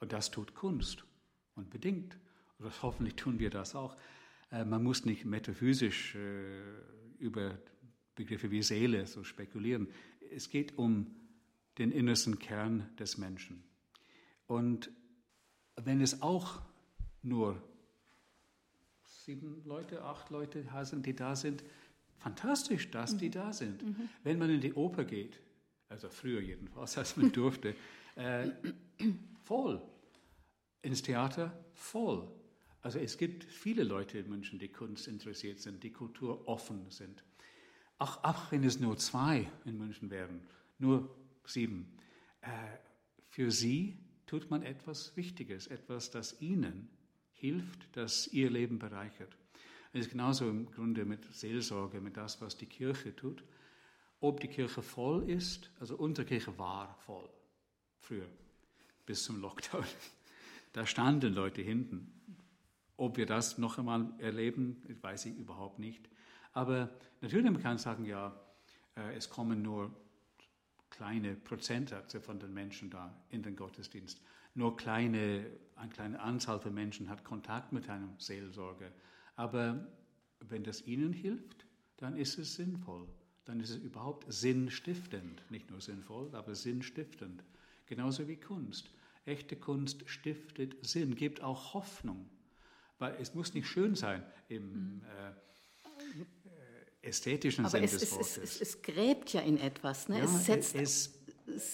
Und 0.00 0.14
das 0.14 0.30
tut 0.30 0.54
Kunst 0.54 1.04
und 1.54 1.68
bedingt. 1.68 2.16
Oder 2.58 2.72
hoffentlich 2.80 3.16
tun 3.16 3.38
wir 3.38 3.50
das 3.50 3.74
auch. 3.74 3.94
Äh, 4.50 4.64
man 4.64 4.82
muss 4.82 5.04
nicht 5.04 5.26
metaphysisch 5.26 6.14
äh, 6.14 6.62
über 7.18 7.58
Begriffe 8.14 8.50
wie 8.50 8.62
Seele 8.62 9.06
so 9.06 9.24
spekulieren. 9.24 9.88
Es 10.30 10.48
geht 10.48 10.78
um 10.78 11.21
den 11.78 11.90
innersten 11.90 12.38
Kern 12.38 12.88
des 12.98 13.18
Menschen. 13.18 13.62
Und 14.46 14.90
wenn 15.76 16.00
es 16.00 16.22
auch 16.22 16.60
nur 17.22 17.62
sieben 19.04 19.62
Leute, 19.64 20.02
acht 20.02 20.30
Leute 20.30 20.64
sind, 20.82 21.06
die 21.06 21.14
da 21.14 21.36
sind, 21.36 21.62
fantastisch, 22.18 22.90
dass 22.90 23.14
mhm. 23.14 23.18
die 23.18 23.30
da 23.30 23.52
sind. 23.52 23.82
Mhm. 23.82 24.08
Wenn 24.22 24.38
man 24.38 24.50
in 24.50 24.60
die 24.60 24.74
Oper 24.74 25.04
geht, 25.04 25.38
also 25.88 26.08
früher 26.08 26.40
jedenfalls, 26.40 26.98
als 26.98 27.16
man 27.16 27.32
durfte, 27.32 27.74
äh, 28.16 28.50
voll. 29.44 29.80
Ins 30.82 31.02
Theater 31.02 31.52
voll. 31.74 32.28
Also 32.80 32.98
es 32.98 33.16
gibt 33.16 33.44
viele 33.44 33.84
Leute 33.84 34.18
in 34.18 34.28
München, 34.28 34.58
die 34.58 34.68
Kunst 34.68 35.06
interessiert 35.06 35.60
sind, 35.60 35.82
die 35.84 35.92
Kultur 35.92 36.48
offen 36.48 36.90
sind. 36.90 37.22
Ach, 37.98 38.18
ach, 38.22 38.50
wenn 38.50 38.64
es 38.64 38.80
nur 38.80 38.96
zwei 38.96 39.48
in 39.64 39.78
München 39.78 40.10
wären, 40.10 40.40
nur 40.78 41.08
sieben. 41.44 41.96
Äh, 42.40 42.48
für 43.28 43.50
sie 43.50 43.98
tut 44.26 44.50
man 44.50 44.62
etwas 44.62 45.16
Wichtiges, 45.16 45.66
etwas, 45.66 46.10
das 46.10 46.40
ihnen 46.40 46.88
hilft, 47.32 47.88
das 47.96 48.28
ihr 48.28 48.50
Leben 48.50 48.78
bereichert. 48.78 49.36
Es 49.92 50.06
ist 50.06 50.10
genauso 50.10 50.48
im 50.48 50.70
Grunde 50.70 51.04
mit 51.04 51.24
Seelsorge, 51.34 52.00
mit 52.00 52.16
das, 52.16 52.40
was 52.40 52.56
die 52.56 52.66
Kirche 52.66 53.14
tut. 53.14 53.44
Ob 54.20 54.40
die 54.40 54.48
Kirche 54.48 54.82
voll 54.82 55.28
ist, 55.28 55.70
also 55.80 55.96
unsere 55.96 56.26
Kirche 56.26 56.56
war 56.56 56.96
voll, 57.04 57.28
früher, 57.98 58.28
bis 59.04 59.24
zum 59.24 59.40
Lockdown. 59.40 59.84
Da 60.72 60.86
standen 60.86 61.34
Leute 61.34 61.60
hinten. 61.60 62.10
Ob 62.96 63.18
wir 63.18 63.26
das 63.26 63.58
noch 63.58 63.78
einmal 63.78 64.14
erleben, 64.18 64.82
weiß 65.02 65.26
ich 65.26 65.36
überhaupt 65.36 65.78
nicht. 65.78 66.08
Aber 66.52 66.88
natürlich 67.20 67.50
man 67.50 67.62
kann 67.62 67.76
sagen, 67.76 68.06
ja, 68.06 68.40
äh, 68.96 69.14
es 69.14 69.28
kommen 69.28 69.60
nur 69.60 69.94
kleine 70.92 71.34
Prozentsätze 71.34 72.20
von 72.20 72.38
den 72.38 72.52
Menschen 72.52 72.90
da 72.90 73.12
in 73.30 73.42
den 73.42 73.56
Gottesdienst. 73.56 74.20
Nur 74.54 74.76
kleine, 74.76 75.46
eine 75.74 75.90
kleine 75.90 76.20
Anzahl 76.20 76.60
von 76.60 76.74
Menschen 76.74 77.08
hat 77.08 77.24
Kontakt 77.24 77.72
mit 77.72 77.88
einem 77.88 78.10
Seelsorger. 78.18 78.92
Aber 79.34 79.86
wenn 80.40 80.62
das 80.62 80.86
ihnen 80.86 81.12
hilft, 81.12 81.66
dann 81.96 82.16
ist 82.16 82.38
es 82.38 82.54
sinnvoll. 82.54 83.08
Dann 83.46 83.58
ist 83.60 83.70
es 83.70 83.76
überhaupt 83.76 84.30
sinnstiftend. 84.30 85.42
Nicht 85.50 85.70
nur 85.70 85.80
sinnvoll, 85.80 86.34
aber 86.34 86.54
sinnstiftend. 86.54 87.42
Genauso 87.86 88.28
wie 88.28 88.36
Kunst. 88.36 88.90
Echte 89.24 89.56
Kunst 89.56 90.08
stiftet 90.08 90.84
Sinn, 90.86 91.14
gibt 91.14 91.42
auch 91.42 91.72
Hoffnung. 91.74 92.28
Weil 92.98 93.16
es 93.20 93.34
muss 93.34 93.54
nicht 93.54 93.66
schön 93.66 93.94
sein 93.94 94.22
im 94.48 94.96
mhm. 94.96 95.02
äh, 95.04 95.32
ästhetischen 97.02 97.64
Aber 97.64 97.72
Sinn 97.72 97.84
es, 97.84 97.98
des 97.98 98.12
Wortes. 98.12 98.36
Es, 98.38 98.54
es, 98.54 98.60
es, 98.60 98.82
gräbt 98.82 99.32
ja 99.32 99.40
in 99.40 99.58
etwas. 99.58 100.08
Ne? 100.08 100.18
Ja, 100.18 100.24
es 100.24 100.46
setzt 100.46 100.74
es, 100.74 101.18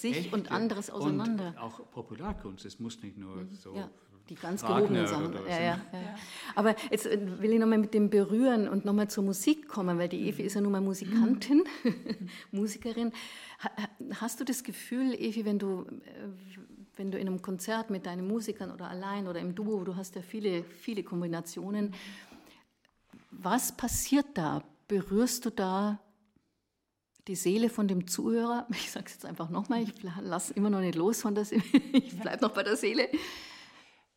sich 0.01 0.33
und 0.33 0.51
anderes 0.51 0.89
auseinander. 0.89 1.49
Und 1.49 1.57
auch 1.57 1.91
Popularkunst, 1.91 2.65
es 2.65 2.79
muss 2.79 3.01
nicht 3.01 3.17
nur 3.17 3.37
mhm. 3.37 3.53
so 3.53 3.75
ja 3.75 3.89
die 4.29 4.35
ganz 4.35 4.61
gehobenen 4.61 5.07
Sachen. 5.07 5.33
Ja, 5.47 5.59
ja, 5.59 5.81
ja. 5.91 6.15
Aber 6.55 6.75
jetzt 6.91 7.05
äh, 7.05 7.19
will 7.41 7.51
ich 7.53 7.59
nochmal 7.59 7.79
mit 7.79 7.93
dem 7.93 8.09
Berühren 8.09 8.67
und 8.67 8.85
nochmal 8.85 9.09
zur 9.09 9.23
Musik 9.23 9.67
kommen, 9.67 9.97
weil 9.97 10.09
die 10.09 10.29
Evi 10.29 10.43
ist 10.43 10.53
ja 10.53 10.61
nun 10.61 10.71
mal 10.71 10.81
Musikantin, 10.81 11.63
Musikerin. 12.51 13.11
Hast 14.19 14.39
du 14.39 14.45
das 14.45 14.63
Gefühl, 14.63 15.13
Evi, 15.13 15.45
wenn 15.45 15.59
du, 15.59 15.81
äh, 15.81 16.27
wenn 16.95 17.11
du 17.11 17.17
in 17.17 17.27
einem 17.27 17.41
Konzert 17.41 17.89
mit 17.89 18.05
deinen 18.05 18.27
Musikern 18.27 18.71
oder 18.71 18.89
allein 18.89 19.27
oder 19.27 19.39
im 19.39 19.55
Duo, 19.55 19.83
du 19.83 19.95
hast 19.95 20.15
ja 20.15 20.21
viele, 20.21 20.63
viele 20.63 21.03
Kombinationen, 21.03 21.93
was 23.31 23.75
passiert 23.75 24.25
da? 24.35 24.63
Berührst 24.89 25.45
du 25.45 25.51
da 25.51 25.99
die 27.27 27.35
Seele 27.35 27.69
von 27.69 27.87
dem 27.87 28.07
Zuhörer? 28.07 28.67
Ich 28.71 28.91
sage 28.91 29.05
es 29.05 29.13
jetzt 29.13 29.25
einfach 29.25 29.49
nochmal, 29.49 29.83
ich 29.83 29.93
lasse 30.01 30.51
immer 30.55 30.71
noch 30.71 30.79
nicht 30.79 30.95
los 30.95 31.21
von 31.21 31.35
der 31.35 31.45
Seele, 31.45 31.63
ich 31.93 32.19
bleibe 32.19 32.41
noch 32.41 32.53
bei 32.53 32.63
der 32.63 32.75
Seele. 32.75 33.07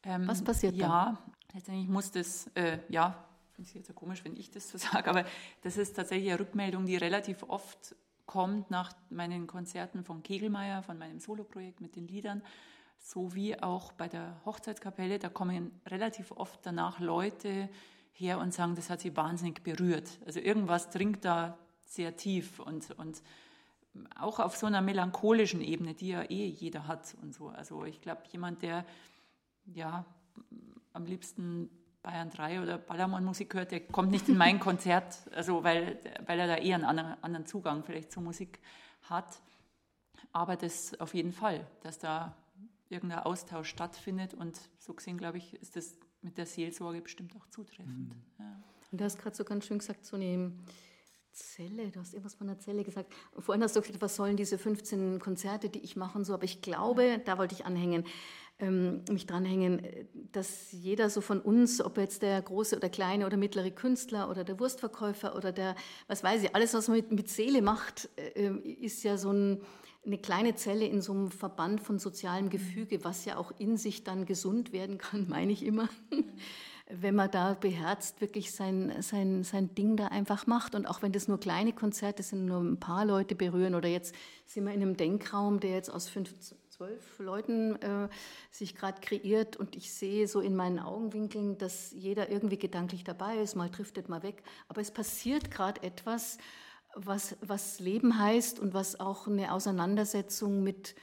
Ähm, 0.03 0.27
Was 0.27 0.43
passiert 0.43 0.75
ja, 0.75 0.89
dann? 0.89 1.15
Ja, 1.15 1.23
letztendlich 1.53 1.89
muss 1.89 2.11
das, 2.11 2.47
äh, 2.55 2.79
ja, 2.89 3.23
finde 3.53 3.69
ich 3.69 3.75
jetzt 3.75 3.87
so 3.87 3.93
komisch, 3.93 4.25
wenn 4.25 4.35
ich 4.35 4.51
das 4.51 4.71
so 4.71 4.79
sage, 4.93 5.11
aber 5.11 5.27
das 5.61 5.77
ist 5.77 5.95
tatsächlich 5.95 6.31
eine 6.31 6.41
Rückmeldung, 6.41 6.87
die 6.87 6.97
relativ 6.97 7.43
oft 7.43 7.95
kommt 8.25 8.71
nach 8.71 8.95
meinen 9.11 9.47
Konzerten 9.47 10.05
von 10.05 10.23
Kegelmeier, 10.23 10.83
von 10.83 10.97
meinem 10.97 11.21
Soloprojekt 11.21 11.83
mit 11.83 11.97
den 11.97 12.09
Liedern, 12.09 12.43
sowie 12.99 13.57
auch 13.57 13.93
bei 13.93 14.09
der 14.09 14.41
Hochzeitskapelle. 14.47 15.19
Da 15.19 15.29
kommen 15.29 15.71
relativ 15.87 16.31
oft 16.31 16.61
danach 16.63 16.99
Leute 16.99 17.69
her 18.13 18.39
und 18.39 18.53
sagen, 18.53 18.75
das 18.75 18.91
hat 18.91 19.01
sie 19.01 19.17
wahnsinnig 19.17 19.63
berührt. 19.63 20.19
Also 20.27 20.41
irgendwas 20.41 20.91
dringt 20.91 21.25
da 21.25 21.59
sehr 21.87 22.17
tief 22.17 22.61
und, 22.61 22.91
und 22.99 23.23
auch 24.19 24.39
auf 24.39 24.57
so 24.57 24.67
einer 24.67 24.81
melancholischen 24.81 25.61
Ebene, 25.61 25.95
die 25.95 26.09
ja 26.09 26.23
eh 26.23 26.47
jeder 26.47 26.87
hat 26.87 27.15
und 27.21 27.35
so. 27.35 27.49
Also 27.49 27.85
ich 27.85 28.01
glaube, 28.01 28.23
jemand, 28.31 28.63
der 28.63 28.85
ja, 29.67 30.05
am 30.93 31.05
liebsten 31.05 31.71
Bayern 32.03 32.31
3 32.31 32.63
oder 32.63 32.79
Ballermann-Musik 32.79 33.55
hört, 33.55 33.71
der 33.71 33.81
kommt 33.81 34.11
nicht 34.11 34.29
in 34.29 34.37
mein 34.37 34.59
Konzert, 34.61 35.19
also 35.33 35.63
weil, 35.63 35.99
weil 36.27 36.41
er 36.41 36.47
da 36.47 36.57
eher 36.57 36.77
einen 36.77 36.85
anderen, 36.85 37.23
anderen 37.23 37.47
Zugang 37.47 37.85
vielleicht 37.85 38.11
zur 38.11 38.23
Musik 38.23 38.61
hat. 39.03 39.41
Aber 40.33 40.57
das 40.57 40.99
auf 41.01 41.15
jeden 41.15 41.33
Fall, 41.33 41.67
dass 41.83 41.99
da 41.99 42.35
irgendein 42.89 43.21
Austausch 43.21 43.69
stattfindet 43.69 44.35
und 44.35 44.59
so 44.79 44.95
gesehen, 44.95 45.19
glaube 45.19 45.39
ich, 45.39 45.55
ist 45.55 45.77
das 45.77 45.95
mit 46.23 46.39
der 46.39 46.47
Seelsorge 46.47 47.01
bestimmt 47.01 47.35
auch 47.37 47.47
zutreffend. 47.49 48.09
Mhm. 48.09 48.23
Ja. 48.39 48.63
Und 48.91 49.01
du 49.01 49.05
hast 49.05 49.19
gerade 49.19 49.37
so 49.37 49.45
ganz 49.45 49.67
schön 49.67 49.79
gesagt, 49.79 50.05
so 50.05 50.17
eine 50.17 50.53
Zelle, 51.33 51.91
du 51.91 52.01
hast 52.01 52.13
irgendwas 52.13 52.35
von 52.35 52.47
der 52.47 52.59
Zelle 52.59 52.85
gesagt. 52.85 53.13
Vorhin 53.39 53.63
hast 53.63 53.75
du 53.75 53.81
gesagt, 53.81 54.01
was 54.01 54.17
sollen 54.17 54.37
diese 54.37 54.59
15 54.59 55.19
Konzerte, 55.19 55.69
die 55.69 55.81
ich 55.81 55.97
mache 55.97 56.19
und 56.19 56.25
so, 56.25 56.35
aber 56.35 56.45
ich 56.45 56.61
glaube, 56.61 57.21
da 57.25 57.39
wollte 57.39 57.55
ich 57.55 57.65
anhängen, 57.65 58.05
ähm, 58.59 59.03
mich 59.11 59.27
dranhängen, 59.27 59.83
dass 60.33 60.71
jeder 60.73 61.11
so 61.11 61.21
von 61.21 61.41
uns, 61.41 61.81
ob 61.81 61.97
jetzt 61.97 62.23
der 62.23 62.41
große 62.41 62.77
oder 62.77 62.91
kleine 62.91 63.27
oder 63.27 63.37
mittlere 63.37 63.71
Künstler 63.71 64.31
oder 64.31 64.45
der 64.45 64.61
Wurstverkäufer 64.61 65.35
oder 65.35 65.53
der, 65.53 65.75
was 66.07 66.23
weiß 66.23 66.43
ich, 66.43 66.55
alles, 66.55 66.75
was 66.75 66.89
man 66.89 66.99
mit, 66.99 67.13
mit 67.13 67.29
Seele 67.29 67.63
macht, 67.63 68.11
äh, 68.17 68.51
ist 68.81 69.03
ja 69.03 69.17
so 69.17 69.33
ein, 69.33 69.63
eine 70.05 70.19
kleine 70.19 70.55
Zelle 70.55 70.87
in 70.87 71.01
so 71.01 71.13
einem 71.13 71.31
Verband 71.31 71.81
von 71.81 71.99
sozialem 71.99 72.51
Gefüge, 72.51 73.05
was 73.05 73.25
ja 73.25 73.37
auch 73.37 73.53
in 73.59 73.77
sich 73.77 74.05
dann 74.05 74.27
gesund 74.27 74.73
werden 74.73 74.99
kann, 74.99 75.27
meine 75.29 75.53
ich 75.53 75.65
immer. 75.65 75.89
wenn 76.95 77.15
man 77.15 77.31
da 77.31 77.55
beherzt 77.55 78.21
wirklich 78.21 78.53
sein, 78.53 78.93
sein, 79.01 79.45
sein 79.45 79.75
Ding 79.75 79.97
da 79.97 80.09
einfach 80.09 80.47
macht. 80.47 80.75
Und 80.75 80.87
auch 80.87 81.03
wenn 81.03 81.13
das 81.13 81.29
nur 81.29 81.41
kleine 81.41 81.73
Konzerte 81.73 82.23
sind, 82.23 82.47
nur 82.47 82.61
ein 82.61 82.81
paar 82.81 83.05
Leute 83.05 83.35
berühren 83.35 83.75
oder 83.75 83.89
jetzt 83.89 84.15
sind 84.47 84.65
wir 84.65 84.75
in 84.75 84.83
einem 84.83 84.97
Denkraum, 84.97 85.61
der 85.61 85.71
jetzt 85.71 85.91
aus 85.91 86.09
fünf, 86.09 86.35
zwölf 86.69 87.19
Leuten 87.19 87.77
äh, 87.77 88.09
sich 88.51 88.75
gerade 88.75 89.01
kreiert 89.01 89.57
und 89.57 89.77
ich 89.77 89.93
sehe 89.93 90.27
so 90.27 90.41
in 90.41 90.57
meinen 90.57 90.81
Augenwinkeln, 90.81 91.57
dass 91.57 91.93
jeder 91.93 92.29
irgendwie 92.31 92.59
gedanklich 92.59 93.05
dabei 93.05 93.37
ist, 93.39 93.55
mal 93.55 93.71
driftet, 93.71 94.09
mal 94.09 94.23
weg. 94.23 94.43
Aber 94.69 94.81
es 94.81 94.91
passiert 94.91 95.51
gerade 95.51 95.83
etwas, 95.83 96.39
was, 96.95 97.37
was 97.41 97.81
Leben 97.81 98.19
heißt 98.19 98.59
und 98.59 98.75
was 98.75 99.01
auch 99.01 99.27
eine 99.27 99.53
Auseinandersetzung 99.53 100.63
mit, 100.63 100.95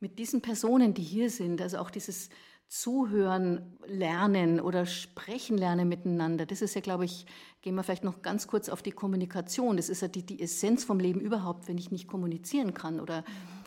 mit 0.00 0.18
diesen 0.18 0.42
Personen, 0.42 0.94
die 0.94 1.02
hier 1.02 1.30
sind, 1.30 1.60
also 1.60 1.78
auch 1.78 1.90
dieses 1.90 2.28
Zuhören 2.68 3.76
lernen 3.86 4.60
oder 4.60 4.86
sprechen 4.86 5.56
lernen 5.56 5.88
miteinander. 5.88 6.46
Das 6.46 6.62
ist 6.62 6.74
ja, 6.74 6.80
glaube 6.80 7.04
ich, 7.04 7.26
gehen 7.62 7.76
wir 7.76 7.84
vielleicht 7.84 8.02
noch 8.02 8.22
ganz 8.22 8.48
kurz 8.48 8.68
auf 8.68 8.82
die 8.82 8.90
Kommunikation. 8.90 9.76
Das 9.76 9.88
ist 9.88 10.02
ja 10.02 10.08
die, 10.08 10.24
die 10.24 10.42
Essenz 10.42 10.82
vom 10.82 10.98
Leben 10.98 11.20
überhaupt, 11.20 11.68
wenn 11.68 11.78
ich 11.78 11.92
nicht 11.92 12.08
kommunizieren 12.08 12.74
kann 12.74 12.98
oder 12.98 13.24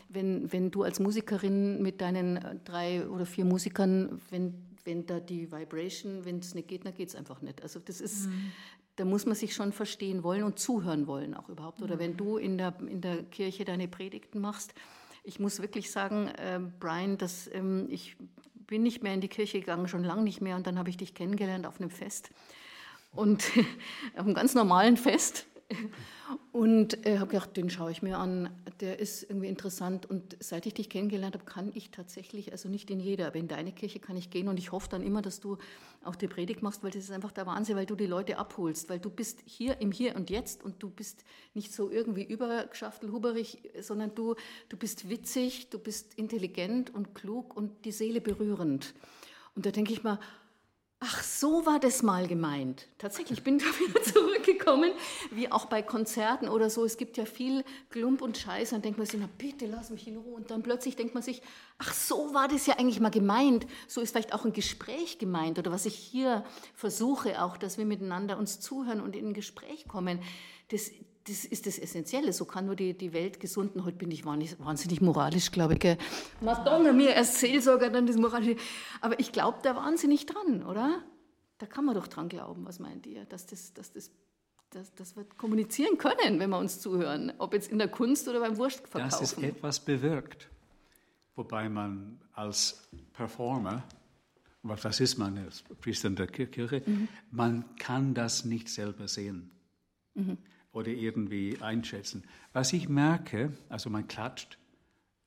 wenn, 0.09 0.51
wenn 0.51 0.71
du 0.71 0.84
als 0.84 0.99
Musikerin 0.99 1.82
mit 1.82 2.01
deinen 2.01 2.38
äh, 2.38 2.55
drei 2.65 3.07
oder 3.07 3.25
vier 3.25 3.45
Musikern, 3.45 4.19
wenn, 4.32 4.55
wenn 4.84 5.05
da 5.05 5.19
die 5.19 5.51
Vibration, 5.51 6.25
wenn 6.25 6.39
es 6.39 6.55
nicht 6.55 6.67
geht, 6.67 6.86
dann 6.86 6.95
geht 6.95 7.09
es 7.09 7.15
einfach 7.15 7.41
nicht. 7.41 7.61
Also 7.61 7.80
das 7.80 8.01
ist, 8.01 8.27
mhm. 8.27 8.51
Da 8.99 9.05
muss 9.05 9.25
man 9.25 9.33
sich 9.33 9.55
schon 9.55 9.71
verstehen 9.71 10.23
wollen 10.23 10.43
und 10.43 10.59
zuhören 10.59 11.07
wollen 11.07 11.33
auch 11.33 11.47
überhaupt. 11.47 11.81
Oder 11.81 11.95
mhm. 11.95 11.99
wenn 11.99 12.17
du 12.17 12.35
in 12.35 12.57
der, 12.57 12.73
in 12.85 12.99
der 12.99 13.23
Kirche 13.23 13.63
deine 13.63 13.87
Predigten 13.87 14.41
machst, 14.41 14.73
ich 15.23 15.39
muss 15.39 15.61
wirklich 15.61 15.89
sagen, 15.89 16.27
äh, 16.27 16.59
Brian, 16.79 17.17
dass 17.17 17.49
ähm, 17.53 17.87
ich 17.89 18.17
bin 18.67 18.83
nicht 18.83 19.01
mehr 19.01 19.13
in 19.13 19.21
die 19.21 19.29
Kirche 19.29 19.61
gegangen, 19.61 19.87
schon 19.87 20.03
lange 20.03 20.23
nicht 20.23 20.41
mehr. 20.41 20.57
Und 20.57 20.67
dann 20.67 20.77
habe 20.77 20.89
ich 20.89 20.97
dich 20.97 21.13
kennengelernt 21.13 21.65
auf 21.65 21.79
einem 21.79 21.91
Fest. 21.91 22.29
Und 23.13 23.45
auf 24.15 24.25
einem 24.25 24.33
ganz 24.33 24.53
normalen 24.53 24.97
Fest. 24.97 25.45
Und 26.51 27.05
äh, 27.05 27.20
habe 27.20 27.32
gedacht, 27.32 27.55
den 27.55 27.70
schaue 27.70 27.91
ich 27.91 28.01
mir 28.01 28.17
an, 28.17 28.49
der 28.80 28.99
ist 28.99 29.24
irgendwie 29.24 29.47
interessant. 29.47 30.05
Und 30.05 30.36
seit 30.39 30.65
ich 30.65 30.74
dich 30.74 30.89
kennengelernt 30.89 31.36
habe, 31.36 31.45
kann 31.45 31.72
ich 31.74 31.91
tatsächlich, 31.91 32.51
also 32.51 32.70
nicht 32.70 32.89
in 32.89 32.99
jeder, 32.99 33.28
aber 33.28 33.38
in 33.38 33.47
deine 33.47 33.72
Kirche 33.72 33.99
kann 33.99 34.17
ich 34.17 34.30
gehen. 34.30 34.47
Und 34.47 34.57
ich 34.57 34.72
hoffe 34.72 34.89
dann 34.89 35.03
immer, 35.03 35.22
dass 35.22 35.39
du 35.39 35.57
auch 36.03 36.15
die 36.15 36.28
Predigt 36.28 36.61
machst, 36.61 36.84
weil 36.84 36.91
das 36.91 37.03
ist 37.03 37.11
einfach 37.11 37.32
der 37.32 37.45
Wahnsinn, 37.45 37.76
weil 37.76 37.86
du 37.86 37.95
die 37.95 38.07
Leute 38.07 38.38
abholst, 38.38 38.89
weil 38.89 38.99
du 38.99 39.09
bist 39.09 39.41
hier 39.45 39.80
im 39.80 39.91
Hier 39.91 40.15
und 40.15 40.30
Jetzt 40.30 40.63
und 40.63 40.82
du 40.82 40.89
bist 40.89 41.24
nicht 41.53 41.74
so 41.74 41.89
irgendwie 41.91 42.24
übergeschaftelhuberig, 42.24 43.59
sondern 43.82 44.15
du, 44.15 44.36
du 44.70 44.78
bist 44.78 45.09
witzig, 45.09 45.70
du 45.70 45.78
bist 45.78 46.15
intelligent 46.15 46.93
und 46.93 47.13
klug 47.15 47.55
und 47.55 47.86
die 47.86 47.91
Seele 47.91 48.22
berührend. 48.22 48.93
Und 49.55 49.65
da 49.65 49.72
denke 49.72 49.93
ich 49.93 50.03
mal, 50.03 50.20
Ach, 51.01 51.23
so 51.23 51.65
war 51.65 51.79
das 51.79 52.03
mal 52.03 52.27
gemeint. 52.27 52.87
Tatsächlich 52.97 53.41
bin 53.41 53.57
ich 53.57 53.79
wieder 53.79 54.03
zurückgekommen, 54.03 54.91
wie 55.31 55.49
auch 55.49 55.65
bei 55.65 55.81
Konzerten 55.81 56.49
oder 56.49 56.69
so. 56.69 56.83
Es 56.83 56.97
gibt 56.97 57.15
ja 57.15 57.23
viel 57.23 57.63
Klump 57.89 58.21
und 58.21 58.37
Scheiß. 58.37 58.71
Dann 58.71 58.81
denkt 58.81 58.97
man 58.97 59.07
sich, 59.07 59.17
na 59.17 59.29
bitte, 59.37 59.65
lass 59.65 59.91
mich 59.91 60.07
in 60.09 60.17
Ruhe. 60.17 60.35
Und 60.35 60.51
dann 60.51 60.61
plötzlich 60.61 60.97
denkt 60.97 61.13
man 61.13 61.23
sich, 61.23 61.41
ach, 61.77 61.93
so 61.93 62.33
war 62.33 62.49
das 62.49 62.65
ja 62.65 62.77
eigentlich 62.77 62.99
mal 62.99 63.11
gemeint. 63.11 63.65
So 63.87 64.01
ist 64.01 64.11
vielleicht 64.11 64.33
auch 64.33 64.43
ein 64.43 64.51
Gespräch 64.51 65.19
gemeint. 65.19 65.57
Oder 65.57 65.71
was 65.71 65.85
ich 65.85 65.95
hier 65.95 66.43
versuche 66.75 67.41
auch, 67.41 67.55
dass 67.55 67.77
wir 67.77 67.85
miteinander 67.85 68.37
uns 68.37 68.59
zuhören 68.59 68.99
und 68.99 69.15
in 69.15 69.29
ein 69.29 69.33
Gespräch 69.33 69.87
kommen. 69.87 70.19
Das, 70.67 70.91
das 71.30 71.45
ist 71.45 71.67
das 71.67 71.77
Essentielle. 71.77 72.34
So 72.34 72.45
kann 72.45 72.65
nur 72.65 72.75
die, 72.75 72.97
die 72.97 73.13
Welt 73.13 73.39
gesunden. 73.39 73.86
Heute 73.86 73.97
bin 73.97 74.11
ich 74.11 74.25
wahnsinnig 74.25 75.01
moralisch, 75.01 75.51
glaube 75.51 75.73
ich. 75.73 75.80
Gell? 75.80 75.97
Madonna, 76.41 76.91
mir 76.91 77.15
als 77.15 77.39
Seelsorger 77.39 77.89
dann 77.89 78.07
das 78.07 78.17
Moralische. 78.17 78.59
Aber 79.01 79.19
ich 79.19 79.32
glaube 79.32 79.59
da 79.61 79.75
wahnsinnig 79.75 80.25
dran, 80.25 80.63
oder? 80.63 81.03
Da 81.59 81.65
kann 81.65 81.86
man 81.86 81.95
doch 81.95 82.07
dran 82.07 82.30
glauben. 82.30 82.65
Was 82.65 82.80
meint 82.80 83.05
ihr? 83.05 83.25
Dass, 83.25 83.45
das, 83.45 83.73
dass, 83.73 83.91
das, 83.91 84.11
dass, 84.71 84.93
dass 84.95 85.15
wir 85.15 85.25
kommunizieren 85.38 85.97
können, 85.97 86.39
wenn 86.39 86.49
wir 86.49 86.57
uns 86.57 86.80
zuhören. 86.80 87.34
Ob 87.38 87.53
jetzt 87.53 87.71
in 87.71 87.77
der 87.77 87.89
Kunst 87.89 88.27
oder 88.27 88.39
beim 88.39 88.57
Wurstverkaufen. 88.57 89.09
Dass 89.09 89.21
es 89.21 89.34
etwas 89.38 89.80
bewirkt. 89.80 90.49
Wobei 91.36 91.69
man 91.69 92.19
als 92.34 92.89
Performer 93.13 93.84
was 94.61 94.99
ist 94.99 95.17
man 95.17 95.38
als 95.38 95.63
Priester 95.80 96.09
in 96.09 96.17
der 96.17 96.27
Kirche? 96.27 96.84
Mhm. 96.86 97.07
Man 97.32 97.75
kann 97.77 98.13
das 98.13 98.43
nicht 98.43 98.67
selber 98.67 99.07
sehen. 99.07 99.51
Mhm 100.15 100.38
oder 100.72 100.89
irgendwie 100.89 101.57
einschätzen. 101.61 102.24
Was 102.53 102.74
ich 102.74 102.89
merke, 102.89 103.53
also 103.70 103.89
man 103.89 104.07
klatscht 104.07 104.57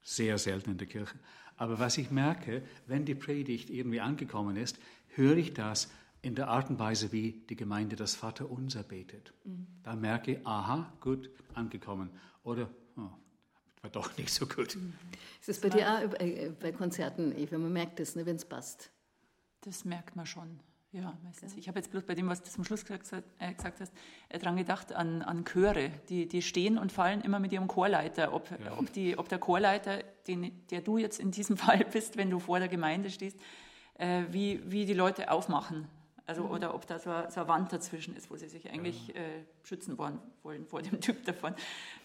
sehr 0.03 0.39
selten 0.39 0.71
in 0.71 0.79
der 0.79 0.87
Kirche. 0.87 1.19
Aber 1.57 1.79
was 1.79 1.99
ich 1.99 2.11
merke, 2.11 2.63
wenn 2.87 3.05
die 3.05 3.15
Predigt 3.15 3.71
irgendwie 3.71 4.01
angekommen 4.01 4.57
ist, 4.57 4.79
höre 5.15 5.37
ich 5.37 5.55
das 5.55 5.91
in 6.23 6.35
der 6.35 6.49
Art 6.49 6.71
und 6.71 6.79
Weise, 6.79 7.13
wie 7.13 7.45
die 7.49 7.57
Gemeinde 7.57 7.97
das 7.97 8.15
Vaterunser 8.15 8.83
betet. 8.85 9.33
Mhm. 9.45 9.67
Da 9.83 9.97
merke 9.97 10.33
ich, 10.33 10.47
aha, 10.47 10.93
gut, 11.01 11.31
angekommen. 11.55 12.11
Oder, 12.45 12.71
oh, 12.97 13.11
war 13.81 13.91
doch 13.91 14.17
nicht 14.19 14.33
so 14.33 14.47
gut. 14.47 14.77
Mhm. 14.77 14.95
Ist 15.41 15.49
es 15.49 15.61
bei 15.61 15.69
dir 15.69 15.89
auch 15.89 16.21
äh, 16.21 16.53
bei 16.59 16.73
Konzerten, 16.73 17.37
Eva, 17.37 17.59
man 17.59 17.73
merkt 17.73 17.99
das, 17.99 18.15
ne, 18.15 18.25
wenn 18.25 18.37
es 18.37 18.45
passt? 18.45 18.91
Das 19.63 19.85
merkt 19.85 20.17
man 20.17 20.27
schon. 20.27 20.61
Ja, 20.93 21.17
meistens. 21.25 21.57
Ich 21.57 21.69
habe 21.69 21.79
jetzt 21.79 21.91
bloß 21.91 22.03
bei 22.03 22.15
dem, 22.15 22.29
was 22.29 22.43
du 22.43 22.51
zum 22.51 22.65
Schluss 22.65 22.85
gesagt, 22.85 23.11
äh, 23.39 23.55
gesagt 23.55 23.81
hast, 23.81 23.95
äh, 24.29 24.39
daran 24.39 24.57
gedacht, 24.57 24.93
an, 24.93 25.23
an 25.23 25.47
Chöre. 25.47 25.91
Die, 26.11 26.29
die 26.29 26.43
stehen 26.43 26.77
und 26.77 26.93
fallen 26.93 27.23
immer 27.23 27.41
mit 27.41 27.51
ihrem 27.51 27.67
Chorleiter. 27.67 28.35
Ob, 28.35 28.51
ja. 28.51 28.79
ob, 28.79 28.93
die, 28.93 29.17
ob 29.17 29.29
der 29.31 29.39
Chorleiter, 29.39 30.03
den, 30.27 30.53
der 30.71 30.83
du 30.83 30.99
jetzt 30.99 31.19
in 31.19 31.31
diesem 31.31 31.57
Fall 31.59 31.87
bist, 31.91 32.19
wenn 32.19 32.29
du 32.29 32.39
vor 32.39 32.59
der 32.59 32.69
Gemeinde 32.69 33.09
stehst, 33.09 33.39
äh, 33.95 34.25
wie, 34.29 34.61
wie 34.71 34.85
die 34.85 34.93
Leute 34.93 35.31
aufmachen. 35.31 35.89
Also, 36.27 36.45
mhm. 36.45 36.51
Oder 36.51 36.75
ob 36.75 36.87
da 36.87 36.99
so, 36.99 37.11
so 37.29 37.41
eine 37.41 37.49
Wand 37.49 37.73
dazwischen 37.73 38.17
ist, 38.17 38.31
wo 38.31 38.37
sie 38.37 38.49
sich 38.49 38.71
eigentlich 38.71 39.09
ja. 39.09 39.15
äh, 39.15 39.45
schützen 39.65 39.99
wollen, 39.99 40.19
wollen 40.43 40.67
vor 40.67 40.81
dem 40.81 41.01
Typ 41.01 41.25
davon. 41.25 41.55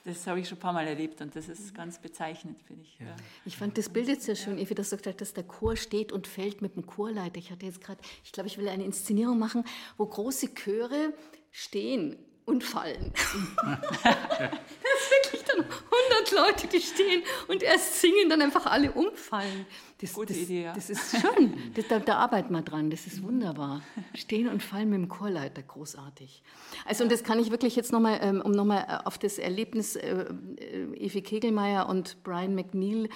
Das 0.06 0.26
habe 0.26 0.40
ich 0.40 0.48
schon 0.48 0.58
ein 0.58 0.62
paar 0.62 0.74
Mal 0.74 0.88
erlebt 0.88 1.22
und 1.22 1.36
das 1.36 1.50
ist 1.50 1.76
ganz 1.76 2.00
bezeichnend, 2.00 2.62
finde 2.64 2.84
ich. 2.84 2.98
Ja. 3.00 3.16
Ich 3.46 3.58
fand 3.58 3.78
das 3.78 3.90
Bild 3.90 4.08
jetzt 4.08 4.24
sehr 4.24 4.36
schön, 4.36 4.58
Evi, 4.58 4.74
dass 4.74 4.90
du 4.90 4.98
gesagt 4.98 5.22
hast, 5.22 5.22
dass 5.22 5.34
der 5.34 5.44
Chor 5.44 5.76
steht 5.76 6.12
und 6.12 6.26
fällt 6.26 6.62
mit 6.62 6.76
dem 6.76 6.86
Chorleiter. 6.88 7.38
Ich 7.38 7.52
hatte 7.52 7.66
jetzt 7.66 7.82
gerade, 7.82 8.02
ich 8.24 8.32
glaube, 8.32 8.48
ich 8.48 8.58
will 8.58 8.68
eine 8.68 8.84
Inszenierung 8.84 9.38
machen, 9.38 9.64
wo 9.98 10.06
große 10.06 10.54
Chöre 10.56 11.14
stehen 11.52 12.18
und 12.46 12.64
fallen. 12.64 13.12
das 13.64 14.14
ist 14.14 15.12
wirklich 15.12 15.44
dann 15.44 15.60
100 15.60 16.32
Leute, 16.32 16.68
die 16.68 16.82
stehen 16.82 17.22
und 17.48 17.62
erst 17.62 18.02
singen, 18.02 18.30
dann 18.30 18.42
einfach 18.42 18.66
alle 18.66 18.92
umfallen. 18.92 19.68
Das, 20.00 20.14
Gute 20.14 20.34
das, 20.34 20.44
Idee, 20.44 20.64
ja. 20.64 20.74
Das 20.74 20.92
ist 20.92 21.20
schon, 21.20 21.54
das, 21.74 21.88
da, 21.88 22.00
da 22.00 22.18
arbeiten 22.18 22.54
wir 22.54 22.62
dran, 22.62 22.92
das 22.92 23.08
ist 23.08 23.24
wunderbar. 23.24 23.82
Stehen 24.14 24.48
und 24.48 24.62
fallen 24.62 24.90
mit 24.90 25.00
dem 25.00 25.10
Chorleiter, 25.10 25.64
großartig. 25.64 26.44
Also 26.86 27.04
und 27.04 27.12
das 27.12 27.24
kann 27.24 27.40
ich 27.40 27.50
wirklich 27.50 27.76
jetzt 27.76 27.92
nochmal, 27.92 28.20
ähm, 28.22 28.42
um 28.42 28.52
nochmal 28.52 28.86
äh, 28.88 29.06
auf 29.08 29.18
das 29.18 29.40
Erlebnis 29.40 29.96
äh, 29.96 30.26
äh, 30.60 31.06
Evi 31.06 31.22
Kegelmeier 31.22 31.90
und 31.90 32.24
Brian 32.24 32.54
McNeil 32.54 33.10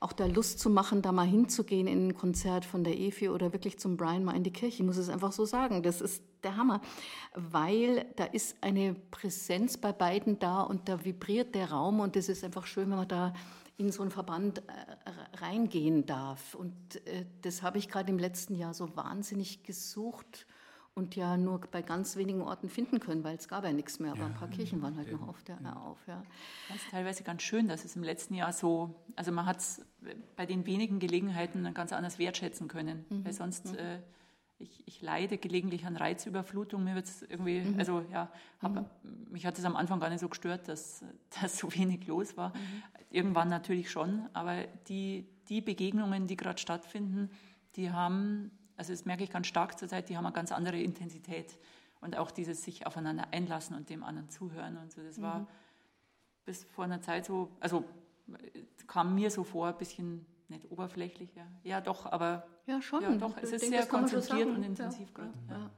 auch 0.00 0.12
da 0.12 0.26
Lust 0.26 0.58
zu 0.58 0.70
machen, 0.70 1.02
da 1.02 1.12
mal 1.12 1.26
hinzugehen 1.26 1.86
in 1.86 2.08
ein 2.08 2.14
Konzert 2.14 2.64
von 2.64 2.82
der 2.82 2.98
Efi 2.98 3.28
oder 3.28 3.52
wirklich 3.52 3.78
zum 3.78 3.96
Brian 3.96 4.24
mal 4.24 4.34
in 4.34 4.42
die 4.42 4.52
Kirche. 4.52 4.82
Ich 4.82 4.86
muss 4.86 4.96
es 4.96 5.08
einfach 5.08 5.32
so 5.32 5.44
sagen. 5.44 5.82
Das 5.82 6.00
ist 6.00 6.22
der 6.42 6.56
Hammer, 6.56 6.80
weil 7.34 8.06
da 8.16 8.24
ist 8.24 8.56
eine 8.62 8.96
Präsenz 9.10 9.76
bei 9.76 9.92
beiden 9.92 10.38
da 10.38 10.62
und 10.62 10.88
da 10.88 11.04
vibriert 11.04 11.54
der 11.54 11.70
Raum 11.70 12.00
und 12.00 12.16
es 12.16 12.28
ist 12.28 12.42
einfach 12.42 12.66
schön, 12.66 12.90
wenn 12.90 12.98
man 12.98 13.08
da 13.08 13.32
in 13.76 13.92
so 13.92 14.02
einen 14.02 14.10
Verband 14.10 14.58
äh, 14.58 14.62
reingehen 15.36 16.06
darf. 16.06 16.54
Und 16.54 16.74
äh, 17.06 17.26
das 17.42 17.62
habe 17.62 17.78
ich 17.78 17.88
gerade 17.88 18.10
im 18.10 18.18
letzten 18.18 18.54
Jahr 18.54 18.74
so 18.74 18.96
wahnsinnig 18.96 19.62
gesucht 19.62 20.46
und 20.94 21.14
ja 21.14 21.36
nur 21.36 21.60
bei 21.60 21.82
ganz 21.82 22.16
wenigen 22.16 22.40
Orten 22.40 22.70
finden 22.70 23.00
können, 23.00 23.22
weil 23.22 23.36
es 23.36 23.48
gab 23.48 23.64
ja 23.64 23.72
nichts 23.72 23.98
mehr, 23.98 24.12
aber 24.12 24.20
ja, 24.20 24.26
ein 24.26 24.34
paar 24.34 24.48
Kirchen 24.48 24.80
waren 24.80 24.96
halt 24.96 25.08
eben, 25.08 25.20
noch 25.20 25.28
auf. 25.28 25.44
Der, 25.44 25.58
ja. 25.62 25.76
auf 25.76 25.98
ja. 26.06 26.22
Das 26.68 26.78
ist 26.78 26.90
teilweise 26.90 27.22
ganz 27.22 27.42
schön, 27.42 27.68
dass 27.68 27.84
es 27.84 27.96
im 27.96 28.02
letzten 28.02 28.32
Jahr 28.32 28.50
so, 28.54 28.94
also 29.14 29.30
man 29.30 29.44
hat 29.44 29.58
es 29.58 29.84
bei 30.36 30.46
den 30.46 30.64
wenigen 30.64 30.98
Gelegenheiten 30.98 31.72
ganz 31.74 31.92
anders 31.92 32.18
wertschätzen 32.18 32.66
können, 32.66 33.04
mhm. 33.10 33.26
weil 33.26 33.34
sonst, 33.34 33.66
mhm. 33.72 33.78
äh, 33.78 33.98
ich, 34.58 34.86
ich, 34.86 35.02
leide 35.02 35.38
gelegentlich 35.38 35.84
an 35.86 35.96
Reizüberflutung, 35.96 36.82
mir 36.82 36.94
wird 36.94 37.06
es 37.06 37.22
irgendwie, 37.22 37.60
mhm. 37.60 37.78
also 37.78 38.02
ja, 38.10 38.30
hab, 38.60 38.74
mhm. 38.74 38.86
mich 39.30 39.44
hat 39.44 39.58
es 39.58 39.64
am 39.64 39.76
Anfang 39.76 40.00
gar 40.00 40.08
nicht 40.08 40.20
so 40.20 40.28
gestört, 40.28 40.68
dass, 40.68 41.04
dass 41.40 41.58
so 41.58 41.72
wenig 41.74 42.06
los 42.06 42.36
war. 42.36 42.50
Mhm. 42.50 42.82
Irgendwann 43.10 43.48
natürlich 43.48 43.90
schon, 43.90 44.28
aber 44.32 44.64
die, 44.88 45.26
die 45.48 45.60
Begegnungen, 45.60 46.26
die 46.26 46.36
gerade 46.36 46.58
stattfinden, 46.58 47.30
die 47.76 47.90
haben 47.90 48.50
also 48.76 48.92
das 48.92 49.04
merke 49.04 49.24
ich 49.24 49.30
ganz 49.30 49.46
stark 49.46 49.78
zurzeit, 49.78 50.08
die 50.08 50.16
haben 50.16 50.26
eine 50.26 50.34
ganz 50.34 50.52
andere 50.52 50.80
Intensität. 50.80 51.58
Und 52.00 52.16
auch 52.16 52.30
dieses 52.30 52.62
sich 52.62 52.86
aufeinander 52.86 53.28
einlassen 53.32 53.74
und 53.74 53.88
dem 53.88 54.04
anderen 54.04 54.28
zuhören 54.28 54.76
und 54.76 54.92
so. 54.92 55.02
Das 55.02 55.20
war 55.20 55.40
mhm. 55.40 55.46
bis 56.44 56.64
vor 56.64 56.84
einer 56.84 57.00
Zeit 57.00 57.24
so, 57.24 57.50
also 57.58 57.84
kam 58.86 59.14
mir 59.14 59.30
so 59.30 59.44
vor, 59.44 59.68
ein 59.68 59.78
bisschen 59.78 60.26
nicht 60.48 60.70
oberflächlich, 60.70 61.34
ja, 61.34 61.46
ja 61.62 61.80
doch, 61.80 62.06
aber 62.06 62.46
ja 62.66 62.80
schon. 62.82 63.02
Ja, 63.02 63.14
doch, 63.14 63.36
es 63.42 63.52
ist 63.52 63.62
denke, 63.62 63.78
sehr 63.78 63.86
konzentriert 63.86 64.48
und 64.48 64.62
intensiv 64.62 65.08
ja. 65.08 65.14
gerade. 65.14 65.32
Ja. 65.50 65.70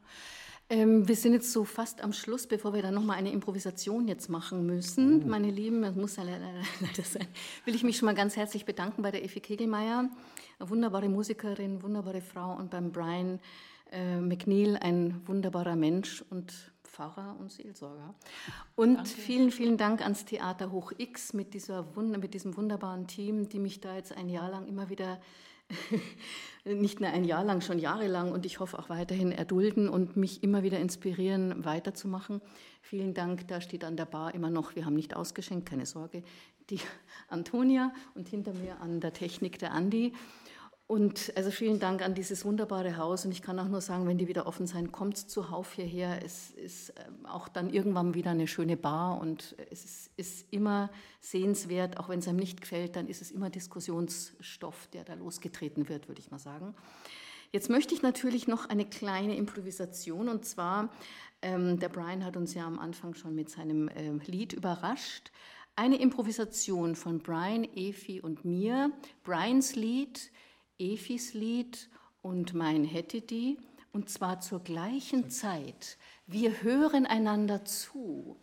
Ähm, 0.70 1.08
wir 1.08 1.16
sind 1.16 1.32
jetzt 1.32 1.52
so 1.52 1.64
fast 1.64 2.02
am 2.02 2.12
Schluss, 2.12 2.46
bevor 2.46 2.74
wir 2.74 2.82
dann 2.82 2.92
nochmal 2.92 3.16
eine 3.16 3.32
Improvisation 3.32 4.06
jetzt 4.06 4.28
machen 4.28 4.66
müssen. 4.66 5.22
Oh. 5.22 5.26
Meine 5.26 5.50
Lieben, 5.50 5.80
das 5.80 5.94
muss 5.94 6.16
ja 6.16 6.24
leider, 6.24 6.52
leider 6.80 7.02
sein, 7.02 7.26
will 7.64 7.74
ich 7.74 7.84
mich 7.84 7.96
schon 7.96 8.06
mal 8.06 8.14
ganz 8.14 8.36
herzlich 8.36 8.66
bedanken 8.66 9.02
bei 9.02 9.10
der 9.10 9.24
Effi 9.24 9.40
Kegelmeier 9.40 10.10
eine 10.58 10.70
wunderbare 10.70 11.08
Musikerin, 11.08 11.82
wunderbare 11.82 12.20
Frau 12.20 12.54
und 12.54 12.70
beim 12.70 12.92
Brian 12.92 13.40
äh, 13.90 14.20
McNeil 14.20 14.76
ein 14.76 15.26
wunderbarer 15.26 15.76
Mensch 15.76 16.22
und 16.30 16.72
Pfarrer 16.98 17.36
und 17.38 17.52
Seelsorger. 17.52 18.14
Und 18.74 18.96
Danke. 18.96 19.08
vielen, 19.08 19.50
vielen 19.52 19.76
Dank 19.76 20.02
ans 20.02 20.24
Theater 20.24 20.72
Hoch 20.72 20.92
X 20.98 21.32
mit, 21.32 21.54
dieser, 21.54 21.86
mit 21.96 22.34
diesem 22.34 22.56
wunderbaren 22.56 23.06
Team, 23.06 23.48
die 23.48 23.60
mich 23.60 23.80
da 23.80 23.94
jetzt 23.94 24.16
ein 24.16 24.28
Jahr 24.28 24.50
lang 24.50 24.66
immer 24.66 24.88
wieder 24.90 25.20
nicht 26.64 26.98
nur 26.98 27.10
ein 27.10 27.24
Jahr 27.24 27.44
lang, 27.44 27.60
schon 27.60 27.78
jahrelang 27.78 28.32
und 28.32 28.46
ich 28.46 28.58
hoffe 28.58 28.78
auch 28.78 28.88
weiterhin 28.88 29.30
erdulden 29.30 29.88
und 29.88 30.16
mich 30.16 30.42
immer 30.42 30.62
wieder 30.64 30.80
inspirieren, 30.80 31.64
weiterzumachen. 31.64 32.40
Vielen 32.80 33.14
Dank, 33.14 33.46
da 33.46 33.60
steht 33.60 33.84
an 33.84 33.96
der 33.96 34.06
Bar 34.06 34.34
immer 34.34 34.50
noch, 34.50 34.74
wir 34.74 34.84
haben 34.84 34.94
nicht 34.94 35.14
ausgeschenkt, 35.14 35.68
keine 35.68 35.86
Sorge, 35.86 36.24
die 36.70 36.80
Antonia 37.28 37.92
und 38.14 38.28
hinter 38.28 38.54
mir 38.54 38.80
an 38.80 38.98
der 38.98 39.12
Technik 39.12 39.58
der 39.60 39.72
Andi. 39.72 40.14
Und 40.88 41.34
also 41.36 41.50
vielen 41.50 41.78
Dank 41.80 42.00
an 42.00 42.14
dieses 42.14 42.46
wunderbare 42.46 42.96
Haus. 42.96 43.26
Und 43.26 43.30
ich 43.32 43.42
kann 43.42 43.58
auch 43.58 43.68
nur 43.68 43.82
sagen, 43.82 44.08
wenn 44.08 44.16
die 44.16 44.26
wieder 44.26 44.46
offen 44.46 44.66
sein, 44.66 44.90
kommt 44.90 45.18
zu 45.18 45.50
Hauf 45.50 45.74
hierher. 45.74 46.24
Es 46.24 46.50
ist 46.52 46.94
ähm, 47.06 47.26
auch 47.26 47.46
dann 47.46 47.68
irgendwann 47.68 48.14
wieder 48.14 48.30
eine 48.30 48.46
schöne 48.46 48.78
Bar 48.78 49.20
und 49.20 49.54
es 49.70 49.84
ist, 49.84 50.10
ist 50.16 50.46
immer 50.50 50.88
sehenswert. 51.20 52.00
Auch 52.00 52.08
wenn 52.08 52.20
es 52.20 52.26
einem 52.26 52.38
nicht 52.38 52.62
gefällt, 52.62 52.96
dann 52.96 53.06
ist 53.06 53.20
es 53.20 53.30
immer 53.30 53.50
Diskussionsstoff, 53.50 54.86
der 54.94 55.04
da 55.04 55.12
losgetreten 55.12 55.90
wird, 55.90 56.08
würde 56.08 56.22
ich 56.22 56.30
mal 56.30 56.38
sagen. 56.38 56.74
Jetzt 57.52 57.68
möchte 57.68 57.94
ich 57.94 58.00
natürlich 58.00 58.48
noch 58.48 58.66
eine 58.66 58.86
kleine 58.86 59.36
Improvisation. 59.36 60.30
Und 60.30 60.46
zwar, 60.46 60.88
ähm, 61.42 61.78
der 61.78 61.90
Brian 61.90 62.24
hat 62.24 62.38
uns 62.38 62.54
ja 62.54 62.66
am 62.66 62.78
Anfang 62.78 63.12
schon 63.12 63.34
mit 63.34 63.50
seinem 63.50 63.90
ähm, 63.94 64.22
Lied 64.24 64.54
überrascht. 64.54 65.32
Eine 65.76 66.00
Improvisation 66.00 66.96
von 66.96 67.18
Brian, 67.18 67.64
Efi 67.74 68.22
und 68.22 68.46
mir. 68.46 68.90
Brians 69.22 69.76
Lied 69.76 70.30
Efis 70.78 71.34
Lied 71.34 71.88
und 72.22 72.54
mein 72.54 72.84
hätte 72.84 73.20
die, 73.20 73.58
und 73.92 74.08
zwar 74.10 74.40
zur 74.40 74.60
gleichen 74.60 75.30
Zeit. 75.30 75.96
Wir 76.26 76.62
hören 76.62 77.06
einander 77.06 77.64
zu. 77.64 78.36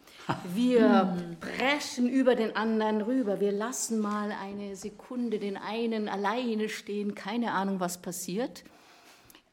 Wir 0.54 1.38
preschen 1.40 2.10
über 2.10 2.36
den 2.36 2.56
anderen 2.56 3.02
rüber. 3.02 3.40
Wir 3.40 3.52
lassen 3.52 4.00
mal 4.00 4.32
eine 4.32 4.76
Sekunde 4.76 5.38
den 5.38 5.56
einen 5.56 6.10
alleine 6.10 6.68
stehen. 6.68 7.14
Keine 7.14 7.52
Ahnung, 7.52 7.80
was 7.80 8.02
passiert. 8.02 8.64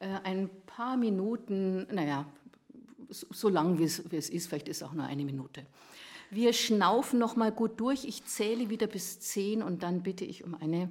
Äh, 0.00 0.06
ein 0.24 0.50
paar 0.66 0.96
Minuten, 0.96 1.86
naja, 1.92 2.26
so 3.10 3.50
lang 3.50 3.78
wie 3.78 3.84
es, 3.84 3.98
ist, 3.98 4.46
vielleicht 4.48 4.68
ist 4.68 4.78
es 4.78 4.82
auch 4.82 4.94
nur 4.94 5.04
eine 5.04 5.24
Minute. 5.24 5.66
Wir 6.30 6.54
schnaufen 6.54 7.18
noch 7.18 7.36
mal 7.36 7.52
gut 7.52 7.78
durch. 7.78 8.06
Ich 8.06 8.24
zähle 8.24 8.70
wieder 8.70 8.86
bis 8.86 9.20
zehn 9.20 9.62
und 9.62 9.82
dann 9.82 10.02
bitte 10.02 10.24
ich 10.24 10.42
um 10.42 10.54
eine 10.54 10.88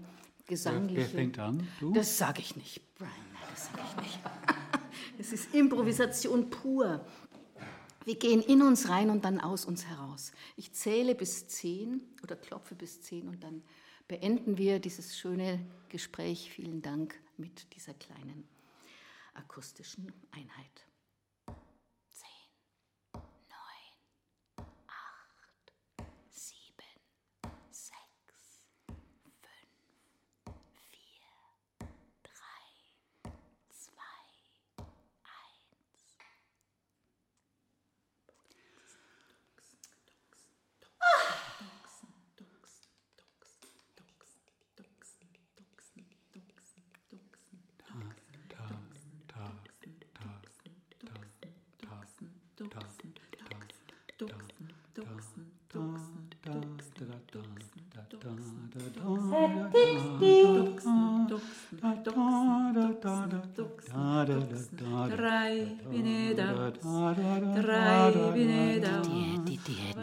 gesangliche. 0.52 0.98
Wer, 0.98 1.14
wer 1.14 1.20
fängt 1.20 1.40
an? 1.40 1.68
Du? 1.80 1.94
Das 1.94 2.18
sage 2.18 2.42
ich 2.42 2.58
nicht, 2.58 2.82
Brian. 2.96 3.10
Das 3.50 3.68
sage 3.68 3.82
ich 3.90 4.04
nicht. 4.04 4.20
Es 5.18 5.32
ist 5.34 5.54
Improvisation 5.54 6.50
pur. 6.50 7.06
Wir 8.06 8.16
gehen 8.16 8.42
in 8.42 8.64
uns 8.64 8.90
rein 8.90 9.12
und 9.12 9.24
dann 9.24 9.40
aus 9.40 9.66
uns 9.66 9.86
heraus. 9.86 10.32
Ich 10.58 10.74
zähle 10.74 11.14
bis 11.14 11.48
zehn 11.48 12.02
oder 12.24 12.36
klopfe 12.36 12.74
bis 12.74 13.02
zehn 13.02 13.28
und 13.28 13.44
dann 13.44 13.62
beenden 14.08 14.58
wir 14.58 14.80
dieses 14.80 15.20
schöne 15.20 15.60
Gespräch. 15.90 16.50
Vielen 16.52 16.82
Dank 16.82 17.14
mit 17.38 17.76
dieser 17.76 17.94
kleinen 17.94 18.48
akustischen 19.36 20.12
Einheit. 20.32 20.88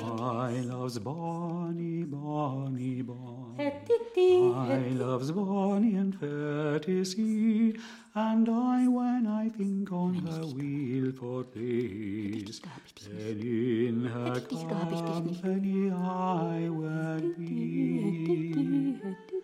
I 0.02 0.60
loves 0.60 0.98
Bonnie, 0.98 2.02
Bonnie, 2.04 3.02
Bonnie. 3.02 3.54
I 4.54 4.88
loves 4.94 5.30
Bonnie 5.30 5.94
and 5.94 6.18
fair 6.18 6.78
to 6.80 7.04
see. 7.04 7.76
And 8.14 8.48
I, 8.48 8.88
when 8.88 9.26
I 9.26 9.48
think 9.48 9.92
on 9.92 10.14
her 10.14 10.46
wheel 10.46 11.12
for 11.12 11.44
peace, 11.44 12.60
then 13.04 13.40
in 13.40 14.04
her 14.06 14.40
company 14.40 15.90
I 15.92 16.68
will 16.68 17.32
be. 17.38 18.88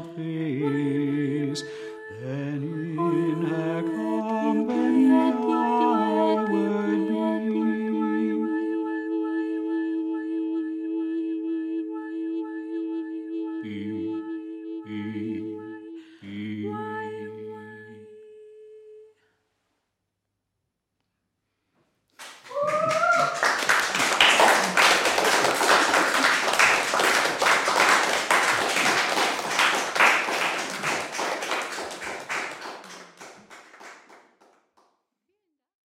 be 0.00 0.75